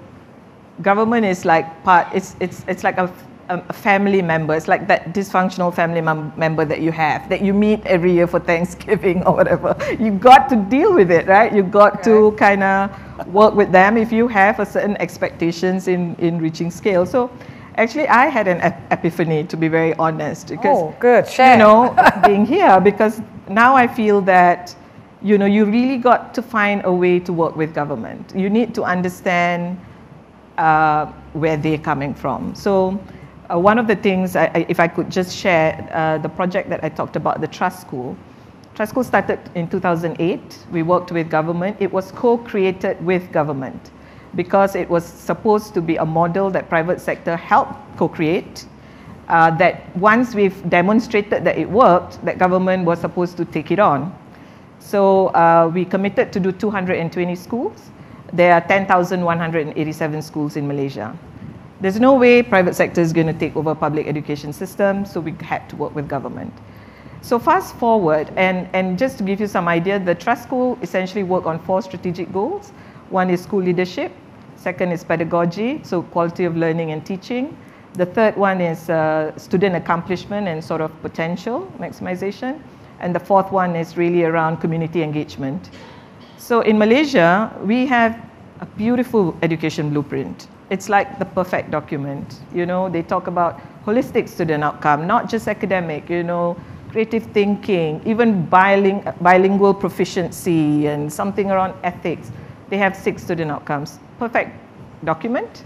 government 0.82 1.26
is 1.26 1.46
like 1.46 1.84
part, 1.84 2.08
it's, 2.14 2.36
it's, 2.40 2.64
it's 2.68 2.84
like 2.84 2.98
a, 2.98 3.12
a 3.50 3.74
family 3.74 4.22
member. 4.22 4.56
It's 4.56 4.68
like 4.68 4.88
that 4.88 5.14
dysfunctional 5.14 5.74
family 5.74 6.02
mem- 6.02 6.34
member 6.38 6.66
that 6.66 6.82
you 6.82 6.92
have, 6.92 7.30
that 7.30 7.42
you 7.42 7.54
meet 7.54 7.86
every 7.86 8.12
year 8.14 8.28
for 8.28 8.40
Thanksgiving 8.40 9.24
or 9.26 9.34
whatever. 9.34 9.76
You 10.00 10.12
got 10.12 10.50
to 10.50 10.56
deal 10.56 10.94
with 10.94 11.12
it, 11.12 11.28
right? 11.28 11.54
You 11.54 11.64
got 11.64 12.04
to 12.04 12.32
kind 12.34 12.64
of 12.64 13.28
work 13.28 13.54
with 13.54 13.72
them 13.72 13.98
if 13.98 14.12
you 14.12 14.28
have 14.28 14.60
a 14.60 14.66
certain 14.66 14.98
expectations 14.98 15.88
in, 15.88 16.16
in 16.16 16.40
reaching 16.40 16.72
scale. 16.72 17.06
So 17.06 17.30
actually, 17.76 18.08
I 18.08 18.28
had 18.28 18.48
an 18.48 18.62
ep- 18.62 18.92
epiphany, 18.92 19.44
to 19.46 19.58
be 19.58 19.68
very 19.68 19.94
honest. 19.96 20.48
Because, 20.48 20.78
Oh, 20.78 20.96
good. 21.00 21.28
Share. 21.28 21.54
You 21.54 21.60
know, 21.60 21.96
being 22.26 22.46
here, 22.46 22.80
because 22.82 23.22
now 23.50 23.76
I 23.76 23.88
feel 23.88 24.22
that 24.22 24.76
you 25.22 25.38
know, 25.38 25.46
you 25.46 25.64
really 25.64 25.98
got 25.98 26.34
to 26.34 26.42
find 26.42 26.82
a 26.84 26.92
way 26.92 27.18
to 27.18 27.32
work 27.32 27.56
with 27.56 27.74
government. 27.74 28.34
You 28.36 28.50
need 28.50 28.76
to 28.76 28.84
understand 28.84 29.80
uh, 30.58 31.08
where 31.34 31.58
they're 31.58 31.78
coming 31.78 32.14
from. 32.14 32.56
So, 32.56 33.00
uh, 33.52 33.60
one 33.60 33.78
of 33.78 33.88
the 33.88 33.96
things, 33.96 34.36
I, 34.36 34.46
I, 34.46 34.66
if 34.70 34.80
I 34.80 34.88
could 34.88 35.10
just 35.10 35.36
share 35.36 35.88
uh, 35.92 36.18
the 36.18 36.30
project 36.30 36.70
that 36.70 36.84
I 36.84 36.90
talked 36.90 37.16
about, 37.16 37.42
the 37.42 37.48
Trust 37.48 37.82
School. 37.82 38.18
Trust 38.76 38.92
School 38.92 39.04
started 39.04 39.40
in 39.56 39.70
2008. 39.70 40.58
We 40.72 40.82
worked 40.82 41.12
with 41.12 41.30
government. 41.30 41.78
It 41.80 41.92
was 41.92 42.12
co 42.12 42.38
created 42.38 43.04
with 43.06 43.32
government 43.32 43.92
because 44.36 44.76
it 44.76 44.90
was 44.90 45.06
supposed 45.06 45.74
to 45.76 45.82
be 45.82 45.98
a 45.98 46.06
model 46.06 46.50
that 46.50 46.70
private 46.70 47.00
sector 47.00 47.36
helped 47.36 47.76
co 47.98 48.08
create. 48.08 48.66
Uh, 49.30 49.50
that 49.58 49.96
once 49.96 50.36
we've 50.36 50.70
demonstrated 50.70 51.46
that 51.46 51.58
it 51.58 51.70
worked, 51.70 52.24
that 52.26 52.38
government 52.38 52.86
was 52.86 53.00
supposed 53.00 53.38
to 53.38 53.46
take 53.46 53.72
it 53.72 53.80
on. 53.80 54.14
So 54.80 55.28
uh, 55.28 55.72
we 55.74 55.86
committed 55.86 56.34
to 56.34 56.40
do 56.40 56.52
220 56.52 57.36
schools. 57.36 57.90
There 58.34 58.52
are 58.52 58.62
10,187 58.62 60.22
schools 60.24 60.56
in 60.56 60.68
Malaysia. 60.68 61.16
There's 61.82 62.00
no 62.00 62.16
way 62.16 62.42
private 62.42 62.76
sector 62.76 63.00
is 63.00 63.14
going 63.14 63.28
to 63.28 63.34
take 63.34 63.56
over 63.56 63.76
public 63.76 64.08
education 64.08 64.52
system, 64.54 65.06
so 65.06 65.22
we 65.22 65.36
had 65.42 65.70
to 65.70 65.76
work 65.76 65.94
with 65.94 66.10
government. 66.10 66.52
So 67.22 67.38
fast 67.38 67.76
forward, 67.76 68.32
and, 68.36 68.68
and 68.74 68.98
just 68.98 69.20
to 69.20 69.24
give 69.24 69.40
you 69.40 69.48
some 69.48 69.68
idea, 69.68 70.00
the 70.00 70.16
Trust 70.16 70.44
School 70.44 70.80
essentially 70.82 71.22
work 71.24 71.46
on 71.46 71.60
four 71.60 71.82
strategic 71.84 72.34
goals. 72.34 72.72
One 73.10 73.30
is 73.30 73.42
school 73.42 73.62
leadership, 73.62 74.12
second 74.56 74.92
is 74.92 75.04
pedagogy, 75.04 75.82
so 75.84 76.02
quality 76.02 76.46
of 76.46 76.58
learning 76.58 76.92
and 76.92 77.06
teaching. 77.06 77.56
The 77.94 78.08
third 78.08 78.36
one 78.36 78.62
is 78.62 78.90
uh, 78.90 79.38
student 79.38 79.76
accomplishment 79.76 80.48
and 80.48 80.64
sort 80.64 80.82
of 80.82 80.90
potential 81.04 81.72
maximization. 81.78 82.60
And 83.00 83.14
the 83.14 83.20
fourth 83.20 83.52
one 83.52 83.76
is 83.76 83.96
really 83.98 84.24
around 84.24 84.58
community 84.58 85.04
engagement. 85.04 85.70
So 86.44 86.60
in 86.60 86.78
Malaysia, 86.78 87.56
we 87.64 87.86
have 87.86 88.20
a 88.60 88.66
beautiful 88.66 89.34
education 89.42 89.92
blueprint. 89.92 90.50
It's 90.70 90.90
like 90.90 91.18
the 91.18 91.24
perfect 91.24 91.72
document. 91.72 92.42
You 92.54 92.66
know, 92.66 92.90
they 92.90 93.02
talk 93.02 93.28
about 93.28 93.62
holistic 93.86 94.28
student 94.28 94.62
outcome, 94.62 95.08
not 95.08 95.30
just 95.30 95.48
academic, 95.48 96.10
you 96.10 96.22
know, 96.22 96.58
creative 96.92 97.24
thinking, 97.32 98.02
even 98.06 98.46
biling- 98.48 99.08
bilingual 99.22 99.74
proficiency 99.74 100.88
and 100.88 101.08
something 101.08 101.50
around 101.50 101.76
ethics. 101.82 102.30
They 102.68 102.78
have 102.78 102.94
six 102.94 103.24
student 103.24 103.50
outcomes. 103.50 104.00
Perfect 104.20 104.52
document. 105.06 105.64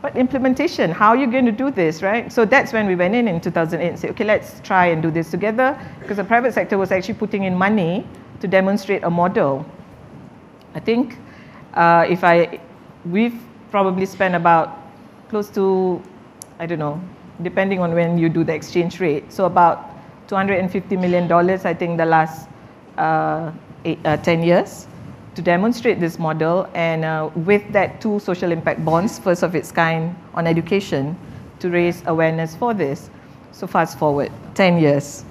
But 0.00 0.14
implementation, 0.14 0.92
how 0.92 1.08
are 1.08 1.16
you 1.16 1.26
going 1.26 1.46
to 1.46 1.58
do 1.64 1.72
this, 1.72 2.02
right? 2.02 2.30
So 2.30 2.44
that's 2.44 2.72
when 2.72 2.86
we 2.86 2.94
went 2.94 3.16
in 3.16 3.26
in 3.26 3.40
2008 3.40 3.88
and 3.88 3.98
said, 3.98 4.10
okay, 4.10 4.24
let's 4.24 4.60
try 4.60 4.86
and 4.94 5.02
do 5.02 5.10
this 5.10 5.28
together 5.32 5.76
because 5.98 6.18
the 6.18 6.24
private 6.24 6.54
sector 6.54 6.78
was 6.78 6.92
actually 6.92 7.14
putting 7.14 7.42
in 7.42 7.54
money 7.56 8.06
to 8.42 8.48
demonstrate 8.48 9.04
a 9.04 9.10
model. 9.10 9.64
I 10.74 10.80
think 10.80 11.16
uh, 11.74 12.04
if 12.08 12.24
I, 12.24 12.58
we've 13.06 13.40
probably 13.70 14.04
spent 14.04 14.34
about 14.34 14.76
close 15.28 15.48
to, 15.50 16.02
I 16.58 16.66
don't 16.66 16.80
know, 16.80 17.00
depending 17.40 17.78
on 17.78 17.94
when 17.94 18.18
you 18.18 18.28
do 18.28 18.42
the 18.42 18.52
exchange 18.52 18.98
rate. 19.00 19.32
So 19.32 19.46
about 19.46 19.88
$250 20.26 20.98
million, 20.98 21.30
I 21.32 21.72
think, 21.72 21.98
the 21.98 22.04
last 22.04 22.48
uh, 22.98 23.52
eight, 23.84 24.00
uh, 24.04 24.16
10 24.16 24.42
years 24.42 24.88
to 25.36 25.40
demonstrate 25.40 26.00
this 26.00 26.18
model. 26.18 26.68
And 26.74 27.04
uh, 27.04 27.30
with 27.36 27.62
that, 27.72 28.00
two 28.00 28.18
social 28.18 28.50
impact 28.50 28.84
bonds, 28.84 29.20
first 29.20 29.44
of 29.44 29.54
its 29.54 29.70
kind 29.70 30.16
on 30.34 30.48
education, 30.48 31.16
to 31.60 31.70
raise 31.70 32.02
awareness 32.06 32.56
for 32.56 32.74
this. 32.74 33.08
So 33.52 33.68
fast 33.68 34.00
forward 34.00 34.32
10 34.56 34.78
years. 34.80 35.24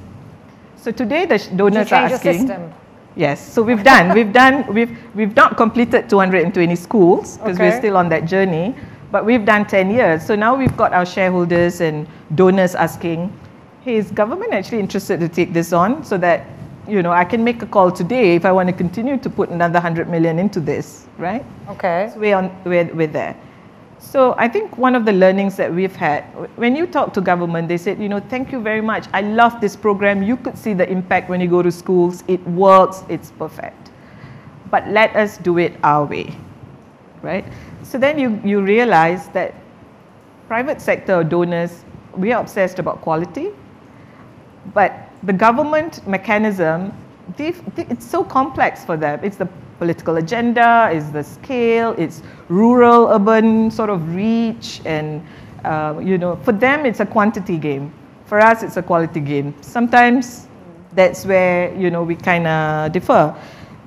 So 0.78 0.92
today 0.92 1.26
the 1.26 1.38
donors 1.56 1.92
are 1.92 2.06
asking. 2.06 2.72
Yes, 3.16 3.54
so 3.54 3.62
we've 3.62 3.84
done, 3.84 4.16
we've 4.16 4.32
done, 4.32 4.66
we've, 4.74 4.98
we've 5.16 5.36
not 5.36 5.58
completed 5.58 6.10
220 6.10 6.76
schools 6.76 7.38
because 7.38 7.56
okay. 7.56 7.70
we're 7.70 7.78
still 7.78 7.98
on 7.98 8.08
that 8.10 8.26
journey, 8.26 8.74
but 9.12 9.26
we've 9.26 9.44
done 9.44 9.66
10 9.66 9.92
years. 9.92 10.26
So 10.26 10.36
now 10.36 10.56
we've 10.56 10.76
got 10.78 10.94
our 10.94 11.06
shareholders 11.06 11.82
and 11.82 12.08
donors 12.36 12.74
asking, 12.74 13.38
hey, 13.82 13.98
is 13.98 14.12
government 14.12 14.54
actually 14.54 14.80
interested 14.80 15.20
to 15.20 15.28
take 15.28 15.52
this 15.52 15.74
on 15.74 16.06
so 16.06 16.18
that, 16.20 16.48
you 16.88 17.04
know, 17.04 17.12
I 17.12 17.26
can 17.26 17.44
make 17.44 17.62
a 17.62 17.66
call 17.66 17.92
today 17.92 18.36
if 18.36 18.46
I 18.46 18.52
want 18.54 18.70
to 18.70 18.74
continue 18.74 19.18
to 19.18 19.30
put 19.30 19.50
another 19.50 19.74
100 19.74 20.08
million 20.08 20.40
into 20.40 20.62
this, 20.62 21.08
right? 21.18 21.44
Okay. 21.68 22.10
So 22.14 22.20
we're, 22.20 22.38
on, 22.38 22.64
we're, 22.64 22.86
we're 22.94 23.08
there. 23.08 23.36
So 24.02 24.34
I 24.38 24.48
think 24.48 24.78
one 24.80 24.96
of 24.96 25.06
the 25.06 25.14
learnings 25.14 25.56
that 25.58 25.72
we've 25.72 25.96
had, 25.96 26.24
when 26.58 26.76
you 26.76 26.88
talk 26.88 27.14
to 27.14 27.22
government, 27.22 27.68
they 27.68 27.78
said, 27.78 28.02
you 28.02 28.10
know, 28.10 28.20
thank 28.20 28.52
you 28.52 28.60
very 28.60 28.82
much. 28.82 29.06
I 29.14 29.22
love 29.22 29.62
this 29.62 29.76
program. 29.76 30.24
You 30.24 30.38
could 30.38 30.58
see 30.58 30.74
the 30.74 30.90
impact 30.90 31.30
when 31.30 31.40
you 31.40 31.48
go 31.48 31.62
to 31.62 31.72
schools. 31.72 32.24
It 32.28 32.46
works. 32.48 33.04
It's 33.10 33.32
perfect. 33.32 33.92
But 34.72 34.88
let 34.88 35.16
us 35.16 35.38
do 35.38 35.60
it 35.60 35.78
our 35.84 36.04
way, 36.04 36.36
right? 37.22 37.46
So 37.84 38.00
then 38.00 38.18
you, 38.18 38.42
you 38.44 38.62
realize 38.62 39.30
that 39.30 39.54
private 40.48 40.82
sector 40.82 41.24
donors, 41.24 41.86
we 42.18 42.32
are 42.34 42.42
obsessed 42.42 42.80
about 42.80 43.02
quality, 43.02 43.52
but 44.74 44.94
the 45.24 45.34
government 45.34 46.06
mechanism, 46.08 46.92
it's 47.38 48.06
so 48.06 48.24
complex 48.24 48.84
for 48.84 48.98
them. 48.98 49.20
It's 49.24 49.38
the 49.38 49.48
political 49.82 50.18
agenda, 50.18 50.92
is 50.94 51.12
the 51.12 51.24
scale, 51.24 51.96
it's 51.98 52.22
rural, 52.50 53.08
urban 53.10 53.72
sort 53.72 53.90
of 53.90 54.14
reach, 54.14 54.80
and 54.86 55.26
uh, 55.66 56.00
you 56.00 56.20
know, 56.20 56.36
for 56.46 56.52
them 56.52 56.86
it's 56.86 57.00
a 57.00 57.06
quantity 57.06 57.58
game. 57.58 57.92
For 58.26 58.40
us, 58.40 58.62
it's 58.62 58.78
a 58.78 58.84
quality 58.84 59.20
game. 59.20 59.56
Sometimes 59.62 60.48
that's 60.94 61.26
where 61.26 61.74
you 61.74 61.90
know 61.90 62.04
we 62.04 62.16
kind 62.16 62.46
of 62.46 62.92
differ. 62.92 63.34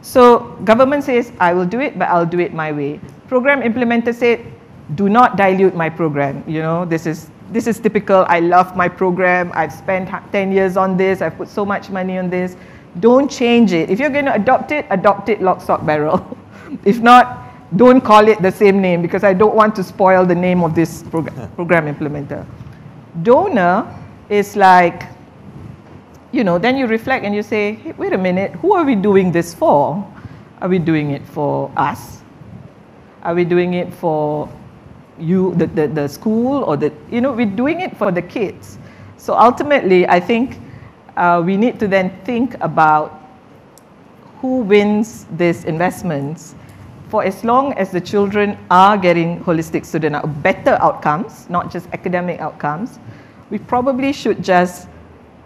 So 0.03 0.59
government 0.64 1.05
says, 1.05 1.32
I 1.38 1.55
will 1.55 1.64
do 1.64 1.78
it, 1.78 1.97
but 1.97 2.09
I'll 2.09 2.26
do 2.26 2.40
it 2.40 2.53
my 2.53 2.72
way. 2.72 3.01
Program 3.28 3.62
implementer 3.62 4.12
said, 4.12 4.45
do 4.97 5.09
not 5.09 5.36
dilute 5.36 5.76
my 5.76 5.88
program. 5.88 6.42
You 6.47 6.61
know, 6.61 6.84
this 6.84 7.07
is 7.07 7.30
this 7.53 7.68
is 7.68 7.78
typical. 7.78 8.26
I 8.28 8.40
love 8.40 8.76
my 8.76 8.88
program. 8.88 9.53
I've 9.55 9.72
spent 9.72 10.11
10 10.32 10.51
years 10.51 10.76
on 10.76 10.97
this. 10.97 11.22
I've 11.22 11.36
put 11.36 11.49
so 11.49 11.64
much 11.64 11.88
money 11.88 12.18
on 12.18 12.30
this. 12.30 12.57
Don't 13.01 13.30
change 13.30 13.72
it. 13.72 13.90
If 13.90 13.99
you're 13.99 14.11
going 14.11 14.26
to 14.26 14.34
adopt 14.34 14.70
it, 14.70 14.86
adopt 14.90 15.28
it 15.28 15.42
lock, 15.42 15.61
stock, 15.61 15.84
barrel. 15.84 16.36
if 16.84 17.01
not, 17.01 17.40
don't 17.76 18.01
call 18.01 18.28
it 18.28 18.40
the 18.40 18.53
same 18.53 18.80
name 18.80 19.03
because 19.03 19.24
I 19.24 19.32
don't 19.32 19.55
want 19.55 19.74
to 19.76 19.82
spoil 19.82 20.24
the 20.24 20.34
name 20.34 20.62
of 20.62 20.74
this 20.74 21.03
prog- 21.03 21.32
program 21.57 21.92
implementer. 21.92 22.47
Donor 23.22 23.86
is 24.28 24.57
like, 24.57 25.05
you 26.32 26.45
know, 26.45 26.59
then 26.59 26.76
you 26.76 26.86
reflect 26.86 27.24
and 27.24 27.34
you 27.34 27.42
say, 27.42 27.74
hey, 27.74 27.92
wait 27.92 28.12
a 28.12 28.18
minute, 28.18 28.53
who 28.53 28.74
are 28.74 28.84
we 28.84 28.95
doing 28.95 29.32
this 29.32 29.55
for? 29.55 30.07
Are 30.61 30.68
we 30.68 30.78
doing 30.78 31.11
it 31.11 31.26
for 31.26 31.70
us? 31.76 32.22
Are 33.22 33.34
we 33.34 33.45
doing 33.45 33.74
it 33.74 33.92
for 33.92 34.49
you, 35.18 35.55
the, 35.55 35.66
the, 35.66 35.88
the 35.88 36.09
school, 36.09 36.64
or 36.64 36.76
the, 36.76 36.92
you 37.11 37.20
know, 37.20 37.32
we're 37.32 37.47
doing 37.47 37.80
it 37.80 37.97
for 37.97 38.11
the 38.11 38.22
kids. 38.22 38.78
So 39.16 39.34
ultimately, 39.34 40.07
I 40.09 40.20
think 40.20 40.59
uh, 41.16 41.42
we 41.44 41.56
need 41.56 41.78
to 41.80 41.88
then 41.88 42.10
think 42.24 42.54
about 42.60 43.20
who 44.40 44.58
wins 44.58 45.26
these 45.36 45.64
investments 45.64 46.54
for 47.08 47.22
as 47.22 47.44
long 47.44 47.72
as 47.74 47.90
the 47.90 48.00
children 48.00 48.58
are 48.70 48.98
getting 48.98 49.38
holistic 49.44 49.84
student 49.86 50.16
better 50.42 50.76
outcomes, 50.80 51.48
not 51.48 51.70
just 51.70 51.86
academic 51.92 52.40
outcomes, 52.40 52.98
we 53.50 53.58
probably 53.58 54.12
should 54.12 54.42
just 54.42 54.88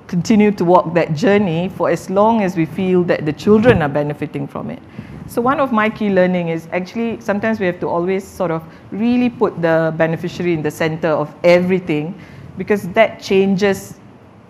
continue 0.07 0.51
to 0.51 0.65
walk 0.65 0.95
that 0.95 1.15
journey 1.15 1.69
for 1.69 1.91
as 1.91 2.09
long 2.09 2.43
as 2.43 2.57
we 2.57 2.65
feel 2.65 3.05
that 3.05 3.27
the 3.27 3.33
children 3.33 3.83
are 3.83 3.89
benefiting 3.89 4.47
from 4.47 4.71
it. 4.71 4.81
So 5.27 5.43
one 5.43 5.61
of 5.61 5.71
my 5.73 5.91
key 5.91 6.09
learning 6.09 6.49
is 6.49 6.69
actually 6.73 7.21
sometimes 7.21 7.61
we 7.61 7.67
have 7.67 7.81
to 7.81 7.87
always 7.87 8.27
sort 8.27 8.51
of 8.51 8.63
really 8.91 9.29
put 9.29 9.61
the 9.61 9.93
beneficiary 9.99 10.55
in 10.55 10.63
the 10.63 10.71
center 10.71 11.09
of 11.09 11.35
everything 11.45 12.19
because 12.57 12.89
that 12.95 13.21
changes 13.21 14.01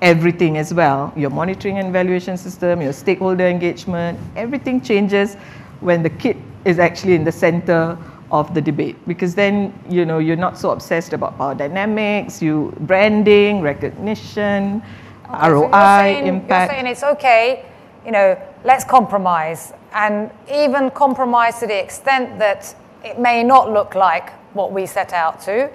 everything 0.02 0.58
as 0.58 0.72
well. 0.72 1.12
Your 1.16 1.30
monitoring 1.30 1.78
and 1.78 1.88
evaluation 1.88 2.36
system, 2.36 2.80
your 2.80 2.92
stakeholder 2.92 3.46
engagement, 3.46 4.18
everything 4.36 4.80
changes 4.80 5.34
when 5.80 6.02
the 6.02 6.10
kid 6.10 6.36
is 6.64 6.78
actually 6.78 7.14
in 7.14 7.24
the 7.24 7.32
center 7.32 7.96
of 8.30 8.52
the 8.54 8.60
debate. 8.60 8.96
Because 9.06 9.34
then 9.34 9.72
you 9.88 10.04
know 10.04 10.18
you're 10.18 10.36
not 10.36 10.58
so 10.58 10.70
obsessed 10.70 11.12
about 11.12 11.38
power 11.38 11.54
dynamics 11.54 12.42
you 12.42 12.74
branding 12.80 13.62
recognition 13.62 14.82
okay, 15.30 15.48
roi 15.48 15.60
so 15.60 15.62
you're 15.62 15.72
saying, 15.72 16.26
impact. 16.26 16.72
you're 16.72 16.76
saying 16.76 16.86
it's 16.86 17.02
okay 17.02 17.64
you 18.04 18.12
know 18.12 18.36
let's 18.64 18.84
compromise. 18.84 19.72
And 19.92 20.30
even 20.52 20.90
compromise 20.90 21.60
to 21.60 21.66
the 21.66 21.80
extent 21.80 22.38
that 22.38 22.74
it 23.04 23.18
may 23.18 23.42
not 23.42 23.72
look 23.72 23.94
like 23.94 24.30
what 24.54 24.72
we 24.72 24.86
set 24.86 25.12
out 25.12 25.40
to 25.42 25.70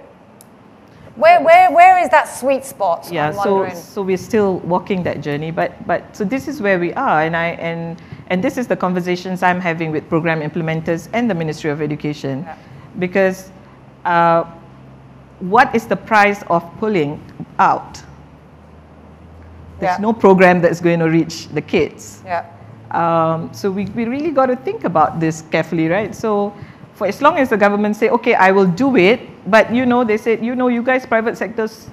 where, 1.15 1.43
where, 1.43 1.71
where 1.71 2.03
is 2.03 2.09
that 2.09 2.25
sweet 2.25 2.65
spot? 2.65 3.07
Yeah, 3.11 3.31
so, 3.31 3.69
so 3.69 4.01
we're 4.01 4.17
still 4.17 4.59
walking 4.59 5.03
that 5.03 5.21
journey, 5.21 5.51
but, 5.51 5.85
but 5.85 6.15
so 6.15 6.23
this 6.23 6.47
is 6.47 6.59
where 6.59 6.79
we 6.79 6.91
are, 6.93 7.21
and, 7.21 7.37
I, 7.37 7.49
and, 7.49 8.01
and 8.27 8.43
this 8.43 8.57
is 8.57 8.67
the 8.67 8.75
conversations 8.75 9.43
I'm 9.43 9.59
having 9.59 9.91
with 9.91 10.09
program 10.09 10.41
implementers 10.41 11.09
and 11.13 11.29
the 11.29 11.35
Ministry 11.35 11.69
of 11.69 11.81
Education, 11.81 12.41
yeah. 12.41 12.57
because 12.97 13.51
uh, 14.05 14.45
what 15.39 15.75
is 15.75 15.85
the 15.85 15.95
price 15.95 16.43
of 16.47 16.63
pulling 16.79 17.21
out? 17.59 18.01
There's 19.79 19.97
yeah. 19.97 20.01
no 20.01 20.13
program 20.13 20.61
that's 20.61 20.79
going 20.79 20.99
to 20.99 21.09
reach 21.09 21.47
the 21.49 21.61
kids. 21.61 22.23
Yeah. 22.25 22.49
Um, 22.91 23.53
so 23.53 23.69
we, 23.71 23.85
we 23.87 24.05
really 24.05 24.31
got 24.31 24.45
to 24.47 24.55
think 24.55 24.83
about 24.83 25.19
this 25.19 25.43
carefully, 25.51 25.87
right? 25.89 26.15
So 26.15 26.53
for 26.95 27.07
as 27.07 27.21
long 27.21 27.37
as 27.37 27.49
the 27.49 27.57
government 27.57 27.95
say, 27.95 28.09
okay, 28.09 28.35
I 28.35 28.51
will 28.51 28.67
do 28.67 28.95
it, 28.97 29.19
but 29.49 29.73
you 29.73 29.85
know, 29.85 30.03
they 30.03 30.17
said, 30.17 30.43
you 30.43 30.55
know, 30.55 30.67
you 30.67 30.83
guys, 30.83 31.05
private 31.05 31.37
sectors, 31.37 31.89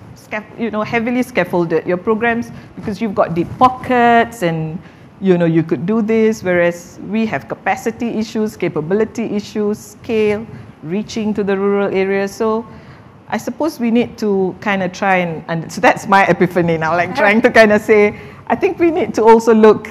you 0.58 0.70
know, 0.70 0.82
heavily 0.82 1.22
scaffolded 1.22 1.86
your 1.86 1.96
programs 1.96 2.52
because 2.76 3.00
you've 3.00 3.14
got 3.14 3.34
deep 3.34 3.48
pockets 3.58 4.42
and 4.42 4.78
you 5.20 5.36
know, 5.36 5.44
you 5.44 5.62
could 5.62 5.84
do 5.84 6.00
this, 6.00 6.42
whereas 6.42 6.98
we 7.08 7.26
have 7.26 7.46
capacity 7.46 8.08
issues, 8.08 8.56
capability 8.56 9.24
issues, 9.24 9.78
scale, 9.78 10.46
reaching 10.82 11.34
to 11.34 11.44
the 11.44 11.56
rural 11.56 11.94
areas. 11.94 12.34
So 12.34 12.66
I 13.28 13.36
suppose 13.36 13.78
we 13.78 13.90
need 13.90 14.16
to 14.18 14.56
kind 14.60 14.82
of 14.82 14.92
try 14.92 15.16
and, 15.16 15.44
and 15.48 15.70
so 15.70 15.80
that's 15.80 16.06
my 16.06 16.24
epiphany 16.26 16.78
now, 16.78 16.96
like 16.96 17.14
trying 17.22 17.42
to 17.42 17.50
kind 17.50 17.72
of 17.72 17.82
say, 17.82 18.18
I 18.46 18.56
think 18.56 18.78
we 18.78 18.90
need 18.90 19.14
to 19.14 19.22
also 19.22 19.54
look 19.54 19.88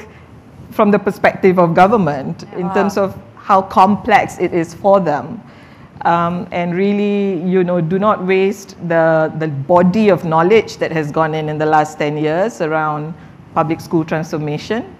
from 0.71 0.91
the 0.91 0.99
perspective 0.99 1.59
of 1.59 1.75
government 1.75 2.43
in 2.53 2.71
terms 2.73 2.97
of 2.97 3.19
how 3.49 3.63
complex 3.63 4.37
it 4.37 4.53
is 4.53 4.75
for 4.75 4.99
them. 4.99 5.41
Um, 6.01 6.47
and 6.51 6.75
really, 6.75 7.41
you 7.49 7.63
know, 7.63 7.81
do 7.81 7.97
not 7.97 8.23
waste 8.23 8.77
the, 8.87 9.33
the 9.39 9.47
body 9.47 10.09
of 10.09 10.23
knowledge 10.23 10.77
that 10.77 10.91
has 10.91 11.11
gone 11.11 11.33
in 11.33 11.49
in 11.49 11.57
the 11.57 11.65
last 11.65 11.97
10 11.97 12.15
years 12.17 12.61
around 12.61 13.15
public 13.55 13.81
school 13.81 14.05
transformation. 14.05 14.95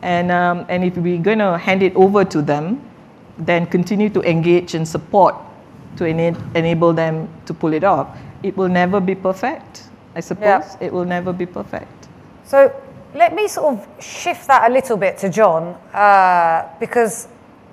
And, 0.00 0.32
um, 0.32 0.64
and 0.70 0.82
if 0.82 0.96
we're 0.96 1.20
going 1.22 1.40
to 1.40 1.58
hand 1.58 1.82
it 1.82 1.94
over 1.94 2.24
to 2.24 2.40
them, 2.40 2.80
then 3.36 3.66
continue 3.66 4.08
to 4.08 4.22
engage 4.22 4.74
and 4.74 4.88
support 4.88 5.34
to 5.98 6.06
ena- 6.06 6.50
enable 6.54 6.94
them 6.94 7.28
to 7.44 7.52
pull 7.52 7.74
it 7.74 7.84
off. 7.84 8.08
It 8.42 8.56
will 8.56 8.70
never 8.70 9.00
be 9.00 9.14
perfect, 9.14 9.90
I 10.16 10.20
suppose. 10.20 10.44
Yeah. 10.46 10.76
It 10.80 10.92
will 10.94 11.04
never 11.04 11.30
be 11.34 11.44
perfect. 11.44 12.08
So 12.44 12.74
let 13.14 13.34
me 13.34 13.48
sort 13.48 13.74
of 13.74 13.86
shift 14.02 14.46
that 14.46 14.70
a 14.70 14.72
little 14.72 14.96
bit 14.96 15.18
to 15.18 15.28
John, 15.28 15.74
uh, 15.92 16.68
because 16.80 17.28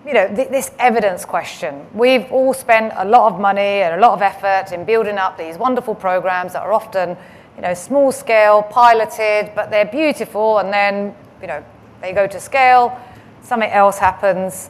you 0.06 0.14
know, 0.14 0.28
th- 0.34 0.50
this 0.50 0.72
evidence 0.80 1.26
question. 1.26 1.86
We've 1.94 2.32
all 2.32 2.54
spent 2.54 2.94
a 2.96 3.06
lot 3.06 3.34
of 3.34 3.40
money 3.40 3.82
and 3.84 3.96
a 3.96 4.00
lot 4.00 4.14
of 4.14 4.22
effort 4.22 4.74
in 4.74 4.86
building 4.86 5.18
up 5.18 5.38
these 5.38 5.58
wonderful 5.58 5.96
programs 5.96 6.54
that 6.54 6.62
are 6.62 6.74
often, 6.74 7.18
you 7.56 7.62
know, 7.62 7.74
small 7.74 8.12
scale, 8.12 8.64
piloted, 8.64 9.52
but 9.56 9.70
they're 9.70 9.86
beautiful, 9.86 10.60
and 10.60 10.72
then, 10.72 11.16
you 11.42 11.48
know, 11.48 11.64
they 12.02 12.14
go 12.14 12.28
to 12.28 12.40
scale, 12.40 13.00
something 13.42 13.70
else 13.70 13.98
happens. 13.98 14.70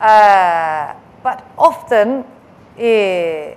Uh, 0.00 0.94
but 1.22 1.46
often, 1.58 2.24
eh, 2.78 3.54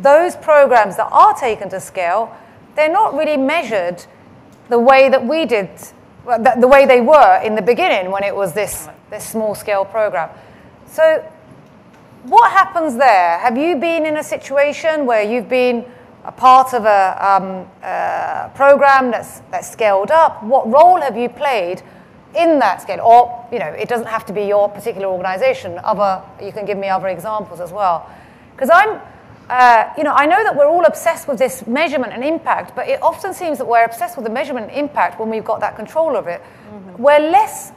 those 0.00 0.36
programs 0.36 0.96
that 0.96 1.08
are 1.12 1.34
taken 1.34 1.68
to 1.70 1.80
scale, 1.80 2.36
they're 2.74 2.92
not 2.92 3.14
really 3.14 3.36
measured 3.36 4.04
the 4.68 4.78
way 4.78 5.08
that 5.08 5.24
we 5.26 5.46
did 5.46 5.70
the, 6.24 6.54
the 6.60 6.68
way 6.68 6.86
they 6.86 7.00
were 7.00 7.40
in 7.42 7.54
the 7.54 7.62
beginning 7.62 8.10
when 8.10 8.22
it 8.22 8.34
was 8.34 8.52
this, 8.52 8.88
this 9.12 9.28
small 9.28 9.54
scale 9.54 9.84
program. 9.84 10.30
So 10.86 11.24
what 12.24 12.50
happens 12.50 12.96
there? 12.96 13.38
Have 13.38 13.56
you 13.56 13.76
been 13.76 14.06
in 14.06 14.16
a 14.16 14.24
situation 14.24 15.06
where 15.06 15.22
you've 15.22 15.48
been 15.48 15.84
a 16.24 16.32
part 16.32 16.72
of 16.72 16.84
a, 16.84 17.18
um, 17.20 17.66
program 18.54 19.10
that's, 19.10 19.40
that's 19.50 19.70
scaled 19.70 20.10
up? 20.10 20.42
What 20.42 20.70
role 20.70 21.00
have 21.00 21.16
you 21.16 21.28
played 21.28 21.82
in 22.34 22.58
that 22.60 22.80
scale? 22.80 23.00
Or, 23.00 23.46
you 23.52 23.58
know, 23.58 23.66
it 23.66 23.88
doesn't 23.88 24.06
have 24.06 24.24
to 24.26 24.32
be 24.32 24.44
your 24.44 24.68
particular 24.68 25.08
organization. 25.08 25.78
Other, 25.84 26.22
you 26.42 26.52
can 26.52 26.64
give 26.64 26.78
me 26.78 26.88
other 26.88 27.08
examples 27.08 27.60
as 27.60 27.70
well. 27.70 28.08
Because 28.54 28.70
I'm, 28.72 29.00
uh, 29.50 29.92
you 29.98 30.04
know, 30.04 30.12
I 30.14 30.24
know 30.24 30.42
that 30.42 30.56
we're 30.56 30.68
all 30.68 30.86
obsessed 30.86 31.28
with 31.28 31.38
this 31.38 31.66
measurement 31.66 32.12
and 32.12 32.24
impact, 32.24 32.74
but 32.74 32.88
it 32.88 33.02
often 33.02 33.34
seems 33.34 33.58
that 33.58 33.66
we're 33.66 33.84
obsessed 33.84 34.16
with 34.16 34.24
the 34.24 34.32
measurement 34.32 34.70
and 34.70 34.78
impact 34.78 35.20
when 35.20 35.28
we've 35.28 35.44
got 35.44 35.60
that 35.60 35.76
control 35.76 36.16
of 36.16 36.28
it. 36.28 36.40
Mm-hmm. 36.40 37.02
We're 37.02 37.30
less 37.30 37.72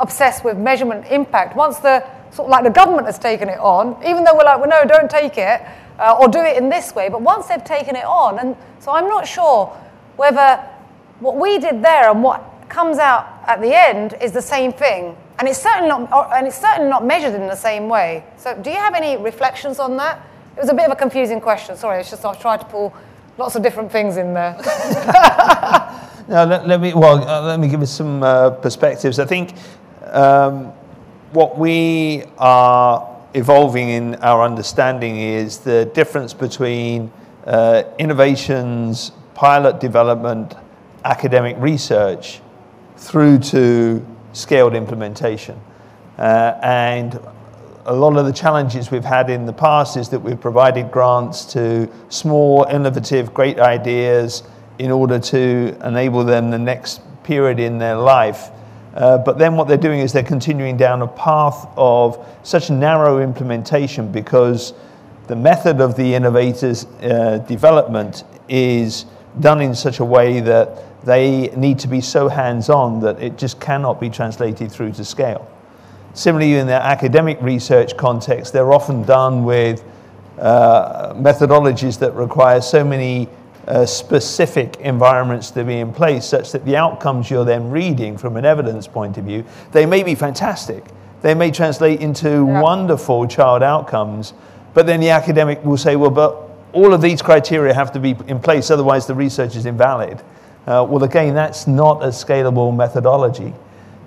obsessed 0.00 0.44
with 0.44 0.56
measurement 0.56 1.06
impact 1.10 1.56
once 1.56 1.78
the 1.78 2.04
sort 2.30 2.46
of 2.46 2.50
like 2.50 2.64
the 2.64 2.70
government 2.70 3.06
has 3.06 3.18
taken 3.18 3.48
it 3.48 3.58
on, 3.58 3.96
even 4.06 4.24
though 4.24 4.34
we're 4.34 4.44
like, 4.44 4.60
well, 4.60 4.68
no, 4.68 4.84
don't 4.84 5.10
take 5.10 5.38
it 5.38 5.60
uh, 5.98 6.16
or 6.20 6.28
do 6.28 6.40
it 6.40 6.56
in 6.56 6.68
this 6.68 6.94
way. 6.94 7.08
But 7.08 7.22
once 7.22 7.46
they've 7.46 7.64
taken 7.64 7.96
it 7.96 8.04
on, 8.04 8.38
and 8.38 8.56
so 8.80 8.92
I'm 8.92 9.08
not 9.08 9.26
sure 9.26 9.66
whether 10.16 10.56
what 11.20 11.36
we 11.36 11.58
did 11.58 11.82
there 11.82 12.10
and 12.10 12.22
what 12.22 12.42
comes 12.68 12.98
out 12.98 13.26
at 13.46 13.60
the 13.60 13.74
end 13.74 14.14
is 14.20 14.32
the 14.32 14.42
same 14.42 14.72
thing. 14.72 15.16
And 15.38 15.48
it's 15.48 15.60
certainly 15.60 15.88
not, 15.88 16.30
and 16.34 16.46
it's 16.46 16.60
certainly 16.60 16.90
not 16.90 17.04
measured 17.04 17.34
in 17.34 17.46
the 17.46 17.56
same 17.56 17.88
way. 17.88 18.24
So, 18.36 18.60
do 18.60 18.70
you 18.70 18.76
have 18.76 18.94
any 18.94 19.16
reflections 19.16 19.78
on 19.78 19.96
that? 19.96 20.20
It 20.56 20.60
was 20.60 20.68
a 20.68 20.74
bit 20.74 20.86
of 20.86 20.92
a 20.92 20.96
confusing 20.96 21.40
question. 21.40 21.76
Sorry, 21.76 22.00
it's 22.00 22.10
just 22.10 22.24
I've 22.24 22.40
tried 22.40 22.58
to 22.60 22.66
pull 22.66 22.92
lots 23.36 23.54
of 23.54 23.62
different 23.62 23.92
things 23.92 24.16
in 24.16 24.34
there. 24.34 24.56
now, 26.28 26.44
let, 26.44 26.66
let, 26.66 26.80
me 26.80 26.92
well, 26.92 27.22
uh, 27.28 27.42
let 27.42 27.60
me 27.60 27.68
give 27.68 27.82
us 27.82 27.92
some 27.92 28.22
uh, 28.24 28.50
perspectives. 28.50 29.20
I 29.20 29.26
think 29.26 29.54
um, 30.12 30.72
what 31.32 31.58
we 31.58 32.24
are 32.38 33.16
evolving 33.34 33.90
in 33.90 34.14
our 34.16 34.42
understanding 34.42 35.18
is 35.18 35.58
the 35.58 35.84
difference 35.86 36.32
between 36.32 37.12
uh, 37.46 37.82
innovations, 37.98 39.12
pilot 39.34 39.80
development, 39.80 40.54
academic 41.04 41.56
research, 41.58 42.40
through 42.96 43.38
to 43.38 44.04
scaled 44.32 44.74
implementation. 44.74 45.60
Uh, 46.18 46.58
and 46.62 47.20
a 47.86 47.92
lot 47.92 48.16
of 48.16 48.26
the 48.26 48.32
challenges 48.32 48.90
we've 48.90 49.04
had 49.04 49.30
in 49.30 49.46
the 49.46 49.52
past 49.52 49.96
is 49.96 50.08
that 50.10 50.18
we've 50.18 50.40
provided 50.40 50.90
grants 50.90 51.44
to 51.46 51.88
small, 52.08 52.64
innovative, 52.64 53.32
great 53.32 53.58
ideas 53.58 54.42
in 54.78 54.90
order 54.90 55.18
to 55.18 55.76
enable 55.84 56.24
them 56.24 56.50
the 56.50 56.58
next 56.58 57.00
period 57.22 57.58
in 57.58 57.78
their 57.78 57.96
life. 57.96 58.50
Uh, 58.98 59.16
but 59.16 59.38
then 59.38 59.56
what 59.56 59.68
they're 59.68 59.76
doing 59.76 60.00
is 60.00 60.12
they're 60.12 60.24
continuing 60.24 60.76
down 60.76 61.02
a 61.02 61.06
path 61.06 61.68
of 61.76 62.26
such 62.42 62.68
narrow 62.68 63.22
implementation 63.22 64.10
because 64.10 64.74
the 65.28 65.36
method 65.36 65.80
of 65.80 65.96
the 65.96 66.14
innovator's 66.14 66.84
uh, 67.02 67.38
development 67.46 68.24
is 68.48 69.06
done 69.38 69.60
in 69.60 69.72
such 69.72 70.00
a 70.00 70.04
way 70.04 70.40
that 70.40 71.04
they 71.04 71.46
need 71.56 71.78
to 71.78 71.86
be 71.86 72.00
so 72.00 72.26
hands 72.26 72.68
on 72.68 72.98
that 72.98 73.22
it 73.22 73.38
just 73.38 73.60
cannot 73.60 74.00
be 74.00 74.10
translated 74.10 74.72
through 74.72 74.90
to 74.90 75.04
scale. 75.04 75.48
Similarly, 76.14 76.54
in 76.54 76.66
the 76.66 76.74
academic 76.74 77.40
research 77.40 77.96
context, 77.96 78.52
they're 78.52 78.72
often 78.72 79.04
done 79.04 79.44
with 79.44 79.84
uh, 80.40 81.14
methodologies 81.14 82.00
that 82.00 82.12
require 82.14 82.60
so 82.60 82.82
many 82.82 83.28
uh, 83.68 83.84
specific 83.84 84.76
environments 84.78 85.50
to 85.50 85.62
be 85.62 85.78
in 85.78 85.92
place 85.92 86.24
such 86.24 86.52
that 86.52 86.64
the 86.64 86.76
outcomes 86.76 87.30
you're 87.30 87.44
then 87.44 87.70
reading 87.70 88.16
from 88.16 88.36
an 88.36 88.44
evidence 88.44 88.86
point 88.86 89.18
of 89.18 89.24
view, 89.24 89.44
they 89.72 89.84
may 89.84 90.02
be 90.02 90.14
fantastic. 90.14 90.82
They 91.20 91.34
may 91.34 91.50
translate 91.50 92.00
into 92.00 92.28
yeah. 92.28 92.62
wonderful 92.62 93.26
child 93.26 93.62
outcomes, 93.62 94.32
but 94.72 94.86
then 94.86 95.00
the 95.00 95.10
academic 95.10 95.62
will 95.64 95.76
say, 95.76 95.96
well, 95.96 96.10
but 96.10 96.48
all 96.72 96.94
of 96.94 97.02
these 97.02 97.20
criteria 97.20 97.74
have 97.74 97.92
to 97.92 98.00
be 98.00 98.16
in 98.26 98.40
place, 98.40 98.70
otherwise 98.70 99.06
the 99.06 99.14
research 99.14 99.54
is 99.54 99.66
invalid. 99.66 100.18
Uh, 100.66 100.86
well, 100.88 101.04
again, 101.04 101.34
that's 101.34 101.66
not 101.66 102.02
a 102.02 102.08
scalable 102.08 102.74
methodology. 102.74 103.52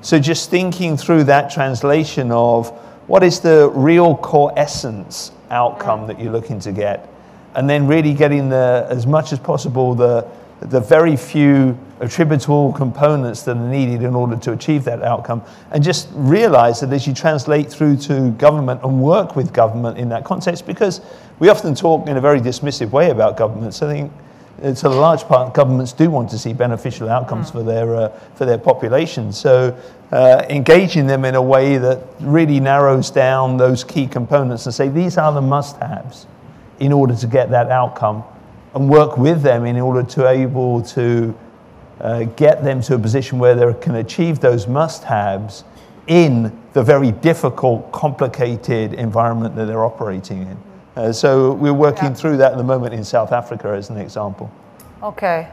So 0.02 0.18
just 0.18 0.50
thinking 0.50 0.98
through 0.98 1.26
that 1.26 1.52
translation 1.52 2.32
of 2.32 2.70
what 3.08 3.24
is 3.24 3.40
the 3.40 3.70
real 3.76 4.16
core 4.16 4.54
essence 4.56 5.32
outcome 5.52 6.08
that 6.08 6.20
you're 6.20 6.32
looking 6.32 6.60
to 6.62 6.72
get 6.72 7.11
and 7.56 7.70
then 7.70 7.88
really 7.88 8.14
getting 8.14 8.50
the, 8.50 8.88
as 8.90 9.06
much 9.06 9.34
as 9.34 9.40
possible 9.40 9.96
the, 9.96 10.28
the 10.62 10.80
very 10.80 11.16
few 11.18 11.78
attributable 12.00 12.74
components 12.74 13.44
that 13.44 13.58
are 13.58 13.68
needed 13.68 14.04
in 14.04 14.16
order 14.16 14.36
to 14.36 14.52
achieve 14.52 14.84
that 14.84 15.02
outcome. 15.04 15.42
And 15.72 15.84
just 15.84 16.10
realize 16.14 16.80
that 16.82 16.92
as 16.94 17.06
you 17.06 17.14
translate 17.14 17.72
through 17.72 17.98
to 17.98 18.32
government 18.32 18.84
and 18.84 19.02
work 19.02 19.36
with 19.36 19.54
government 19.54 19.98
in 19.98 20.10
that 20.10 20.24
context, 20.24 20.66
because 20.66 21.02
we 21.40 21.50
often 21.50 21.76
talk 21.76 22.08
in 22.08 22.18
a 22.18 22.22
very 22.22 22.40
dismissive 22.40 22.92
way 22.92 23.10
about 23.10 23.38
governments, 23.38 23.82
I 23.82 23.92
think 23.92 24.12
to 24.62 24.88
a 24.88 24.90
large 24.90 25.24
part, 25.24 25.56
governments 25.56 25.92
do 25.92 26.12
want 26.12 26.30
to 26.30 26.38
see 26.38 26.54
beneficial 26.54 27.10
outcomes 27.10 27.50
mm. 27.50 27.54
for, 27.54 27.64
their, 27.64 27.96
uh, 27.96 28.10
for 28.36 28.46
their 28.46 28.60
population. 28.60 29.34
So 29.34 29.76
uh, 30.12 30.46
engaging 30.50 31.08
them 31.08 31.26
in 31.26 31.34
a 31.34 31.42
way 31.42 31.78
that 31.78 32.04
really 32.20 32.60
narrows 32.60 33.10
down 33.10 33.58
those 33.58 33.84
key 33.84 34.06
components 34.06 34.66
and 34.68 34.76
say, 34.76 34.90
these 34.90 35.18
are 35.18 35.32
the 35.34 35.42
must-haves 35.42 36.28
in 36.82 36.92
order 36.92 37.16
to 37.16 37.28
get 37.28 37.52
that 37.52 37.70
outcome 37.70 38.24
and 38.74 38.90
work 38.90 39.16
with 39.16 39.44
them 39.44 39.66
in 39.66 39.78
order 39.78 40.02
to 40.02 40.28
able 40.28 40.82
to 40.82 41.34
uh, 42.00 42.24
get 42.36 42.64
them 42.64 42.82
to 42.82 42.96
a 42.96 43.00
position 43.00 43.38
where 43.38 43.54
they 43.54 43.80
can 43.80 43.96
achieve 43.96 44.40
those 44.40 44.68
must-haves 44.68 45.64
in 46.08 46.52
the 46.74 46.82
very 46.82 47.12
difficult, 47.12 47.92
complicated 47.92 48.94
environment 48.94 49.56
that 49.56 49.66
they're 49.66 49.86
operating 49.86 50.42
in. 50.42 50.58
Uh, 50.96 51.14
so 51.14 51.54
we're 51.54 51.72
working 51.72 52.10
yeah. 52.10 52.14
through 52.14 52.38
that 52.38 52.54
at 52.54 52.58
the 52.58 52.64
moment 52.64 52.96
in 52.96 53.04
South 53.04 53.32
Africa 53.32 53.68
as 53.70 53.92
an 53.92 53.98
example. 53.98 54.52
Okay. 55.04 55.48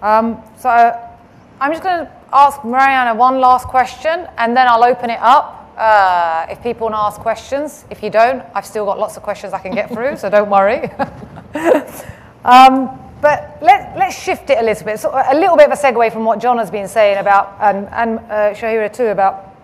Um, 0.00 0.40
so 0.58 0.70
I'm 0.70 1.72
just 1.72 1.82
going 1.82 2.06
to 2.06 2.12
ask 2.32 2.64
Mariana 2.64 3.14
one 3.14 3.40
last 3.40 3.66
question 3.66 4.28
and 4.38 4.56
then 4.56 4.68
I'll 4.68 4.84
open 4.84 5.10
it 5.10 5.18
up 5.20 5.61
uh, 5.76 6.46
if 6.50 6.62
people 6.62 6.88
want 6.88 6.94
to 6.94 6.98
ask 6.98 7.20
questions. 7.20 7.84
If 7.90 8.02
you 8.02 8.10
don't, 8.10 8.44
I've 8.54 8.66
still 8.66 8.84
got 8.84 8.98
lots 8.98 9.16
of 9.16 9.22
questions 9.22 9.52
I 9.52 9.58
can 9.58 9.74
get 9.74 9.90
through, 9.90 10.16
so 10.16 10.28
don't 10.28 10.50
worry. 10.50 10.84
um, 12.44 12.98
but 13.20 13.58
let, 13.62 13.96
let's 13.96 14.20
shift 14.20 14.50
it 14.50 14.58
a 14.58 14.62
little 14.62 14.84
bit. 14.84 14.98
So 14.98 15.10
a 15.10 15.34
little 15.34 15.56
bit 15.56 15.70
of 15.70 15.78
a 15.78 15.80
segue 15.80 16.12
from 16.12 16.24
what 16.24 16.40
John 16.40 16.58
has 16.58 16.70
been 16.70 16.88
saying 16.88 17.18
about, 17.18 17.56
and, 17.60 17.88
and 17.90 18.18
uh, 18.18 18.54
Shahira 18.54 18.92
too, 18.92 19.06
about 19.06 19.54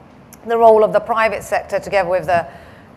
the 0.47 0.57
role 0.57 0.85
of 0.85 0.93
the 0.93 1.01
private 1.01 1.43
sector 1.43 1.81
together 1.81 2.09
with 2.09 2.27
the, 2.27 2.47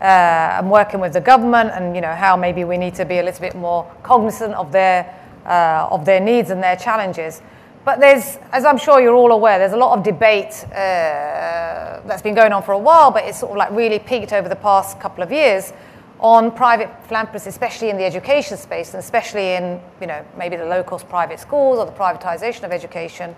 uh, 0.02 0.58
and 0.60 0.70
working 0.70 1.00
with 1.00 1.14
the 1.14 1.22
government, 1.22 1.72
and 1.74 1.96
you 1.96 2.02
know 2.02 2.14
how 2.14 2.38
maybe 2.38 2.64
we 2.64 2.78
need 2.78 2.96
to 2.96 3.06
be 3.06 3.18
a 3.18 3.24
little 3.24 3.42
bit 3.42 3.56
more 3.56 3.92
cognizant 4.04 4.54
of 4.54 4.72
their, 4.72 5.14
uh, 5.46 5.88
of 5.90 6.06
their 6.06 6.20
needs 6.20 6.52
and 6.52 6.62
their 6.62 6.76
challenges. 6.76 7.42
But 7.84 8.00
there's, 8.00 8.38
as 8.52 8.64
I'm 8.64 8.78
sure 8.78 9.02
you're 9.02 9.16
all 9.16 9.32
aware, 9.32 9.58
there's 9.58 9.74
a 9.74 9.78
lot 9.78 9.98
of 9.98 10.04
debate 10.04 10.66
uh, 10.66 12.02
that's 12.06 12.22
been 12.22 12.36
going 12.36 12.54
on 12.54 12.62
for 12.62 12.74
a 12.74 12.78
while, 12.78 13.10
but 13.10 13.24
it's 13.24 13.40
sort 13.40 13.52
of 13.52 13.58
like 13.58 13.72
really 13.72 13.98
peaked 13.98 14.34
over 14.34 14.48
the 14.48 14.56
past 14.56 15.00
couple 15.00 15.24
of 15.24 15.32
years 15.32 15.74
on 16.20 16.52
private 16.52 16.90
philanthropists, 17.08 17.48
especially 17.48 17.90
in 17.90 17.98
the 17.98 18.04
education 18.04 18.56
space, 18.56 18.94
and 18.94 19.00
especially 19.00 19.54
in, 19.54 19.82
you 20.00 20.06
know, 20.06 20.24
maybe 20.38 20.56
the 20.56 20.66
low-cost 20.66 21.10
private 21.10 21.40
schools 21.40 21.80
or 21.80 21.86
the 21.88 21.92
privatization 21.92 22.64
of 22.64 22.72
education. 22.72 23.36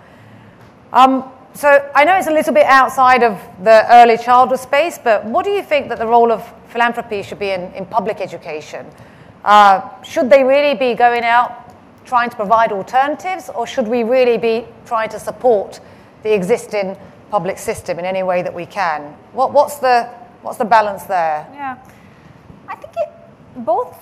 Um, 0.92 1.24
so 1.54 1.90
I 1.94 2.04
know 2.04 2.14
it's 2.16 2.26
a 2.26 2.32
little 2.32 2.52
bit 2.52 2.66
outside 2.66 3.22
of 3.22 3.40
the 3.62 3.90
early 3.90 4.18
childhood 4.18 4.58
space, 4.58 4.98
but 5.02 5.24
what 5.24 5.46
do 5.46 5.52
you 5.52 5.62
think 5.62 5.88
that 5.88 5.98
the 5.98 6.06
role 6.06 6.30
of 6.30 6.46
philanthropy 6.68 7.22
should 7.22 7.38
be 7.38 7.50
in, 7.50 7.72
in 7.72 7.86
public 7.86 8.20
education? 8.20 8.84
Uh, 9.42 10.02
should 10.02 10.28
they 10.28 10.44
really 10.44 10.74
be 10.76 10.94
going 10.94 11.24
out 11.24 11.63
trying 12.04 12.30
to 12.30 12.36
provide 12.36 12.72
alternatives, 12.72 13.50
or 13.54 13.66
should 13.66 13.88
we 13.88 14.02
really 14.02 14.38
be 14.38 14.66
trying 14.86 15.08
to 15.10 15.18
support 15.18 15.80
the 16.22 16.32
existing 16.34 16.96
public 17.30 17.58
system 17.58 17.98
in 17.98 18.04
any 18.04 18.22
way 18.22 18.42
that 18.42 18.52
we 18.52 18.66
can? 18.66 19.02
What, 19.32 19.52
what's, 19.52 19.78
the, 19.78 20.04
what's 20.42 20.58
the 20.58 20.64
balance 20.64 21.04
there? 21.04 21.46
Yeah, 21.52 21.78
I 22.68 22.76
think 22.76 22.92
it, 22.96 23.08
both 23.64 23.96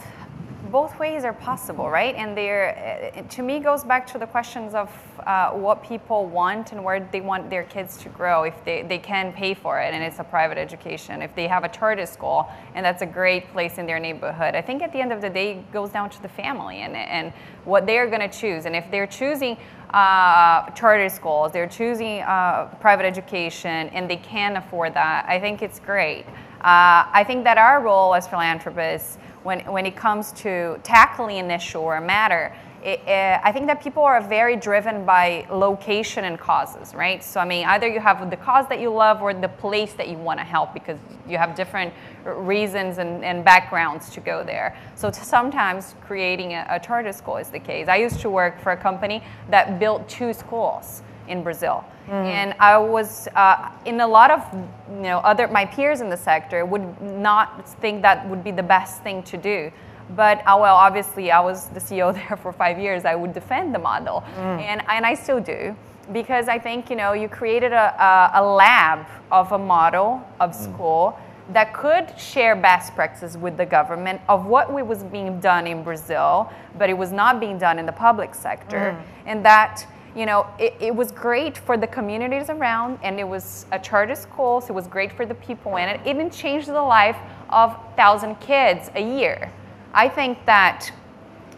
both 0.72 0.98
ways 0.98 1.22
are 1.22 1.34
possible, 1.34 1.90
right? 1.90 2.14
And 2.14 2.34
there, 2.34 3.12
to 3.28 3.42
me, 3.42 3.60
goes 3.60 3.84
back 3.84 4.06
to 4.12 4.18
the 4.18 4.26
questions 4.26 4.74
of 4.74 4.90
uh, 5.26 5.50
what 5.50 5.84
people 5.84 6.24
want 6.26 6.72
and 6.72 6.82
where 6.82 7.06
they 7.12 7.20
want 7.20 7.50
their 7.50 7.64
kids 7.64 7.98
to 7.98 8.08
grow. 8.08 8.44
If 8.44 8.64
they, 8.64 8.82
they 8.82 8.98
can 8.98 9.34
pay 9.34 9.52
for 9.52 9.78
it 9.78 9.92
and 9.92 10.02
it's 10.02 10.18
a 10.18 10.24
private 10.24 10.56
education, 10.56 11.20
if 11.20 11.34
they 11.34 11.46
have 11.46 11.64
a 11.64 11.68
charter 11.68 12.06
school 12.06 12.48
and 12.74 12.84
that's 12.84 13.02
a 13.02 13.06
great 13.06 13.52
place 13.52 13.76
in 13.76 13.84
their 13.84 14.00
neighborhood. 14.00 14.54
I 14.54 14.62
think 14.62 14.80
at 14.80 14.92
the 14.94 15.00
end 15.00 15.12
of 15.12 15.20
the 15.20 15.28
day, 15.28 15.58
it 15.58 15.72
goes 15.72 15.90
down 15.90 16.08
to 16.08 16.22
the 16.22 16.28
family 16.28 16.78
and, 16.78 16.96
and 16.96 17.34
what 17.66 17.84
they're 17.84 18.06
going 18.06 18.28
to 18.28 18.40
choose. 18.40 18.64
And 18.64 18.74
if 18.74 18.90
they're 18.90 19.06
choosing 19.06 19.58
uh, 19.90 20.70
charter 20.70 21.10
schools, 21.10 21.52
they're 21.52 21.68
choosing 21.68 22.22
uh, 22.22 22.74
private 22.80 23.04
education, 23.04 23.90
and 23.90 24.08
they 24.08 24.16
can 24.16 24.56
afford 24.56 24.94
that, 24.94 25.26
I 25.28 25.38
think 25.38 25.60
it's 25.60 25.78
great. 25.80 26.24
Uh, 26.62 27.04
I 27.12 27.24
think 27.26 27.44
that 27.44 27.58
our 27.58 27.82
role 27.82 28.14
as 28.14 28.26
philanthropists 28.26 29.18
when, 29.42 29.60
when 29.72 29.86
it 29.86 29.96
comes 29.96 30.32
to 30.32 30.78
tackling 30.82 31.38
an 31.38 31.50
issue 31.50 31.78
or 31.78 31.96
a 31.96 32.00
matter 32.00 32.52
it, 32.84 33.00
uh, 33.06 33.40
I 33.42 33.52
think 33.52 33.66
that 33.68 33.80
people 33.80 34.02
are 34.02 34.20
very 34.20 34.56
driven 34.56 35.04
by 35.04 35.46
location 35.50 36.24
and 36.24 36.38
causes, 36.38 36.94
right? 36.94 37.22
So, 37.22 37.38
I 37.38 37.44
mean, 37.44 37.64
either 37.66 37.86
you 37.86 38.00
have 38.00 38.28
the 38.28 38.36
cause 38.36 38.68
that 38.68 38.80
you 38.80 38.90
love 38.90 39.22
or 39.22 39.32
the 39.32 39.48
place 39.48 39.92
that 39.94 40.08
you 40.08 40.18
want 40.18 40.40
to 40.40 40.44
help 40.44 40.74
because 40.74 40.98
you 41.28 41.38
have 41.38 41.54
different 41.54 41.94
reasons 42.24 42.98
and, 42.98 43.24
and 43.24 43.44
backgrounds 43.44 44.10
to 44.10 44.20
go 44.20 44.42
there. 44.42 44.76
So, 44.96 45.10
sometimes 45.12 45.94
creating 46.02 46.54
a, 46.54 46.66
a 46.70 46.80
charter 46.80 47.12
school 47.12 47.36
is 47.36 47.48
the 47.48 47.60
case. 47.60 47.88
I 47.88 47.96
used 47.96 48.20
to 48.20 48.30
work 48.30 48.60
for 48.60 48.72
a 48.72 48.76
company 48.76 49.22
that 49.50 49.78
built 49.78 50.08
two 50.08 50.32
schools 50.32 51.02
in 51.28 51.42
Brazil. 51.42 51.84
Mm. 52.08 52.24
And 52.24 52.54
I 52.58 52.78
was 52.78 53.28
uh, 53.36 53.70
in 53.84 54.00
a 54.00 54.06
lot 54.06 54.30
of 54.30 54.42
you 54.90 55.02
know 55.02 55.18
other 55.18 55.48
my 55.48 55.64
peers 55.64 56.00
in 56.00 56.08
the 56.10 56.16
sector 56.16 56.64
would 56.64 57.00
not 57.00 57.68
think 57.80 58.02
that 58.02 58.28
would 58.28 58.42
be 58.42 58.50
the 58.50 58.62
best 58.62 59.02
thing 59.02 59.22
to 59.24 59.36
do. 59.36 59.70
But 60.10 60.38
uh, 60.40 60.58
well, 60.60 60.76
obviously, 60.76 61.30
I 61.30 61.40
was 61.40 61.68
the 61.68 61.80
CEO 61.80 62.12
there 62.28 62.36
for 62.36 62.52
five 62.52 62.78
years. 62.78 63.04
I 63.04 63.14
would 63.14 63.32
defend 63.32 63.74
the 63.74 63.78
model, 63.78 64.24
mm. 64.36 64.60
and 64.60 64.82
and 64.88 65.06
I 65.06 65.14
still 65.14 65.40
do 65.40 65.76
because 66.12 66.48
I 66.48 66.58
think 66.58 66.90
you 66.90 66.96
know 66.96 67.12
you 67.12 67.28
created 67.28 67.72
a, 67.72 67.94
a, 68.02 68.42
a 68.42 68.42
lab 68.42 69.06
of 69.30 69.52
a 69.52 69.58
model 69.58 70.26
of 70.40 70.50
mm. 70.50 70.64
school 70.64 71.18
that 71.50 71.74
could 71.74 72.18
share 72.18 72.54
best 72.56 72.94
practices 72.94 73.36
with 73.36 73.56
the 73.56 73.66
government 73.66 74.20
of 74.28 74.46
what 74.46 74.72
was 74.72 75.02
being 75.04 75.40
done 75.40 75.66
in 75.66 75.82
Brazil, 75.82 76.50
but 76.78 76.88
it 76.88 76.96
was 76.96 77.12
not 77.12 77.40
being 77.40 77.58
done 77.58 77.78
in 77.78 77.86
the 77.86 77.92
public 77.92 78.34
sector, 78.34 78.96
mm. 78.96 79.02
and 79.26 79.44
that 79.44 79.86
you 80.14 80.26
know, 80.26 80.46
it, 80.58 80.74
it, 80.80 80.94
was 80.94 81.10
great 81.10 81.56
for 81.56 81.76
the 81.76 81.86
communities 81.86 82.50
around, 82.50 82.98
and 83.02 83.18
it 83.18 83.26
was 83.26 83.66
a 83.72 83.78
charter 83.78 84.14
school, 84.14 84.60
so 84.60 84.68
it 84.68 84.74
was 84.74 84.86
great 84.86 85.12
for 85.12 85.24
the 85.24 85.34
people 85.34 85.76
in 85.76 85.88
it. 85.88 86.00
It 86.00 86.14
didn't 86.14 86.32
change 86.32 86.66
the 86.66 86.82
life 86.82 87.16
of 87.48 87.76
thousand 87.96 88.38
kids 88.40 88.90
a 88.94 89.00
year. 89.00 89.50
I 89.94 90.08
think 90.08 90.44
that 90.46 90.90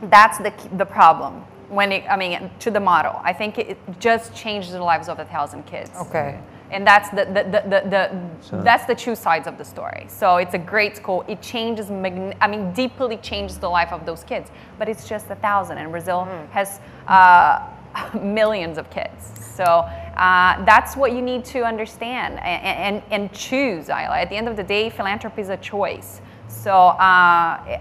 that's 0.03 0.39
the, 0.39 0.53
the 0.77 0.87
problem 0.87 1.45
when 1.69 1.93
it, 1.93 2.05
I 2.09 2.17
mean, 2.17 2.51
to 2.61 2.71
the 2.71 2.81
model. 2.81 3.21
I 3.25 3.33
think 3.33 3.59
it 3.59 3.79
just 3.99 4.35
changed 4.35 4.73
the 4.73 4.83
lives 4.83 5.09
of 5.09 5.19
a 5.19 5.25
thousand 5.25 5.67
kids. 5.67 5.91
Okay. 5.97 6.39
And 6.71 6.87
that's 6.87 7.09
the, 7.11 7.25
the, 7.27 7.45
the, 7.45 7.63
the, 7.69 8.51
the 8.51 8.63
that's 8.63 8.85
the 8.87 8.95
two 8.95 9.15
sides 9.15 9.47
of 9.47 9.59
the 9.59 9.65
story. 9.65 10.07
So 10.09 10.37
it's 10.37 10.55
a 10.55 10.59
great 10.59 10.97
school. 10.97 11.25
It 11.29 11.41
changes, 11.41 11.91
I 11.91 12.49
mean, 12.49 12.73
deeply 12.73 13.17
changes 13.19 13.59
the 13.59 13.69
life 13.69 13.93
of 13.93 14.07
those 14.07 14.25
kids. 14.25 14.51
But 14.79 14.89
it's 14.89 15.09
just 15.09 15.31
a 15.31 15.37
thousand, 15.37 15.79
and 15.79 15.91
Brazil 15.93 16.27
mm. 16.29 16.51
has 16.51 16.81
uh, 17.07 17.67
millions 18.21 18.79
of 18.79 18.91
kids. 18.91 19.33
So 19.55 19.65
uh, 19.65 20.65
that's 20.65 20.97
what 20.97 21.13
you 21.13 21.23
need 21.23 21.45
to 21.47 21.65
understand 21.65 22.39
and, 22.41 23.03
and, 23.03 23.03
and 23.11 23.33
choose. 23.33 23.89
At 23.89 24.29
the 24.29 24.37
end 24.37 24.49
of 24.49 24.57
the 24.57 24.65
day, 24.65 24.91
philanthropy 24.91 25.43
is 25.43 25.49
a 25.49 25.57
choice. 25.57 26.21
So 26.49 26.73
uh, 26.73 26.99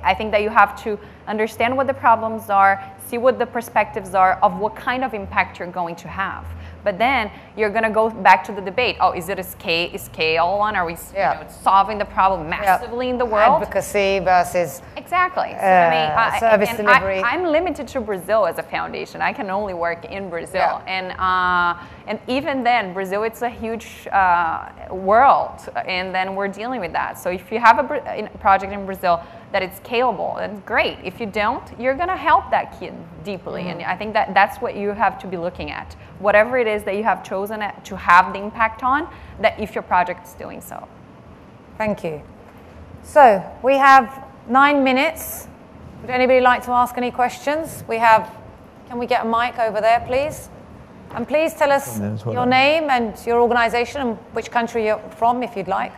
I 0.03 0.15
think 0.17 0.31
that 0.31 0.41
you 0.41 0.49
have 0.49 0.81
to 0.83 0.99
understand 1.27 1.75
what 1.75 1.87
the 1.87 1.93
problems 1.93 2.49
are, 2.49 2.83
see 3.07 3.17
what 3.17 3.39
the 3.39 3.45
perspectives 3.45 4.13
are 4.13 4.39
of 4.43 4.57
what 4.57 4.75
kind 4.75 5.03
of 5.03 5.13
impact 5.13 5.59
you're 5.59 5.67
going 5.67 5.95
to 5.97 6.07
have. 6.07 6.45
But 6.83 6.97
then 6.97 7.31
you're 7.55 7.69
going 7.69 7.83
to 7.83 7.89
go 7.89 8.09
back 8.09 8.43
to 8.45 8.51
the 8.51 8.61
debate. 8.61 8.97
Oh, 8.99 9.11
is 9.11 9.29
it 9.29 9.39
a 9.39 9.43
scale, 9.43 9.97
scale 9.97 10.57
one? 10.57 10.75
Are 10.75 10.85
we 10.85 10.95
yeah. 11.13 11.39
you 11.39 11.45
know, 11.45 11.51
solving 11.61 11.97
the 11.97 12.05
problem 12.05 12.49
massively 12.49 13.07
yeah. 13.07 13.13
in 13.13 13.17
the 13.17 13.25
world? 13.25 13.61
Advocacy 13.61 14.19
versus 14.19 14.81
exactly. 14.97 15.49
So, 15.51 15.57
uh, 15.57 15.59
I 15.59 15.89
mean, 15.89 16.11
I, 16.17 16.39
service 16.39 16.75
delivery. 16.75 17.19
I, 17.19 17.35
am 17.35 17.45
limited 17.45 17.87
to 17.89 18.01
Brazil 18.01 18.45
as 18.45 18.57
a 18.57 18.63
foundation. 18.63 19.21
I 19.21 19.33
can 19.33 19.49
only 19.49 19.73
work 19.73 20.05
in 20.05 20.29
Brazil, 20.29 20.55
yeah. 20.55 20.83
and 20.87 21.11
uh, 21.19 21.83
and 22.07 22.19
even 22.27 22.63
then, 22.63 22.93
Brazil 22.93 23.23
it's 23.23 23.41
a 23.41 23.49
huge 23.49 24.07
uh, 24.11 24.69
world, 24.91 25.69
and 25.85 26.13
then 26.13 26.35
we're 26.35 26.47
dealing 26.47 26.79
with 26.79 26.93
that. 26.93 27.19
So 27.19 27.29
if 27.29 27.51
you 27.51 27.59
have 27.59 27.79
a, 27.79 28.25
a 28.25 28.37
project 28.39 28.73
in 28.73 28.85
Brazil 28.85 29.21
that 29.51 29.61
it's 29.61 29.79
scalable, 29.79 30.35
that's 30.37 30.59
great. 30.61 30.97
If 31.03 31.19
you 31.19 31.27
don't, 31.27 31.63
you're 31.79 31.93
going 31.93 32.09
to 32.09 32.17
help 32.17 32.49
that 32.49 32.79
kid 32.79 32.93
deeply. 33.23 33.61
Mm-hmm. 33.61 33.81
And 33.81 33.83
I 33.83 33.95
think 33.95 34.13
that 34.13 34.33
that's 34.33 34.57
what 34.57 34.75
you 34.75 34.89
have 34.89 35.19
to 35.19 35.27
be 35.27 35.37
looking 35.37 35.69
at. 35.69 35.93
Whatever 36.17 36.57
it 36.57 36.67
is 36.67 36.83
that 36.83 36.95
you 36.95 37.03
have 37.03 37.23
chosen 37.23 37.42
to 37.47 37.97
have 37.97 38.33
the 38.33 38.39
impact 38.39 38.83
on, 38.83 39.07
that 39.41 39.59
if 39.59 39.75
your 39.75 39.81
project 39.83 40.27
is 40.27 40.33
doing 40.33 40.61
so. 40.61 40.87
Thank 41.77 42.03
you. 42.03 42.21
So 43.03 43.43
we 43.63 43.75
have 43.77 44.25
nine 44.47 44.83
minutes. 44.83 45.47
Would 46.01 46.09
anybody 46.09 46.41
like 46.41 46.63
to 46.65 46.71
ask 46.71 46.97
any 46.97 47.11
questions? 47.11 47.83
We 47.87 47.97
have, 47.97 48.35
can 48.87 48.97
we 48.97 49.05
get 49.05 49.25
a 49.25 49.27
mic 49.27 49.57
over 49.59 49.81
there, 49.81 50.03
please? 50.05 50.49
And 51.11 51.27
please 51.27 51.53
tell 51.53 51.71
us 51.71 51.99
your 52.25 52.45
name 52.45 52.89
and 52.89 53.15
your 53.25 53.39
organization 53.39 54.01
and 54.01 54.17
which 54.33 54.49
country 54.49 54.87
you're 54.87 54.99
from, 55.17 55.43
if 55.43 55.55
you'd 55.55 55.67
like. 55.67 55.93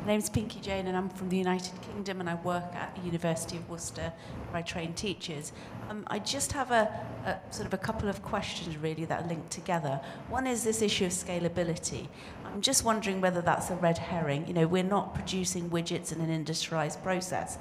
My 0.00 0.12
name's 0.12 0.28
Pinky 0.28 0.60
Jane 0.60 0.86
and 0.86 0.96
I'm 0.96 1.08
from 1.08 1.28
the 1.28 1.36
United 1.36 1.72
Kingdom 1.82 2.20
and 2.20 2.28
I 2.28 2.34
work 2.36 2.74
at 2.74 2.94
the 2.96 3.02
University 3.02 3.56
of 3.56 3.68
Worcester 3.68 4.12
where 4.50 4.58
I 4.58 4.62
train 4.62 4.92
teachers. 4.94 5.52
Um, 5.88 6.04
I 6.08 6.18
just 6.18 6.52
have 6.52 6.70
a, 6.70 6.90
a, 7.24 7.52
sort 7.52 7.66
of 7.66 7.72
a 7.72 7.78
couple 7.78 8.10
of 8.10 8.22
questions 8.22 8.76
really 8.76 9.06
that 9.06 9.24
are 9.24 9.28
linked 9.28 9.50
together. 9.50 10.00
One 10.28 10.46
is 10.46 10.62
this 10.62 10.82
issue 10.82 11.06
of 11.06 11.12
scalability. 11.12 12.08
I'm 12.44 12.60
just 12.60 12.84
wondering 12.84 13.22
whether 13.22 13.40
that's 13.40 13.70
a 13.70 13.76
red 13.76 13.96
herring. 13.96 14.46
You 14.46 14.52
know, 14.52 14.66
we're 14.66 14.82
not 14.82 15.14
producing 15.14 15.70
widgets 15.70 16.12
in 16.12 16.20
an 16.20 16.28
industrialized 16.28 17.02
process. 17.02 17.56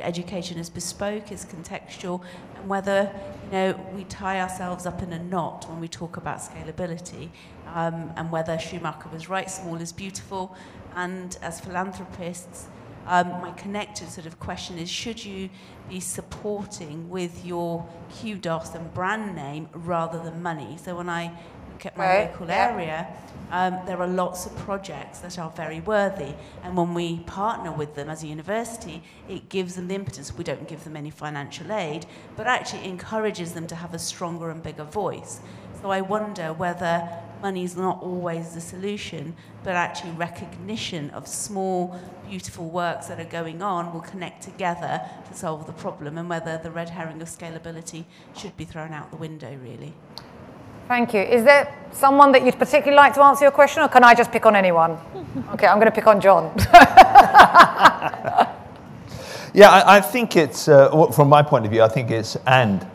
Education 0.00 0.58
is 0.58 0.70
bespoke, 0.70 1.32
is 1.32 1.44
contextual, 1.44 2.22
and 2.56 2.68
whether 2.68 3.12
you 3.46 3.50
know 3.50 3.90
we 3.94 4.04
tie 4.04 4.40
ourselves 4.40 4.86
up 4.86 5.02
in 5.02 5.12
a 5.12 5.22
knot 5.22 5.68
when 5.68 5.80
we 5.80 5.88
talk 5.88 6.16
about 6.16 6.38
scalability, 6.38 7.30
um, 7.74 8.12
and 8.16 8.30
whether 8.30 8.56
Schumacher 8.58 9.08
was 9.12 9.28
right, 9.28 9.50
small 9.50 9.76
is 9.76 9.92
beautiful, 9.92 10.56
and 10.94 11.38
as 11.42 11.60
philanthropists, 11.60 12.68
um, 13.06 13.28
my 13.42 13.50
connected 13.52 14.08
sort 14.08 14.26
of 14.26 14.38
question 14.40 14.78
is 14.78 14.88
should 14.88 15.24
you 15.24 15.50
be 15.88 16.00
supporting 16.00 17.10
with 17.10 17.44
your 17.44 17.86
kudos 18.20 18.74
and 18.74 18.92
brand 18.94 19.34
name 19.34 19.68
rather 19.74 20.22
than 20.22 20.42
money? 20.42 20.78
So 20.82 20.96
when 20.96 21.08
I 21.08 21.32
look 21.70 21.86
at 21.86 21.96
my 21.96 22.06
right. 22.06 22.30
local 22.30 22.46
yeah. 22.46 22.70
area, 22.70 23.08
um, 23.50 23.78
there 23.86 24.00
are 24.00 24.06
lots 24.06 24.46
of 24.46 24.56
projects 24.56 25.18
that 25.18 25.38
are 25.38 25.50
very 25.50 25.80
worthy. 25.80 26.34
And 26.62 26.76
when 26.76 26.94
we 26.94 27.20
partner 27.20 27.72
with 27.72 27.94
them 27.94 28.08
as 28.08 28.22
a 28.22 28.26
university, 28.26 29.02
it 29.28 29.48
gives 29.48 29.74
them 29.74 29.88
the 29.88 29.94
impetus. 29.94 30.34
We 30.36 30.44
don't 30.44 30.66
give 30.66 30.84
them 30.84 30.96
any 30.96 31.10
financial 31.10 31.72
aid, 31.72 32.06
but 32.36 32.46
actually 32.46 32.84
encourages 32.84 33.52
them 33.52 33.66
to 33.66 33.74
have 33.74 33.92
a 33.92 33.98
stronger 33.98 34.50
and 34.50 34.62
bigger 34.62 34.84
voice. 34.84 35.40
So 35.82 35.90
I 35.90 36.00
wonder 36.00 36.52
whether 36.54 37.08
money 37.44 37.62
is 37.62 37.76
not 37.76 38.02
always 38.02 38.54
the 38.54 38.60
solution, 38.60 39.36
but 39.64 39.74
actually 39.74 40.12
recognition 40.12 41.10
of 41.10 41.28
small, 41.28 41.94
beautiful 42.26 42.70
works 42.70 43.08
that 43.08 43.20
are 43.20 43.32
going 43.38 43.60
on 43.60 43.92
will 43.92 44.00
connect 44.00 44.42
together 44.42 44.98
to 45.28 45.34
solve 45.34 45.66
the 45.66 45.72
problem, 45.72 46.16
and 46.16 46.26
whether 46.26 46.56
the 46.62 46.70
red 46.70 46.88
herring 46.88 47.20
of 47.20 47.28
scalability 47.28 48.04
should 48.34 48.56
be 48.56 48.64
thrown 48.64 48.92
out 48.94 49.10
the 49.10 49.18
window, 49.18 49.54
really. 49.62 49.92
Thank 50.88 51.12
you. 51.12 51.20
Is 51.20 51.44
there 51.44 51.64
someone 51.92 52.32
that 52.32 52.42
you'd 52.44 52.58
particularly 52.58 52.96
like 52.96 53.12
to 53.14 53.22
answer 53.22 53.44
your 53.44 53.52
question, 53.52 53.82
or 53.82 53.88
can 53.88 54.04
I 54.04 54.14
just 54.14 54.32
pick 54.32 54.46
on 54.46 54.56
anyone? 54.56 54.92
okay, 55.52 55.66
I'm 55.66 55.78
going 55.78 55.92
to 55.92 55.98
pick 56.00 56.06
on 56.06 56.22
John. 56.22 56.50
yeah, 59.52 59.68
I, 59.70 59.96
I, 59.98 60.00
think 60.00 60.34
it's, 60.36 60.66
uh, 60.66 61.10
from 61.12 61.28
my 61.28 61.42
point 61.42 61.66
of 61.66 61.70
view, 61.70 61.82
I 61.82 61.88
think 61.88 62.10
it's 62.10 62.36
and. 62.46 62.86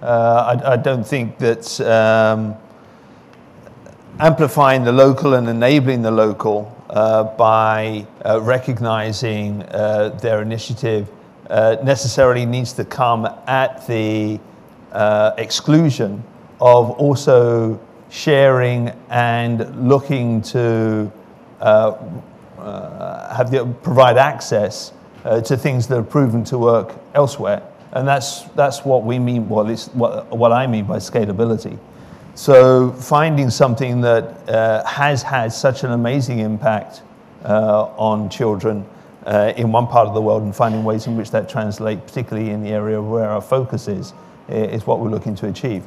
Uh, 0.00 0.56
I, 0.56 0.72
I, 0.72 0.76
don't 0.78 1.06
think 1.06 1.36
that. 1.38 1.78
Um, 1.82 2.56
amplifying 4.20 4.84
the 4.84 4.92
local 4.92 5.32
and 5.32 5.48
enabling 5.48 6.02
the 6.02 6.10
local 6.10 6.70
uh, 6.90 7.24
by 7.24 8.06
uh, 8.26 8.38
recognizing 8.42 9.62
uh, 9.62 10.10
their 10.20 10.42
initiative 10.42 11.08
uh, 11.48 11.78
necessarily 11.82 12.44
needs 12.44 12.74
to 12.74 12.84
come 12.84 13.26
at 13.46 13.86
the 13.86 14.38
uh, 14.92 15.32
exclusion 15.38 16.22
of 16.60 16.90
also 16.90 17.80
sharing 18.10 18.90
and 19.08 19.88
looking 19.88 20.42
to 20.42 21.10
uh, 21.60 21.96
have 23.34 23.50
the, 23.50 23.64
provide 23.82 24.18
access 24.18 24.92
to 25.44 25.56
things 25.56 25.86
that 25.86 25.96
are 25.96 26.02
proven 26.02 26.44
to 26.44 26.58
work 26.58 26.94
elsewhere. 27.14 27.62
And 27.92 28.06
that's, 28.06 28.42
that's 28.50 28.84
what 28.84 29.02
we 29.02 29.18
mean, 29.18 29.48
well, 29.48 29.66
what, 29.94 30.28
what 30.28 30.52
I 30.52 30.66
mean 30.66 30.84
by 30.84 30.98
scalability. 30.98 31.78
So 32.34 32.92
finding 32.92 33.50
something 33.50 34.00
that 34.02 34.48
uh, 34.48 34.84
has 34.84 35.22
had 35.22 35.52
such 35.52 35.84
an 35.84 35.92
amazing 35.92 36.38
impact 36.38 37.02
uh, 37.44 37.84
on 37.96 38.30
children 38.30 38.86
uh, 39.26 39.52
in 39.56 39.72
one 39.72 39.86
part 39.86 40.08
of 40.08 40.14
the 40.14 40.22
world 40.22 40.42
and 40.42 40.54
finding 40.54 40.84
ways 40.84 41.06
in 41.06 41.16
which 41.16 41.30
that 41.32 41.48
translates, 41.48 42.00
particularly 42.02 42.50
in 42.50 42.62
the 42.62 42.70
area 42.70 43.00
where 43.00 43.28
our 43.28 43.40
focus 43.40 43.88
is, 43.88 44.12
is 44.48 44.86
what 44.86 45.00
we're 45.00 45.10
looking 45.10 45.34
to 45.36 45.46
achieve. 45.46 45.84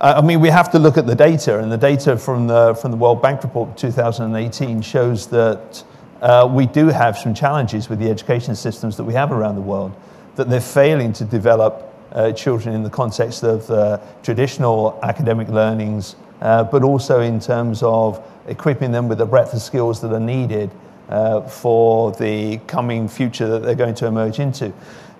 Uh, 0.00 0.14
I 0.18 0.20
mean, 0.20 0.40
we 0.40 0.50
have 0.50 0.70
to 0.72 0.78
look 0.78 0.98
at 0.98 1.06
the 1.06 1.14
data, 1.14 1.58
and 1.58 1.72
the 1.72 1.78
data 1.78 2.18
from 2.18 2.46
the, 2.46 2.74
from 2.74 2.90
the 2.90 2.98
World 2.98 3.22
Bank 3.22 3.42
Report 3.42 3.76
2018 3.78 4.82
shows 4.82 5.26
that 5.28 5.82
uh, 6.20 6.46
we 6.50 6.66
do 6.66 6.88
have 6.88 7.16
some 7.16 7.32
challenges 7.32 7.88
with 7.88 7.98
the 7.98 8.10
education 8.10 8.54
systems 8.54 8.96
that 8.98 9.04
we 9.04 9.14
have 9.14 9.32
around 9.32 9.54
the 9.54 9.62
world, 9.62 9.94
that 10.34 10.50
they're 10.50 10.60
failing 10.60 11.14
to 11.14 11.24
develop 11.24 11.94
uh, 12.16 12.32
children 12.32 12.74
in 12.74 12.82
the 12.82 12.90
context 12.90 13.42
of 13.42 13.70
uh, 13.70 13.98
traditional 14.22 14.98
academic 15.02 15.48
learnings, 15.48 16.16
uh, 16.40 16.64
but 16.64 16.82
also 16.82 17.20
in 17.20 17.38
terms 17.38 17.82
of 17.82 18.24
equipping 18.46 18.90
them 18.90 19.06
with 19.06 19.18
the 19.18 19.26
breadth 19.26 19.52
of 19.52 19.60
skills 19.60 20.00
that 20.00 20.12
are 20.12 20.20
needed 20.20 20.70
uh, 21.10 21.42
for 21.42 22.12
the 22.12 22.56
coming 22.66 23.06
future 23.06 23.46
that 23.46 23.62
they're 23.62 23.74
going 23.74 23.94
to 23.94 24.06
emerge 24.06 24.38
into. 24.38 24.72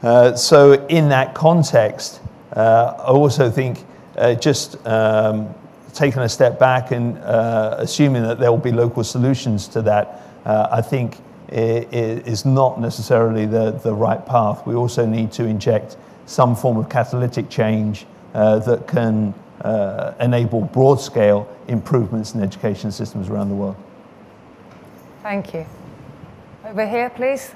Uh, 0.03 0.35
so, 0.35 0.87
in 0.87 1.11
that 1.11 1.35
context, 1.35 2.21
I 2.55 2.89
also 3.07 3.51
think 3.51 3.85
just 4.41 4.85
um, 4.87 5.55
taking 5.93 6.23
a 6.23 6.29
step 6.29 6.59
back 6.59 6.93
and 6.93 7.19
assuming 7.19 8.23
that 8.23 8.39
there 8.39 8.51
will 8.51 8.59
be 8.59 8.73
local 8.73 9.05
solutions 9.05 9.69
to 9.69 9.83
that, 9.83 10.23
I 10.47 10.81
think 10.81 11.19
it 11.49 12.27
is 12.27 12.47
not 12.47 12.81
necessarily 12.81 13.45
the, 13.45 13.73
the 13.73 13.95
right 13.95 14.25
path. 14.25 14.67
We 14.67 14.75
also 14.75 15.05
need 15.05 15.33
to 15.33 15.45
inject 15.45 15.97
some 16.27 16.55
form 16.55 16.77
of 16.77 16.89
catalytic 16.89 17.49
change 17.49 18.07
uh, 18.35 18.59
that 18.59 18.87
can 18.87 19.33
uh, 19.63 20.15
enable 20.21 20.61
broad 20.61 21.01
scale 21.01 21.49
improvements 21.69 22.35
in 22.35 22.43
education 22.43 22.93
systems 22.93 23.29
around 23.29 23.49
the 23.49 23.55
world. 23.55 23.77
Thank 25.23 25.55
you. 25.55 25.67
Over 26.65 26.87
here, 26.87 27.11
please. 27.11 27.53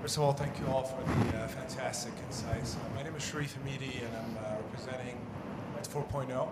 First 0.00 0.16
of 0.18 0.22
all, 0.22 0.32
thank 0.32 0.58
you 0.60 0.66
all 0.66 0.82
for 0.82 1.02
the 1.02 1.38
uh, 1.38 1.48
fantastic 1.48 2.12
insights. 2.26 2.76
Uh, 2.76 2.96
my 2.96 3.02
name 3.02 3.14
is 3.16 3.22
Sharif 3.22 3.56
Hamidi, 3.56 4.04
and 4.04 4.16
I'm 4.16 4.36
uh, 4.44 4.56
representing 4.60 5.16
Ed 5.78 5.88
4.0, 5.88 6.48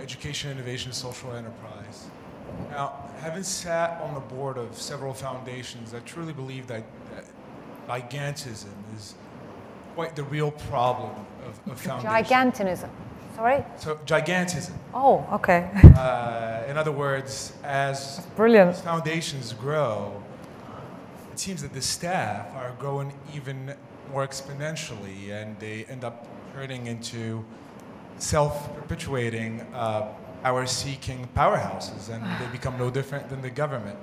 Education, 0.00 0.50
Innovation, 0.50 0.92
Social 0.92 1.32
Enterprise. 1.34 2.08
Now, 2.70 3.04
having 3.20 3.42
sat 3.42 4.00
on 4.00 4.14
the 4.14 4.20
board 4.20 4.56
of 4.56 4.74
several 4.76 5.12
foundations, 5.12 5.92
I 5.94 6.00
truly 6.00 6.32
believe 6.32 6.66
that, 6.68 6.82
that 6.82 6.97
gigantism 7.88 8.74
is 8.96 9.14
quite 9.94 10.14
the 10.14 10.24
real 10.24 10.50
problem 10.50 11.10
of, 11.46 11.72
of 11.72 11.80
foundations. 11.80 12.28
Gigantism. 12.28 12.90
Sorry? 13.34 13.64
So, 13.76 13.96
gigantism. 14.04 14.72
Oh, 14.92 15.26
okay. 15.32 15.70
Uh, 15.96 16.64
in 16.68 16.76
other 16.76 16.92
words, 16.92 17.52
as 17.62 18.26
Brilliant. 18.36 18.76
foundations 18.76 19.52
grow, 19.52 20.20
it 21.32 21.38
seems 21.38 21.62
that 21.62 21.72
the 21.72 21.80
staff 21.80 22.54
are 22.56 22.72
growing 22.78 23.12
even 23.34 23.74
more 24.12 24.26
exponentially, 24.26 25.30
and 25.30 25.58
they 25.60 25.84
end 25.84 26.04
up 26.04 26.26
turning 26.52 26.86
into 26.86 27.44
self-perpetuating, 28.18 29.60
uh, 29.72 30.08
power-seeking 30.42 31.28
powerhouses, 31.36 32.08
and 32.08 32.24
they 32.40 32.50
become 32.58 32.76
no 32.76 32.90
different 32.90 33.28
than 33.28 33.40
the 33.40 33.50
government. 33.50 33.96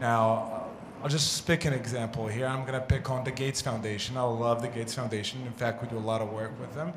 Now, 0.00 0.61
I'll 1.02 1.08
just 1.08 1.44
pick 1.48 1.64
an 1.64 1.72
example 1.72 2.28
here. 2.28 2.46
I'm 2.46 2.60
going 2.60 2.74
to 2.74 2.86
pick 2.86 3.10
on 3.10 3.24
the 3.24 3.32
Gates 3.32 3.60
Foundation. 3.60 4.16
I 4.16 4.22
love 4.22 4.62
the 4.62 4.68
Gates 4.68 4.94
Foundation. 4.94 5.44
In 5.44 5.52
fact, 5.52 5.82
we 5.82 5.88
do 5.88 5.98
a 5.98 5.98
lot 5.98 6.22
of 6.22 6.32
work 6.32 6.52
with 6.60 6.72
them. 6.74 6.92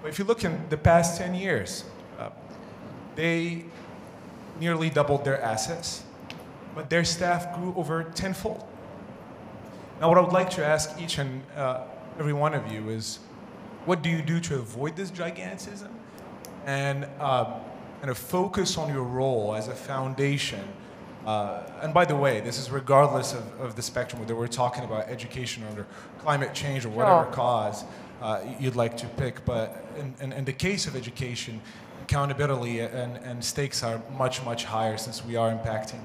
But 0.00 0.08
if 0.08 0.18
you 0.18 0.24
look 0.24 0.42
in 0.42 0.58
the 0.70 0.78
past 0.78 1.18
10 1.18 1.34
years, 1.34 1.84
uh, 2.18 2.30
they 3.14 3.66
nearly 4.58 4.88
doubled 4.88 5.26
their 5.26 5.38
assets, 5.42 6.02
but 6.74 6.88
their 6.88 7.04
staff 7.04 7.54
grew 7.54 7.74
over 7.76 8.04
tenfold. 8.04 8.66
Now, 10.00 10.08
what 10.08 10.16
I 10.16 10.22
would 10.22 10.32
like 10.32 10.48
to 10.52 10.64
ask 10.64 10.98
each 10.98 11.18
and 11.18 11.42
uh, 11.54 11.84
every 12.18 12.32
one 12.32 12.54
of 12.54 12.72
you 12.72 12.88
is, 12.88 13.18
what 13.84 14.00
do 14.00 14.08
you 14.08 14.22
do 14.22 14.40
to 14.40 14.54
avoid 14.54 14.96
this 14.96 15.10
gigantism? 15.10 15.90
And 16.64 17.06
uh, 17.20 17.58
kind 18.00 18.10
of 18.10 18.16
focus 18.16 18.78
on 18.78 18.90
your 18.90 19.04
role 19.04 19.54
as 19.54 19.68
a 19.68 19.74
foundation. 19.74 20.66
Uh, 21.26 21.62
and 21.82 21.94
by 21.94 22.04
the 22.04 22.16
way, 22.16 22.40
this 22.40 22.58
is 22.58 22.70
regardless 22.70 23.32
of, 23.32 23.60
of 23.60 23.76
the 23.76 23.82
spectrum, 23.82 24.20
whether 24.20 24.34
we're 24.34 24.48
talking 24.48 24.84
about 24.84 25.08
education 25.08 25.62
or 25.76 25.86
climate 26.18 26.52
change 26.54 26.84
or 26.84 26.88
whatever 26.88 27.24
Sure. 27.24 27.32
cause 27.32 27.84
uh, 28.20 28.40
you'd 28.58 28.76
like 28.76 28.96
to 28.96 29.06
pick. 29.06 29.44
But 29.44 29.84
in, 29.98 30.14
in, 30.20 30.32
in 30.32 30.44
the 30.44 30.52
case 30.52 30.86
of 30.86 30.96
education, 30.96 31.60
accountability 32.02 32.80
and, 32.80 33.16
and 33.18 33.44
stakes 33.44 33.82
are 33.82 34.02
much, 34.18 34.44
much 34.44 34.64
higher 34.64 34.98
since 34.98 35.24
we 35.24 35.36
are 35.36 35.50
impacting 35.50 36.00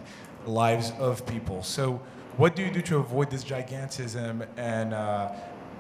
the 0.46 0.52
lives 0.52 0.92
of 1.00 1.26
people. 1.26 1.64
So, 1.64 2.00
what 2.38 2.56
do 2.56 2.62
you 2.62 2.70
do 2.72 2.82
to 2.84 2.98
avoid 2.98 3.32
this 3.32 3.44
gigantism, 3.44 4.46
and 4.58 4.94
uh, 4.94 5.32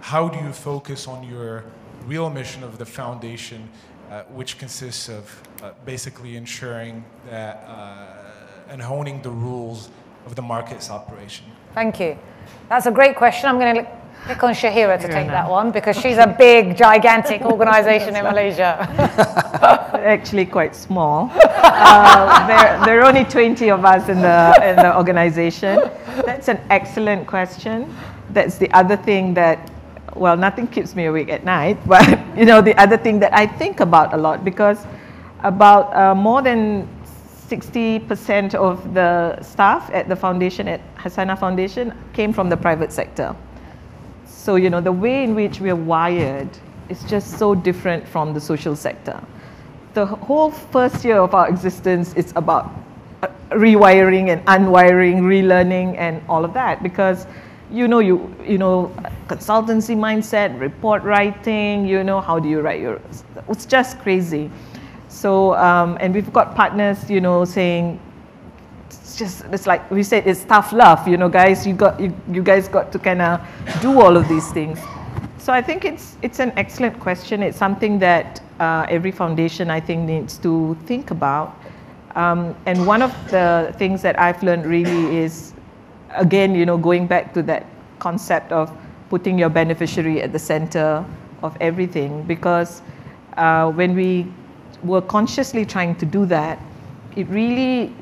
how 0.01 0.27
do 0.27 0.39
you 0.43 0.51
focus 0.51 1.07
on 1.07 1.23
your 1.23 1.65
real 2.07 2.31
mission 2.31 2.63
of 2.63 2.79
the 2.79 2.85
foundation, 2.85 3.69
uh, 4.09 4.23
which 4.23 4.57
consists 4.57 5.07
of 5.07 5.43
uh, 5.61 5.71
basically 5.85 6.35
ensuring 6.35 7.05
that 7.29 7.63
uh, 7.67 8.07
and 8.69 8.81
honing 8.81 9.21
the 9.21 9.29
rules 9.29 9.89
of 10.25 10.35
the 10.35 10.41
market's 10.41 10.89
operation? 10.89 11.45
Thank 11.73 11.99
you. 11.99 12.17
That's 12.69 12.85
a 12.85 12.91
great 12.91 13.15
question. 13.15 13.49
I'm 13.49 13.59
going 13.59 13.75
to 13.75 13.87
pick 14.25 14.43
on 14.43 14.53
Shahira 14.53 14.99
to 14.99 15.07
take 15.07 15.27
now. 15.27 15.33
that 15.43 15.49
one 15.49 15.71
because 15.71 15.97
she's 15.99 16.17
a 16.17 16.27
big, 16.27 16.75
gigantic 16.75 17.41
organization 17.43 18.15
in 18.15 18.23
Malaysia. 18.23 18.75
actually 20.07 20.45
quite 20.45 20.75
small. 20.75 21.31
Uh, 21.33 22.47
there, 22.47 22.85
there 22.85 22.99
are 23.01 23.05
only 23.05 23.23
20 23.25 23.69
of 23.69 23.85
us 23.85 24.09
in 24.09 24.21
the, 24.21 24.69
in 24.69 24.75
the 24.75 24.95
organization. 24.95 25.79
That's 26.25 26.47
an 26.47 26.59
excellent 26.69 27.27
question. 27.27 27.93
That's 28.31 28.57
the 28.57 28.71
other 28.71 28.97
thing 28.97 29.33
that, 29.35 29.71
well, 30.15 30.35
nothing 30.35 30.67
keeps 30.67 30.95
me 30.95 31.05
awake 31.05 31.29
at 31.29 31.43
night, 31.45 31.77
but 31.87 32.07
you 32.37 32.45
know, 32.45 32.61
the 32.61 32.75
other 32.79 32.97
thing 32.97 33.19
that 33.19 33.33
I 33.33 33.47
think 33.47 33.79
about 33.79 34.13
a 34.13 34.17
lot 34.17 34.43
because 34.43 34.85
about 35.43 35.95
uh, 35.95 36.15
more 36.15 36.41
than 36.41 36.87
60% 37.49 38.55
of 38.55 38.93
the 38.93 39.41
staff 39.41 39.89
at 39.93 40.09
the 40.09 40.15
foundation, 40.15 40.67
at 40.67 40.81
Hasanah 40.95 41.39
Foundation, 41.39 41.93
came 42.13 42.33
from 42.33 42.49
the 42.49 42.57
private 42.57 42.91
sector. 42.91 43.35
So, 44.25 44.55
you 44.55 44.69
know, 44.69 44.81
the 44.81 44.91
way 44.91 45.23
in 45.23 45.33
which 45.33 45.61
we're 45.61 45.75
wired 45.75 46.49
is 46.89 47.03
just 47.05 47.37
so 47.37 47.55
different 47.55 48.07
from 48.07 48.33
the 48.33 48.41
social 48.41 48.75
sector. 48.75 49.21
The 49.93 50.05
whole 50.05 50.51
first 50.51 51.03
year 51.05 51.17
of 51.17 51.33
our 51.33 51.47
existence 51.49 52.13
is 52.13 52.33
about 52.35 52.71
uh, 53.23 53.27
rewiring 53.51 54.29
and 54.29 54.45
unwiring, 54.45 55.21
relearning, 55.21 55.97
and 55.97 56.21
all 56.29 56.45
of 56.45 56.53
that 56.53 56.83
because 56.83 57.25
you 57.71 57.87
know 57.87 57.99
you 57.99 58.33
you 58.45 58.57
know 58.57 58.91
consultancy 59.27 59.95
mindset, 59.95 60.57
report 60.59 61.03
writing. 61.03 61.85
You 61.85 62.03
know 62.03 62.21
how 62.21 62.39
do 62.39 62.47
you 62.47 62.61
write 62.61 62.79
your? 62.79 63.01
It's 63.49 63.65
just 63.65 63.99
crazy. 63.99 64.51
So 65.17 65.55
um, 65.55 65.97
and 65.99 66.13
we've 66.13 66.31
got 66.31 66.53
partners, 66.53 67.09
you 67.09 67.19
know, 67.19 67.43
saying 67.43 67.99
it's 68.85 69.17
just 69.17 69.45
it's 69.45 69.65
like 69.65 69.89
we 69.89 70.03
said 70.03 70.27
it's 70.27 70.43
tough 70.43 70.71
love 70.71 71.07
you 71.07 71.17
know 71.17 71.27
guys. 71.27 71.65
You 71.65 71.73
got 71.73 71.99
you, 71.99 72.13
you 72.31 72.43
guys 72.43 72.67
got 72.67 72.91
to 72.91 72.99
kind 72.99 73.21
of 73.21 73.41
do 73.81 73.99
all 73.99 74.15
of 74.15 74.27
these 74.29 74.51
things. 74.51 74.79
So 75.39 75.53
i 75.53 75.61
think 75.61 75.85
it's 75.85 76.17
it's 76.21 76.39
an 76.39 76.53
excellent 76.55 76.99
question. 76.99 77.41
It's 77.41 77.57
something 77.57 77.97
that 77.99 78.41
uh, 78.59 78.85
every 78.89 79.11
foundation 79.11 79.71
i 79.71 79.79
think 79.79 80.05
needs 80.05 80.37
to 80.39 80.77
think 80.85 81.09
about. 81.09 81.57
Um, 82.15 82.55
and 82.65 82.85
one 82.85 83.01
of 83.01 83.11
the 83.31 83.73
things 83.77 84.01
that 84.01 84.19
i've 84.19 84.41
learned 84.43 84.65
really 84.65 85.17
is 85.17 85.53
again 86.15 86.55
you 86.55 86.65
know 86.65 86.77
going 86.77 87.05
back 87.07 87.33
to 87.33 87.43
that 87.43 87.65
concept 87.99 88.51
of 88.51 88.71
putting 89.09 89.39
your 89.39 89.49
beneficiary 89.49 90.21
at 90.21 90.31
the 90.31 90.39
center 90.39 91.05
of 91.43 91.57
everything. 91.61 92.23
Because 92.23 92.81
uh, 93.37 93.71
when 93.71 93.95
we 93.95 94.27
were 94.83 95.01
consciously 95.01 95.65
trying 95.65 95.95
to 95.95 96.05
do 96.05 96.25
that 96.25 96.59
it 97.17 97.27
really 97.29 97.93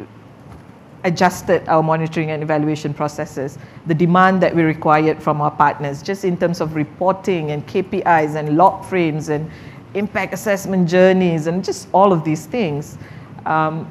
adjusted 1.05 1.65
our 1.69 1.81
monitoring 1.81 2.31
and 2.31 2.43
evaluation 2.43 2.93
processes, 2.93 3.57
the 3.85 3.93
demand 3.93 4.41
that 4.41 4.53
we 4.53 4.61
required 4.61 5.23
from 5.23 5.39
our 5.39 5.51
partners, 5.51 6.03
just 6.03 6.25
in 6.25 6.35
terms 6.35 6.59
of 6.59 6.75
reporting 6.75 7.51
and 7.51 7.65
KPIs 7.65 8.35
and 8.35 8.57
log 8.57 8.83
frames 8.83 9.29
and 9.29 9.49
impact 9.93 10.33
assessment 10.33 10.89
journeys 10.89 11.47
and 11.47 11.63
just 11.63 11.87
all 11.93 12.11
of 12.11 12.25
these 12.25 12.45
things. 12.45 12.97
Um, 13.45 13.89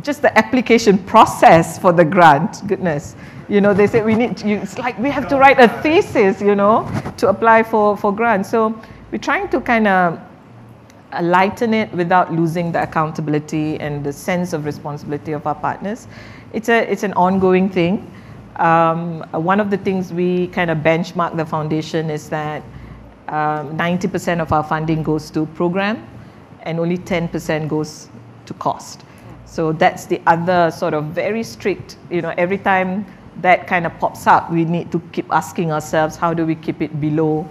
just 0.00 0.22
the 0.22 0.36
application 0.38 0.96
process 0.96 1.78
for 1.78 1.92
the 1.92 2.04
grant, 2.04 2.66
goodness. 2.66 3.16
You 3.48 3.60
know, 3.60 3.74
they 3.74 3.88
said 3.88 4.06
we 4.06 4.14
need, 4.14 4.40
you, 4.40 4.56
it's 4.58 4.78
like 4.78 4.98
we 4.98 5.10
have 5.10 5.28
to 5.28 5.36
write 5.36 5.60
a 5.60 5.68
thesis, 5.82 6.40
you 6.40 6.54
know, 6.54 6.88
to 7.18 7.28
apply 7.28 7.64
for, 7.64 7.94
for 7.96 8.14
grants. 8.14 8.48
So 8.48 8.80
we're 9.10 9.18
trying 9.18 9.48
to 9.48 9.60
kind 9.60 9.86
of 9.86 10.18
lighten 11.22 11.74
it 11.74 11.92
without 11.92 12.32
losing 12.32 12.72
the 12.72 12.82
accountability 12.82 13.78
and 13.80 14.04
the 14.04 14.12
sense 14.12 14.52
of 14.52 14.64
responsibility 14.64 15.32
of 15.32 15.46
our 15.46 15.54
partners. 15.54 16.06
It's, 16.52 16.68
a, 16.68 16.90
it's 16.90 17.02
an 17.02 17.12
ongoing 17.14 17.68
thing. 17.68 18.10
Um, 18.56 19.20
one 19.32 19.60
of 19.60 19.70
the 19.70 19.78
things 19.78 20.12
we 20.12 20.48
kind 20.48 20.70
of 20.70 20.78
benchmark 20.78 21.36
the 21.36 21.46
foundation 21.46 22.10
is 22.10 22.28
that 22.28 22.62
um, 23.28 23.76
90% 23.76 24.40
of 24.40 24.52
our 24.52 24.62
funding 24.62 25.02
goes 25.02 25.30
to 25.30 25.46
program 25.46 26.06
and 26.62 26.78
only 26.78 26.98
10% 26.98 27.68
goes 27.68 28.08
to 28.46 28.54
cost. 28.54 29.04
So 29.46 29.72
that's 29.72 30.06
the 30.06 30.20
other 30.26 30.70
sort 30.70 30.94
of 30.94 31.06
very 31.06 31.42
strict, 31.42 31.96
you 32.10 32.22
know, 32.22 32.34
every 32.36 32.58
time 32.58 33.06
that 33.40 33.66
kind 33.66 33.86
of 33.86 33.98
pops 33.98 34.26
up, 34.26 34.50
we 34.50 34.64
need 34.64 34.92
to 34.92 35.00
keep 35.12 35.26
asking 35.32 35.72
ourselves, 35.72 36.16
how 36.16 36.34
do 36.34 36.44
we 36.44 36.54
keep 36.54 36.82
it 36.82 37.00
below 37.00 37.48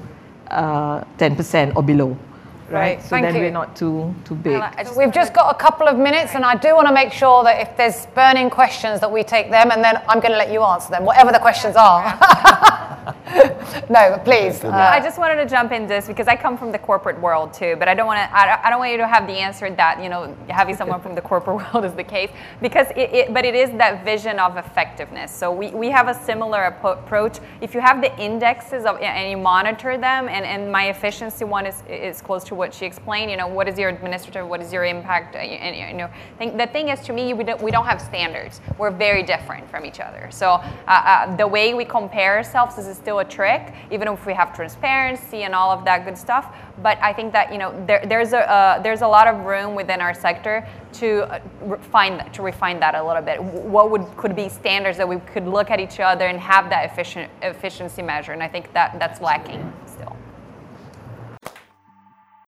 uh, 0.52 1.04
10% 1.18 1.76
or 1.76 1.84
below? 1.84 2.18
Right? 2.72 2.98
Right, 2.98 3.02
So 3.02 3.10
thank 3.10 3.26
then 3.26 3.36
you. 3.36 3.42
we're 3.42 3.52
not 3.52 3.76
too 3.76 4.14
too 4.26 4.36
big. 4.36 4.56
I 4.62 4.84
just 4.84 4.96
uh, 4.96 5.00
We've 5.00 5.12
just 5.14 5.34
got 5.34 5.54
a 5.54 5.58
couple 5.58 5.88
of 5.88 5.98
minutes, 5.98 6.36
and 6.36 6.44
I 6.46 6.56
do 6.56 6.76
want 6.76 6.88
to 6.88 6.94
make 6.94 7.12
sure 7.12 7.44
that 7.44 7.60
if 7.62 7.76
there's 7.78 8.06
burning 8.08 8.50
questions, 8.50 9.00
that 9.02 9.12
we 9.12 9.24
take 9.24 9.50
them, 9.52 9.72
and 9.72 9.84
then 9.84 10.02
I'm 10.08 10.20
going 10.20 10.32
to 10.32 10.38
let 10.38 10.52
you 10.52 10.62
answer 10.64 10.90
them, 10.92 11.06
whatever 11.06 11.32
the 11.32 11.40
questions 11.40 11.76
are. 11.76 12.04
no, 13.90 14.20
please. 14.26 14.64
Uh, 14.64 14.72
I 14.72 15.00
just 15.00 15.20
wanted 15.20 15.36
to 15.36 15.46
jump 15.46 15.72
in 15.72 15.86
this 15.86 16.08
because 16.08 16.28
I 16.28 16.36
come 16.36 16.58
from 16.58 16.72
the 16.72 16.80
corporate 16.80 17.20
world 17.20 17.54
too, 17.54 17.76
but 17.78 17.88
I 17.88 17.94
don't 17.94 18.08
want 18.08 18.18
to. 18.18 18.36
I, 18.36 18.60
I 18.66 18.70
don't 18.70 18.80
want 18.80 18.92
you 18.92 18.98
to 18.98 19.08
have 19.08 19.28
the 19.28 19.34
answer 19.34 19.70
that 19.70 20.02
you 20.02 20.10
know 20.10 20.36
having 20.50 20.76
someone 20.82 21.00
from 21.00 21.14
the 21.14 21.22
corporate 21.22 21.58
world 21.74 21.86
is 21.86 21.94
the 21.94 22.04
case 22.04 22.32
because 22.62 22.88
it, 22.92 23.14
it 23.14 23.34
but 23.34 23.46
it 23.46 23.54
is 23.54 23.70
that 23.78 24.04
vision 24.04 24.40
of 24.40 24.58
effectiveness. 24.58 25.32
So 25.32 25.52
we, 25.52 25.70
we 25.72 25.90
have 25.90 26.08
a 26.08 26.14
similar 26.14 26.64
approach. 26.64 27.38
If 27.62 27.76
you 27.76 27.82
have 27.82 28.02
the 28.02 28.18
indexes 28.20 28.86
of 28.86 28.98
and 28.98 29.30
you 29.30 29.38
monitor 29.38 29.98
them, 29.98 30.28
and, 30.28 30.46
and 30.46 30.72
my 30.72 30.90
efficiency 30.90 31.46
one 31.46 31.68
is 31.68 31.84
is 31.88 32.22
close 32.22 32.44
to 32.46 32.56
what 32.56 32.74
she 32.74 32.86
explained. 32.86 33.30
You 33.30 33.38
know, 33.38 33.48
what 33.48 33.68
is 33.68 33.78
your 33.78 33.90
administrative, 33.90 34.48
what 34.48 34.62
is 34.62 34.74
your 34.74 34.86
impact, 34.86 35.36
uh, 35.36 35.40
and 35.40 35.76
you 35.76 35.98
know, 35.98 36.10
think, 36.40 36.58
the 36.58 36.68
thing 36.68 36.90
is 36.90 37.00
to 37.02 37.14
me 37.14 37.34
we 37.34 37.44
don't 37.44 37.62
we 37.62 37.70
don't 37.70 37.86
have 37.86 38.02
standards. 38.02 38.60
We're 38.80 38.92
very 38.92 39.22
different 39.22 39.70
from 39.70 39.86
each 39.86 40.00
other. 40.00 40.30
So 40.32 40.54
uh, 40.54 40.62
uh, 40.88 41.36
the 41.36 41.48
way 41.48 41.76
we 41.76 41.86
compare 41.86 42.38
ourselves 42.38 42.78
is 42.80 42.98
still 42.98 43.19
a 43.20 43.26
trick, 43.26 43.74
even 43.92 44.08
if 44.08 44.26
we 44.26 44.34
have 44.34 44.56
transparency 44.56 45.44
and 45.44 45.54
all 45.54 45.72
of 45.72 45.86
that 45.86 46.06
good 46.06 46.18
stuff. 46.18 46.56
But 46.82 46.98
I 47.02 47.14
think 47.14 47.34
that 47.34 47.52
you 47.52 47.58
know 47.58 47.74
there, 47.86 48.06
there's 48.06 48.34
a 48.34 48.50
uh, 48.50 48.82
there's 48.82 49.02
a 49.02 49.08
lot 49.08 49.28
of 49.28 49.46
room 49.46 49.76
within 49.76 50.02
our 50.02 50.14
sector 50.14 50.68
to 50.94 51.22
uh, 51.32 51.40
that, 51.92 52.34
to 52.34 52.42
refine 52.42 52.80
that 52.80 52.96
a 52.96 53.04
little 53.04 53.22
bit. 53.22 53.42
What 53.42 53.92
would 53.92 54.06
could 54.18 54.36
be 54.36 54.50
standards 54.50 54.98
that 54.98 55.08
we 55.08 55.20
could 55.34 55.48
look 55.48 55.72
at 55.72 55.80
each 55.80 56.00
other 56.00 56.26
and 56.26 56.40
have 56.40 56.70
that 56.70 56.92
efficient 56.92 57.32
efficiency 57.42 58.02
measure? 58.02 58.32
And 58.32 58.42
I 58.42 58.48
think 58.48 58.74
that 58.74 58.98
that's 59.00 59.22
lacking. 59.22 59.72